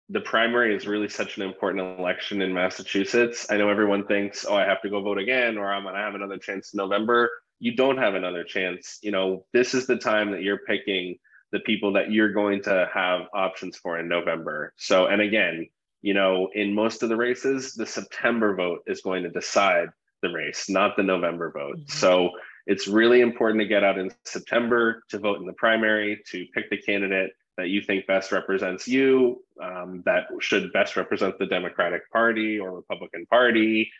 the 0.08 0.20
primary 0.20 0.74
is 0.74 0.86
really 0.86 1.08
such 1.08 1.36
an 1.36 1.42
important 1.42 1.98
election 1.98 2.40
in 2.40 2.54
Massachusetts. 2.54 3.46
I 3.50 3.56
know 3.56 3.68
everyone 3.68 4.06
thinks, 4.06 4.46
oh, 4.48 4.54
I 4.54 4.64
have 4.64 4.80
to 4.82 4.90
go 4.90 5.02
vote 5.02 5.18
again, 5.18 5.58
or 5.58 5.72
I'm 5.72 5.82
going 5.82 5.94
to 5.94 6.00
have 6.00 6.14
another 6.14 6.38
chance 6.38 6.72
in 6.72 6.78
November. 6.78 7.30
You 7.58 7.74
don't 7.74 7.98
have 7.98 8.14
another 8.14 8.44
chance. 8.44 8.98
You 9.02 9.10
know, 9.10 9.44
this 9.52 9.74
is 9.74 9.86
the 9.86 9.96
time 9.96 10.30
that 10.30 10.42
you're 10.42 10.58
picking 10.58 11.18
the 11.52 11.60
people 11.60 11.92
that 11.94 12.10
you're 12.12 12.32
going 12.32 12.62
to 12.64 12.88
have 12.92 13.22
options 13.32 13.76
for 13.76 13.98
in 13.98 14.08
November. 14.08 14.72
So, 14.76 15.06
and 15.06 15.20
again, 15.20 15.68
you 16.02 16.14
know, 16.14 16.50
in 16.54 16.74
most 16.74 17.02
of 17.02 17.08
the 17.08 17.16
races, 17.16 17.74
the 17.74 17.86
September 17.86 18.54
vote 18.54 18.80
is 18.86 19.00
going 19.00 19.24
to 19.24 19.30
decide 19.30 19.88
the 20.22 20.30
race, 20.30 20.68
not 20.68 20.96
the 20.96 21.02
November 21.02 21.50
vote. 21.50 21.78
Mm-hmm. 21.78 21.90
So, 21.90 22.30
it's 22.66 22.88
really 22.88 23.20
important 23.20 23.60
to 23.60 23.66
get 23.66 23.84
out 23.84 23.98
in 23.98 24.10
September 24.24 25.02
to 25.10 25.18
vote 25.18 25.38
in 25.38 25.46
the 25.46 25.52
primary, 25.52 26.20
to 26.30 26.46
pick 26.54 26.68
the 26.70 26.76
candidate 26.76 27.30
that 27.56 27.68
you 27.68 27.80
think 27.80 28.06
best 28.06 28.32
represents 28.32 28.86
you, 28.86 29.42
um, 29.62 30.02
that 30.04 30.24
should 30.40 30.72
best 30.72 30.96
represent 30.96 31.38
the 31.38 31.46
Democratic 31.46 32.10
Party 32.10 32.58
or 32.58 32.72
Republican 32.72 33.24
Party. 33.26 33.90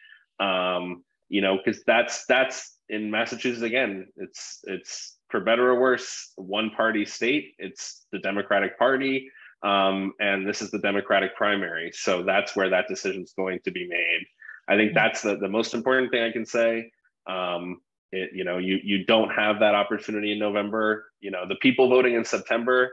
Um, 0.40 1.04
you 1.28 1.40
know, 1.40 1.56
because 1.56 1.82
that's 1.84 2.26
that's 2.26 2.76
in 2.88 3.10
Massachusetts 3.10 3.62
again. 3.62 4.06
It's 4.16 4.60
it's 4.64 5.16
for 5.28 5.40
better 5.40 5.70
or 5.70 5.80
worse, 5.80 6.32
one 6.36 6.70
party 6.70 7.04
state. 7.04 7.54
It's 7.58 8.06
the 8.12 8.18
Democratic 8.18 8.78
Party, 8.78 9.30
um, 9.62 10.12
and 10.20 10.46
this 10.46 10.62
is 10.62 10.70
the 10.70 10.78
Democratic 10.78 11.34
primary. 11.34 11.90
So 11.94 12.22
that's 12.22 12.54
where 12.54 12.68
that 12.70 12.86
decision 12.88 13.22
is 13.22 13.32
going 13.32 13.60
to 13.64 13.70
be 13.70 13.88
made. 13.88 14.26
I 14.68 14.76
think 14.76 14.94
that's 14.94 15.22
the 15.22 15.36
the 15.36 15.48
most 15.48 15.74
important 15.74 16.10
thing 16.12 16.22
I 16.22 16.32
can 16.32 16.46
say. 16.46 16.92
Um, 17.26 17.80
it, 18.12 18.30
you 18.34 18.44
know, 18.44 18.58
you 18.58 18.78
you 18.82 19.04
don't 19.04 19.30
have 19.30 19.60
that 19.60 19.74
opportunity 19.74 20.32
in 20.32 20.38
November. 20.38 21.06
You 21.20 21.30
know, 21.30 21.46
the 21.48 21.56
people 21.56 21.88
voting 21.88 22.14
in 22.14 22.24
September 22.24 22.92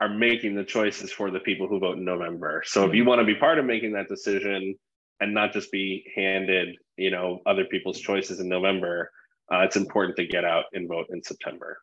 are 0.00 0.08
making 0.08 0.54
the 0.54 0.64
choices 0.64 1.12
for 1.12 1.30
the 1.30 1.40
people 1.40 1.68
who 1.68 1.78
vote 1.78 1.96
in 1.96 2.04
November. 2.04 2.62
So 2.66 2.84
if 2.84 2.94
you 2.94 3.04
want 3.04 3.20
to 3.20 3.24
be 3.24 3.34
part 3.34 3.58
of 3.58 3.64
making 3.64 3.92
that 3.92 4.08
decision 4.08 4.74
and 5.20 5.32
not 5.32 5.52
just 5.52 5.70
be 5.70 6.04
handed, 6.14 6.76
you 6.96 7.10
know, 7.10 7.40
other 7.46 7.64
people's 7.64 8.00
choices 8.00 8.40
in 8.40 8.48
November, 8.48 9.10
uh, 9.52 9.60
it's 9.60 9.76
important 9.76 10.16
to 10.16 10.26
get 10.26 10.44
out 10.44 10.64
and 10.72 10.88
vote 10.88 11.06
in 11.10 11.22
September. 11.22 11.78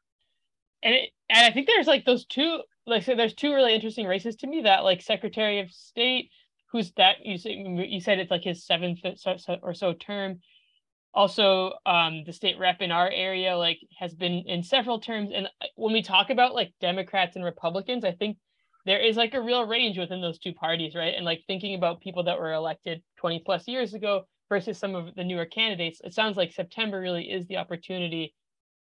And 0.83 0.93
it, 0.95 1.09
and 1.29 1.45
I 1.45 1.51
think 1.51 1.67
there's 1.67 1.87
like 1.87 2.05
those 2.05 2.25
two, 2.25 2.61
like 2.85 3.03
so 3.03 3.15
there's 3.15 3.33
two 3.33 3.53
really 3.53 3.73
interesting 3.73 4.07
races 4.07 4.35
to 4.37 4.47
me. 4.47 4.61
That 4.63 4.83
like 4.83 5.01
Secretary 5.01 5.59
of 5.59 5.71
State, 5.71 6.31
who's 6.71 6.91
that 6.93 7.17
you 7.23 7.37
said 7.37 7.51
you 7.53 8.01
said 8.01 8.19
it's 8.19 8.31
like 8.31 8.43
his 8.43 8.65
seventh 8.65 8.99
or 9.61 9.73
so 9.73 9.93
term, 9.93 10.39
also 11.13 11.73
um, 11.85 12.23
the 12.25 12.33
state 12.33 12.57
rep 12.57 12.81
in 12.81 12.91
our 12.91 13.09
area 13.09 13.57
like 13.57 13.79
has 13.99 14.13
been 14.13 14.43
in 14.47 14.63
several 14.63 14.99
terms 14.99 15.31
and 15.33 15.47
uh, 15.47 15.65
when 15.75 15.93
we 15.93 16.01
talk 16.01 16.29
about 16.29 16.55
like 16.55 16.73
democrats 16.79 17.35
and 17.35 17.45
republicans 17.45 18.05
i 18.05 18.11
think 18.11 18.37
there 18.85 18.99
is 18.99 19.17
like 19.17 19.33
a 19.33 19.41
real 19.41 19.67
range 19.67 19.97
within 19.97 20.21
those 20.21 20.39
two 20.39 20.53
parties 20.53 20.95
right? 20.95 21.13
And 21.15 21.25
like 21.25 21.43
thinking 21.45 21.75
about 21.75 22.01
people 22.01 22.23
that 22.23 22.39
were 22.39 22.53
elected 22.53 23.03
20 23.17 23.43
plus 23.45 23.67
years 23.67 23.93
ago 23.93 24.23
versus 24.49 24.77
some 24.77 24.95
of 24.95 25.13
the 25.15 25.23
newer 25.23 25.45
candidates 25.45 26.01
it 26.03 26.13
sounds 26.13 26.37
like 26.37 26.51
september 26.51 26.99
really 26.99 27.29
is 27.29 27.47
the 27.47 27.57
opportunity 27.57 28.33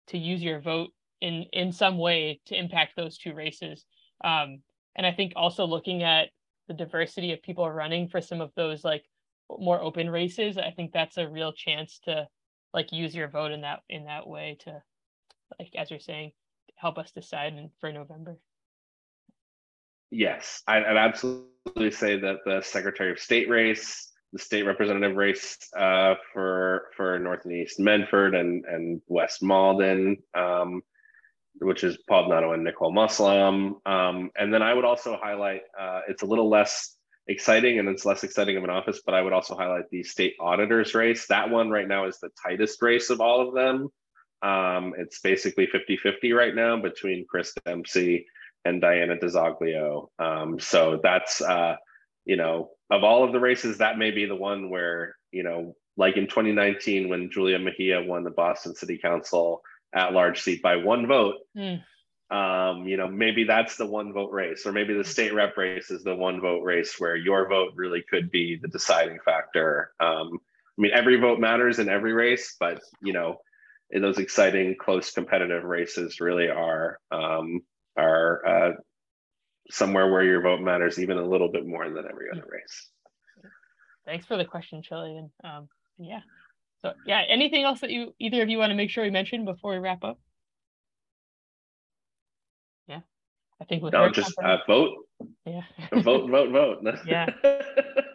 to 0.08 0.18
use 0.18 0.42
your 0.42 0.60
vote 0.60 0.90
in 1.22 1.46
in 1.54 1.72
some 1.72 1.98
way 1.98 2.40
to 2.46 2.58
impact 2.58 2.94
those 2.96 3.18
two 3.18 3.34
races. 3.34 3.86
Um, 4.24 4.62
and 4.96 5.06
i 5.06 5.12
think 5.12 5.34
also 5.36 5.66
looking 5.66 6.04
at 6.04 6.30
the 6.68 6.74
diversity 6.74 7.34
of 7.34 7.42
people 7.42 7.70
running 7.70 8.08
for 8.08 8.22
some 8.22 8.42
of 8.42 8.52
those 8.56 8.84
like 8.84 9.04
more 9.58 9.82
open 9.82 10.10
races, 10.10 10.58
I 10.58 10.72
think 10.72 10.92
that's 10.92 11.18
a 11.18 11.28
real 11.28 11.54
chance 11.54 12.00
to 12.06 12.28
like 12.74 12.92
use 12.92 13.16
your 13.16 13.30
vote 13.30 13.52
in 13.52 13.62
that 13.62 13.80
in 13.90 14.06
that 14.06 14.28
way 14.28 14.58
to 14.62 14.82
like 15.60 15.72
as 15.76 15.90
you're 15.90 16.00
saying 16.00 16.32
help 16.76 16.98
us 16.98 17.12
decide 17.12 17.54
for 17.80 17.92
November. 17.92 18.38
Yes, 20.12 20.64
I, 20.68 20.80
would 20.80 20.98
absolutely 20.98 21.92
say 21.92 22.20
that 22.20 22.38
the 22.46 22.62
Secretary 22.62 23.12
of 23.12 23.20
State 23.20 23.50
race, 23.50 24.12
the 24.34 24.40
state 24.40 24.64
representative 24.64 25.16
race 25.16 25.58
uh, 25.78 26.16
for 26.34 26.88
for 26.96 27.20
North 27.20 27.46
and 27.46 27.54
East 27.54 27.80
Medford 27.80 28.34
and 28.34 28.66
and 28.66 29.02
West 29.08 29.44
Malden, 29.44 30.18
um, 30.34 30.82
which 31.60 31.84
is 31.84 31.98
Paul 32.08 32.30
Donato 32.30 32.54
and 32.54 32.64
Nicole 32.64 32.94
Mossalam, 32.94 33.86
um, 33.86 34.32
and 34.36 34.54
then 34.54 34.64
I 34.64 34.74
would 34.74 34.86
also 34.86 35.18
highlight 35.22 35.62
uh, 35.80 36.02
it's 36.08 36.24
a 36.24 36.28
little 36.28 36.50
less 36.50 36.96
exciting 37.30 37.78
and 37.78 37.88
it's 37.88 38.06
less 38.06 38.24
exciting 38.24 38.58
of 38.58 38.64
an 38.64 38.70
office, 38.72 39.02
but 39.06 39.14
I 39.14 39.22
would 39.22 39.34
also 39.34 39.56
highlight 39.56 39.90
the 39.92 40.04
state 40.04 40.36
auditors 40.40 40.96
race. 40.96 41.28
That 41.28 41.50
one 41.50 41.70
right 41.70 41.88
now 41.88 42.08
is 42.08 42.20
the 42.20 42.32
tightest 42.44 42.82
race 42.82 43.12
of 43.12 43.22
all 43.22 43.48
of 43.48 43.54
them. 43.54 43.90
Um, 44.42 44.94
it's 44.98 45.20
basically 45.20 45.68
50 45.68 45.98
50 45.98 46.34
right 46.34 46.56
now 46.56 46.82
between 46.82 47.28
Chris 47.30 47.54
Dempsey 47.66 48.26
and 48.66 48.82
Diana 48.82 49.16
DiZoglio. 49.18 50.08
Um, 50.18 50.60
so 50.60 51.00
that's, 51.02 51.42
uh, 51.42 51.76
you 52.26 52.36
know, 52.36 52.72
of 52.90 53.04
all 53.04 53.24
of 53.24 53.32
the 53.32 53.40
races, 53.40 53.78
that 53.78 54.00
may 54.00 54.12
be 54.12 54.26
the 54.26 54.36
one 54.36 54.70
where, 54.70 55.16
you 55.32 55.44
know, 55.44 55.76
like 55.98 56.18
in 56.18 56.28
2019 56.28 57.10
when 57.10 57.30
Julia 57.32 57.60
Mejia 57.60 58.02
won 58.02 58.24
the 58.24 58.32
Boston 58.32 58.74
City 58.74 58.98
Council 58.98 59.62
at 59.94 60.14
large 60.14 60.42
seat 60.42 60.62
by 60.64 60.78
one 60.78 61.06
vote. 61.06 61.36
Mm 61.56 61.82
um, 62.32 62.88
you 62.88 62.96
know, 62.96 63.08
maybe 63.08 63.44
that's 63.44 63.76
the 63.76 63.86
one 63.86 64.14
vote 64.14 64.32
race, 64.32 64.66
or 64.66 64.72
maybe 64.72 64.94
the 64.94 65.04
state 65.04 65.34
rep 65.34 65.58
race 65.58 65.90
is 65.90 66.04
the 66.04 66.16
one 66.16 66.40
vote 66.40 66.62
race 66.62 67.00
where 67.00 67.16
your 67.16 67.48
vote 67.48 67.74
really 67.76 68.04
could 68.08 68.30
be 68.30 68.58
the 68.62 68.68
deciding 68.68 69.18
factor. 69.26 69.92
Um, 70.00 70.40
I 70.78 70.82
mean, 70.82 70.92
every 70.94 71.20
vote 71.20 71.40
matters 71.40 71.80
in 71.80 71.90
every 71.90 72.14
race, 72.14 72.56
but 72.60 72.80
you 73.02 73.14
know, 73.14 73.38
in 73.90 74.02
those 74.02 74.20
exciting, 74.20 74.76
close, 74.80 75.12
competitive 75.12 75.64
races, 75.64 76.20
really 76.22 76.50
are 76.50 77.00
um, 77.12 77.62
are 77.98 78.46
uh, 78.46 78.72
somewhere 79.72 80.12
where 80.12 80.24
your 80.24 80.42
vote 80.42 80.62
matters 80.62 81.00
even 81.00 81.18
a 81.18 81.26
little 81.26 81.52
bit 81.52 81.66
more 81.66 81.90
than 81.90 82.06
every 82.10 82.28
other 82.32 82.46
race. 82.48 82.90
Thanks 84.06 84.26
for 84.26 84.38
the 84.38 84.46
question, 84.46 84.84
Chillian. 84.84 85.32
Um, 85.44 85.68
yeah. 85.98 86.22
So 86.84 86.94
yeah, 87.08 87.24
anything 87.28 87.64
else 87.64 87.82
that 87.82 87.90
you 87.90 88.14
either 88.20 88.44
of 88.44 88.50
you 88.50 88.60
want 88.60 88.70
to 88.70 88.76
make 88.76 88.92
sure 88.92 89.04
we 89.04 89.10
mention 89.10 89.46
before 89.46 89.72
we 89.74 89.80
wrap 89.80 90.04
up? 90.04 90.20
I 93.62 93.66
think 93.66 93.84
with 93.84 93.94
no, 93.94 94.10
just 94.10 94.38
uh, 94.40 94.58
vote. 94.68 94.94
Yeah. 95.46 95.62
vote, 95.92 96.30
vote, 96.30 96.52
vote. 96.84 96.96
yeah. 97.06 97.28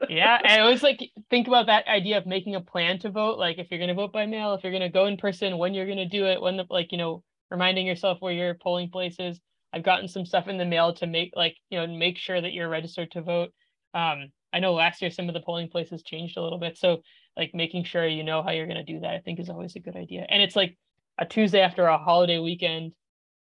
Yeah. 0.09 0.39
And 0.45 0.53
I 0.53 0.61
always 0.61 0.83
like 0.83 1.01
think 1.31 1.49
about 1.49 1.67
that 1.67 1.87
idea 1.89 2.19
of 2.19 2.27
making 2.27 2.55
a 2.55 2.61
plan 2.61 2.99
to 3.01 3.11
vote. 3.11 3.39
Like 3.39 3.59
if 3.59 3.69
you're 3.71 3.81
gonna 3.81 3.95
vote 3.95 4.13
by 4.13 4.27
mail, 4.27 4.53
if 4.55 4.63
you're 4.63 4.73
gonna 4.73 4.91
go 4.91 5.07
in 5.07 5.17
person, 5.17 5.57
when 5.57 5.73
you're 5.73 5.87
gonna 5.87 6.09
do 6.09 6.27
it, 6.27 6.41
when 6.41 6.59
the 6.59 6.67
like, 6.69 6.93
you 6.93 6.99
know, 6.99 7.23
reminding 7.51 7.87
yourself 7.87 8.19
where 8.21 8.33
your 8.33 8.55
polling 8.55 8.91
place 8.91 9.17
is. 9.19 9.41
I've 9.73 9.83
gotten 9.83 10.07
some 10.07 10.27
stuff 10.27 10.47
in 10.47 10.59
the 10.59 10.65
mail 10.65 10.95
to 10.97 11.07
make 11.07 11.33
like, 11.35 11.57
you 11.71 11.79
know, 11.79 11.87
make 11.87 12.19
sure 12.19 12.41
that 12.41 12.53
you're 12.53 12.69
registered 12.69 13.11
to 13.13 13.23
vote. 13.23 13.51
Um, 13.95 14.29
I 14.53 14.61
know 14.61 14.75
last 14.75 15.03
year 15.03 15.11
some 15.11 15.29
of 15.29 15.35
the 15.35 15.41
polling 15.41 15.69
places 15.69 16.03
changed 16.03 16.37
a 16.37 16.43
little 16.43 16.59
bit. 16.59 16.79
So 16.79 16.99
like 17.37 17.53
making 17.55 17.85
sure 17.85 18.07
you 18.07 18.23
know 18.23 18.43
how 18.43 18.51
you're 18.51 18.69
gonna 18.69 18.85
do 18.85 19.01
that, 19.01 19.15
I 19.15 19.21
think 19.21 19.41
is 19.41 19.51
always 19.51 19.75
a 19.75 19.81
good 19.81 19.97
idea. 19.97 20.27
And 20.29 20.43
it's 20.43 20.55
like 20.55 20.77
a 21.19 21.25
Tuesday 21.25 21.61
after 21.61 21.87
a 21.87 21.99
holiday 21.99 22.39
weekend 22.39 22.93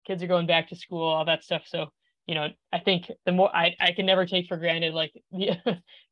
kids 0.05 0.23
are 0.23 0.27
going 0.27 0.47
back 0.47 0.69
to 0.69 0.75
school, 0.75 1.03
all 1.03 1.25
that 1.25 1.43
stuff. 1.43 1.63
So 1.65 1.87
you 2.27 2.33
know, 2.33 2.49
I 2.73 2.79
think 2.79 3.11
the 3.25 3.31
more 3.31 3.55
I, 3.55 3.75
I 3.79 3.91
can 3.91 4.07
never 4.07 4.25
take 4.25 4.47
for 4.47 4.57
granted 4.57 4.93
like 4.93 5.13
the 5.31 5.57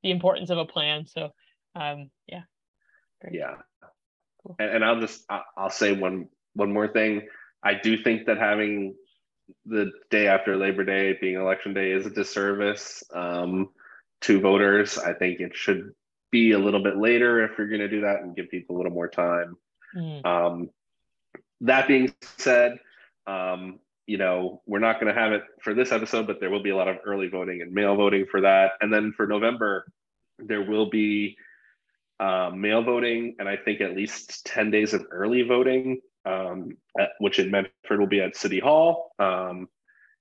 the 0.04 0.12
importance 0.12 0.50
of 0.50 0.58
a 0.58 0.66
plan. 0.66 1.06
So 1.08 1.30
um 1.76 2.10
yeah. 2.28 2.42
Great. 3.22 3.36
Yeah. 3.36 3.56
Cool. 4.44 4.56
And, 4.60 4.76
and 4.76 4.86
I'll 4.86 5.00
just 5.00 5.26
I'll 5.58 5.70
say 5.70 5.94
one 5.94 6.28
one 6.54 6.72
more 6.72 6.88
thing. 6.88 7.28
I 7.64 7.76
do 7.76 7.98
think 7.98 8.26
that 8.26 8.38
having 8.38 8.96
the 9.66 9.92
day 10.10 10.28
after 10.28 10.58
Labor 10.58 10.84
Day 10.84 11.18
being 11.20 11.36
election 11.36 11.74
day 11.74 11.92
is 11.92 12.06
a 12.06 12.10
disservice 12.10 13.04
um, 13.14 13.70
to 14.22 14.40
voters. 14.40 14.98
I 14.98 15.14
think 15.14 15.40
it 15.40 15.56
should 15.56 15.92
be 16.32 16.52
a 16.52 16.60
little 16.60 16.84
bit 16.84 16.98
later 16.98 17.44
if 17.44 17.58
you're 17.58 17.70
going 17.70 17.82
to 17.82 17.88
do 17.88 18.02
that 18.02 18.22
and 18.22 18.36
give 18.36 18.50
people 18.50 18.76
a 18.76 18.78
little 18.78 18.92
more 18.92 19.08
time. 19.08 19.56
Mm. 19.96 20.26
Um, 20.26 20.70
that 21.62 21.88
being 21.88 22.14
said, 22.38 22.78
um, 23.28 23.80
you 24.06 24.18
know, 24.18 24.62
we're 24.66 24.80
not 24.80 25.00
going 25.00 25.14
to 25.14 25.20
have 25.20 25.32
it 25.32 25.44
for 25.62 25.74
this 25.74 25.92
episode, 25.92 26.28
but 26.28 26.40
there 26.40 26.50
will 26.50 26.64
be 26.64 26.72
a 26.72 26.76
lot 26.76 26.88
of 26.88 26.98
early 27.06 27.28
voting 27.28 27.62
and 27.62 27.72
mail 27.72 27.96
voting 27.96 28.26
for 28.30 28.42
that. 28.42 28.72
And 28.82 28.92
then 28.92 29.14
for 29.16 29.26
November, 29.26 29.86
there 30.40 30.62
will 30.62 30.90
be 30.90 31.38
uh, 32.20 32.52
mail 32.54 32.84
voting 32.84 33.36
and 33.40 33.48
I 33.48 33.58
think 33.58 33.82
at 33.82 33.96
least 33.96 34.46
10 34.46 34.72
days 34.72 34.94
of 34.94 35.06
early 35.12 35.44
voting, 35.44 36.02
um, 36.26 36.78
at, 37.00 37.10
which 37.20 37.40
in 37.40 37.52
Medford 37.52 38.00
will 38.00 38.08
be 38.08 38.22
at 38.22 38.36
City 38.36 38.60
Hall. 38.60 39.12
Um, 39.20 39.68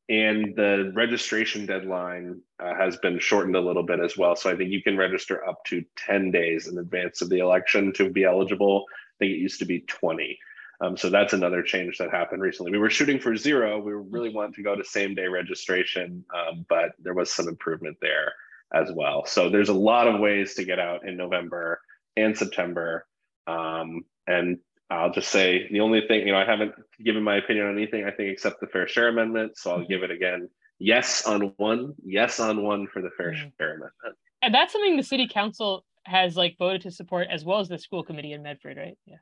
and 0.09 0.55
the 0.57 0.93
registration 0.95 1.65
deadline 1.65 2.41
uh, 2.61 2.75
has 2.75 2.97
been 2.99 3.19
shortened 3.19 3.57
a 3.57 3.61
little 3.61 3.85
bit 3.85 4.01
as 4.01 4.17
well. 4.17 4.37
So 4.37 4.51
I 4.51 4.57
think 4.57 4.71
you 4.71 4.83
can 4.83 4.97
register 4.97 5.47
up 5.49 5.65
to 5.67 5.85
10 5.97 6.31
days 6.31 6.67
in 6.67 6.79
advance 6.79 7.23
of 7.23 7.31
the 7.31 7.39
election 7.39 7.93
to 7.95 8.11
be 8.11 8.25
eligible. 8.25 8.85
I 8.91 9.15
think 9.19 9.33
it 9.33 9.39
used 9.39 9.61
to 9.61 9.65
be 9.65 9.81
20. 9.81 10.39
Um, 10.83 10.97
so 10.97 11.11
that's 11.11 11.33
another 11.33 11.63
change 11.63 11.99
that 11.99 12.11
happened 12.11 12.43
recently. 12.43 12.73
We 12.73 12.79
were 12.79 12.91
shooting 12.91 13.21
for 13.21 13.37
zero. 13.37 13.79
We 13.79 13.93
really 13.93 14.31
wanted 14.31 14.55
to 14.55 14.63
go 14.65 14.75
to 14.75 14.85
same 14.85 15.15
day 15.15 15.29
registration, 15.29 16.25
um, 16.35 16.67
but 16.69 16.93
there 16.99 17.15
was 17.15 17.31
some 17.31 17.47
improvement 17.47 17.99
there 18.03 18.33
as 18.75 18.91
well. 18.91 19.25
So 19.25 19.49
there's 19.49 19.69
a 19.69 19.75
lot 19.75 20.09
of 20.09 20.19
ways 20.19 20.55
to 20.55 20.65
get 20.65 20.81
out 20.81 21.07
in 21.07 21.17
November 21.17 21.81
and 22.17 22.37
September. 22.37 23.07
Um, 23.47 24.05
and 24.27 24.59
I'll 24.91 25.13
just 25.13 25.29
say 25.29 25.69
the 25.71 25.81
only 25.81 26.03
thing, 26.09 26.27
you 26.27 26.33
know, 26.33 26.39
I 26.39 26.45
haven't 26.45 26.75
given 27.03 27.23
my 27.23 27.37
opinion 27.37 27.67
on 27.67 27.77
anything, 27.77 28.05
I 28.05 28.11
think, 28.11 28.31
except 28.31 28.61
the 28.61 28.67
Fair 28.67 28.89
Share 28.89 29.09
Amendment. 29.09 29.57
So 29.57 29.71
I'll 29.71 29.87
give 29.87 30.03
it 30.03 30.11
again. 30.11 30.49
Yes 30.81 31.27
on 31.27 31.53
one, 31.59 31.95
yes 32.05 32.41
on 32.41 32.65
one 32.65 32.89
for 32.89 33.03
the 33.03 33.11
Fair 33.17 33.31
mm-hmm. 33.31 33.49
Share 33.57 33.77
Amendment. 33.77 34.17
And 34.43 34.53
that's 34.53 34.73
something 34.73 34.97
the 34.97 35.05
City 35.05 35.29
Council 35.29 35.85
has 36.05 36.37
like 36.37 36.57
voted 36.59 36.83
to 36.83 36.91
support 36.91 37.29
as 37.31 37.45
well 37.45 37.61
as 37.61 37.69
the 37.69 37.79
school 37.79 38.03
committee 38.03 38.33
in 38.33 38.43
Medford, 38.43 38.77
right? 38.77 38.99
Yeah 39.07 39.19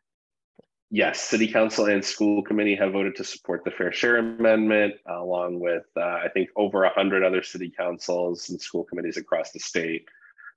yes, 0.91 1.21
City 1.21 1.49
Council 1.49 1.87
and 1.87 2.05
School 2.05 2.43
Committee 2.43 2.75
have 2.77 2.93
voted 2.93 3.17
to 3.17 3.25
support 3.25 3.65
the 3.65 3.71
Fair 3.71 3.93
Share 3.93 4.19
Amendment, 4.19 4.95
uh, 5.09 5.23
along 5.23 5.61
with 5.61 5.85
uh, 5.97 6.01
I 6.01 6.29
think 6.33 6.51
over 6.57 6.85
a 6.85 6.93
hundred 6.93 7.25
other 7.25 7.43
city 7.43 7.73
councils 7.75 8.51
and 8.51 8.61
school 8.61 8.85
committees 8.85 9.17
across 9.17 9.53
the 9.53 9.61
state. 9.61 10.07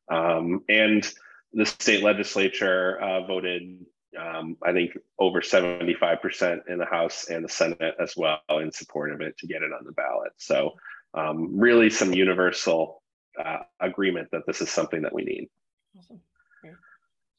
Um, 0.09 0.63
and 0.67 1.09
the 1.53 1.65
state 1.65 2.03
legislature 2.03 2.99
uh, 2.99 3.25
voted, 3.25 3.86
um, 4.19 4.57
I 4.63 4.73
think, 4.73 4.97
over 5.19 5.41
75% 5.41 6.67
in 6.67 6.77
the 6.79 6.86
House 6.86 7.29
and 7.29 7.45
the 7.45 7.49
Senate 7.49 7.95
as 8.01 8.15
well 8.17 8.39
in 8.49 8.71
support 8.71 9.13
of 9.13 9.21
it 9.21 9.38
to 9.38 9.47
get 9.47 9.61
it 9.61 9.71
on 9.71 9.86
the 9.86 9.91
ballot. 9.91 10.34
So, 10.38 10.73
um, 11.13 11.59
really, 11.59 11.91
some 11.91 12.11
universal 12.11 13.03
uh, 13.43 13.59
agreement 13.79 14.29
that 14.31 14.45
this 14.47 14.61
is 14.61 14.71
something 14.71 15.03
that 15.03 15.13
we 15.13 15.23
need. 15.23 15.49
Awesome. 15.97 16.19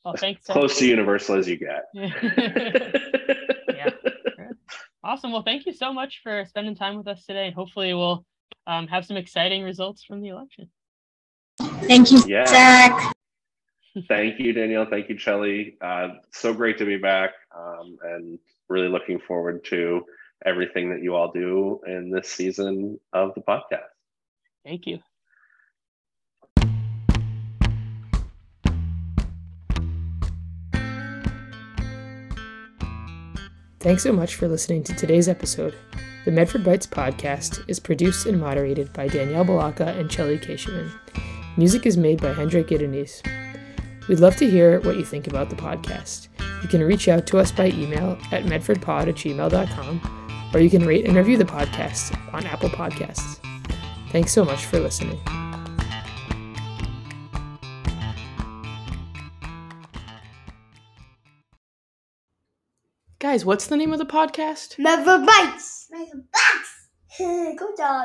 Well, 0.04 0.14
thanks. 0.16 0.46
Close 0.46 0.78
to 0.78 0.86
universal 0.86 1.36
as 1.36 1.48
you 1.48 1.56
get. 1.56 1.84
yeah. 3.74 3.90
Awesome. 5.02 5.32
Well, 5.32 5.42
thank 5.42 5.66
you 5.66 5.72
so 5.72 5.92
much 5.92 6.20
for 6.22 6.44
spending 6.46 6.74
time 6.74 6.96
with 6.96 7.08
us 7.08 7.24
today. 7.24 7.46
And 7.46 7.54
hopefully 7.54 7.94
we'll 7.94 8.24
um, 8.66 8.86
have 8.88 9.04
some 9.06 9.16
exciting 9.16 9.62
results 9.62 10.04
from 10.04 10.20
the 10.20 10.28
election. 10.28 10.70
Thank 11.60 12.10
you, 12.10 12.22
yeah. 12.26 12.46
Zac. 12.46 13.14
Thank 14.08 14.40
you, 14.40 14.52
Danielle. 14.52 14.86
Thank 14.86 15.08
you, 15.08 15.16
Chelly. 15.16 15.76
Uh, 15.80 16.08
so 16.32 16.52
great 16.52 16.78
to 16.78 16.84
be 16.84 16.96
back 16.96 17.30
um, 17.56 17.96
and 18.02 18.38
really 18.68 18.88
looking 18.88 19.20
forward 19.20 19.64
to 19.66 20.04
everything 20.44 20.90
that 20.90 21.02
you 21.02 21.14
all 21.14 21.30
do 21.30 21.80
in 21.86 22.10
this 22.10 22.28
season 22.28 22.98
of 23.12 23.34
the 23.34 23.40
podcast. 23.40 23.84
Thank 24.64 24.86
you. 24.86 24.98
Thanks 33.84 34.02
so 34.02 34.14
much 34.14 34.36
for 34.36 34.48
listening 34.48 34.82
to 34.84 34.94
today's 34.94 35.28
episode. 35.28 35.74
The 36.24 36.30
Medford 36.30 36.64
Bites 36.64 36.86
podcast 36.86 37.62
is 37.68 37.78
produced 37.78 38.24
and 38.24 38.40
moderated 38.40 38.90
by 38.94 39.08
Danielle 39.08 39.44
Balaka 39.44 39.88
and 40.00 40.10
Chelly 40.10 40.38
Keshaman. 40.38 40.90
Music 41.58 41.84
is 41.84 41.98
made 41.98 42.22
by 42.22 42.32
Hendrik 42.32 42.68
Gidenis. 42.68 43.20
We'd 44.08 44.20
love 44.20 44.36
to 44.36 44.48
hear 44.48 44.80
what 44.80 44.96
you 44.96 45.04
think 45.04 45.26
about 45.26 45.50
the 45.50 45.56
podcast. 45.56 46.28
You 46.62 46.68
can 46.70 46.82
reach 46.82 47.08
out 47.08 47.26
to 47.26 47.36
us 47.36 47.52
by 47.52 47.66
email 47.66 48.16
at 48.32 48.44
medfordpod 48.44 49.08
at 49.08 49.16
gmail.com, 49.16 50.50
or 50.54 50.60
you 50.60 50.70
can 50.70 50.86
rate 50.86 51.04
and 51.04 51.14
review 51.14 51.36
the 51.36 51.44
podcast 51.44 52.18
on 52.32 52.46
Apple 52.46 52.70
Podcasts. 52.70 53.38
Thanks 54.12 54.32
so 54.32 54.46
much 54.46 54.64
for 54.64 54.80
listening. 54.80 55.20
Guys, 63.34 63.44
what's 63.44 63.66
the 63.66 63.76
name 63.76 63.92
of 63.92 63.98
the 63.98 64.06
podcast? 64.06 64.78
Never 64.78 65.18
Bites. 65.18 65.88
Never 65.90 66.22
Bites. 66.32 66.88
Good 67.18 67.76
job. 67.76 68.02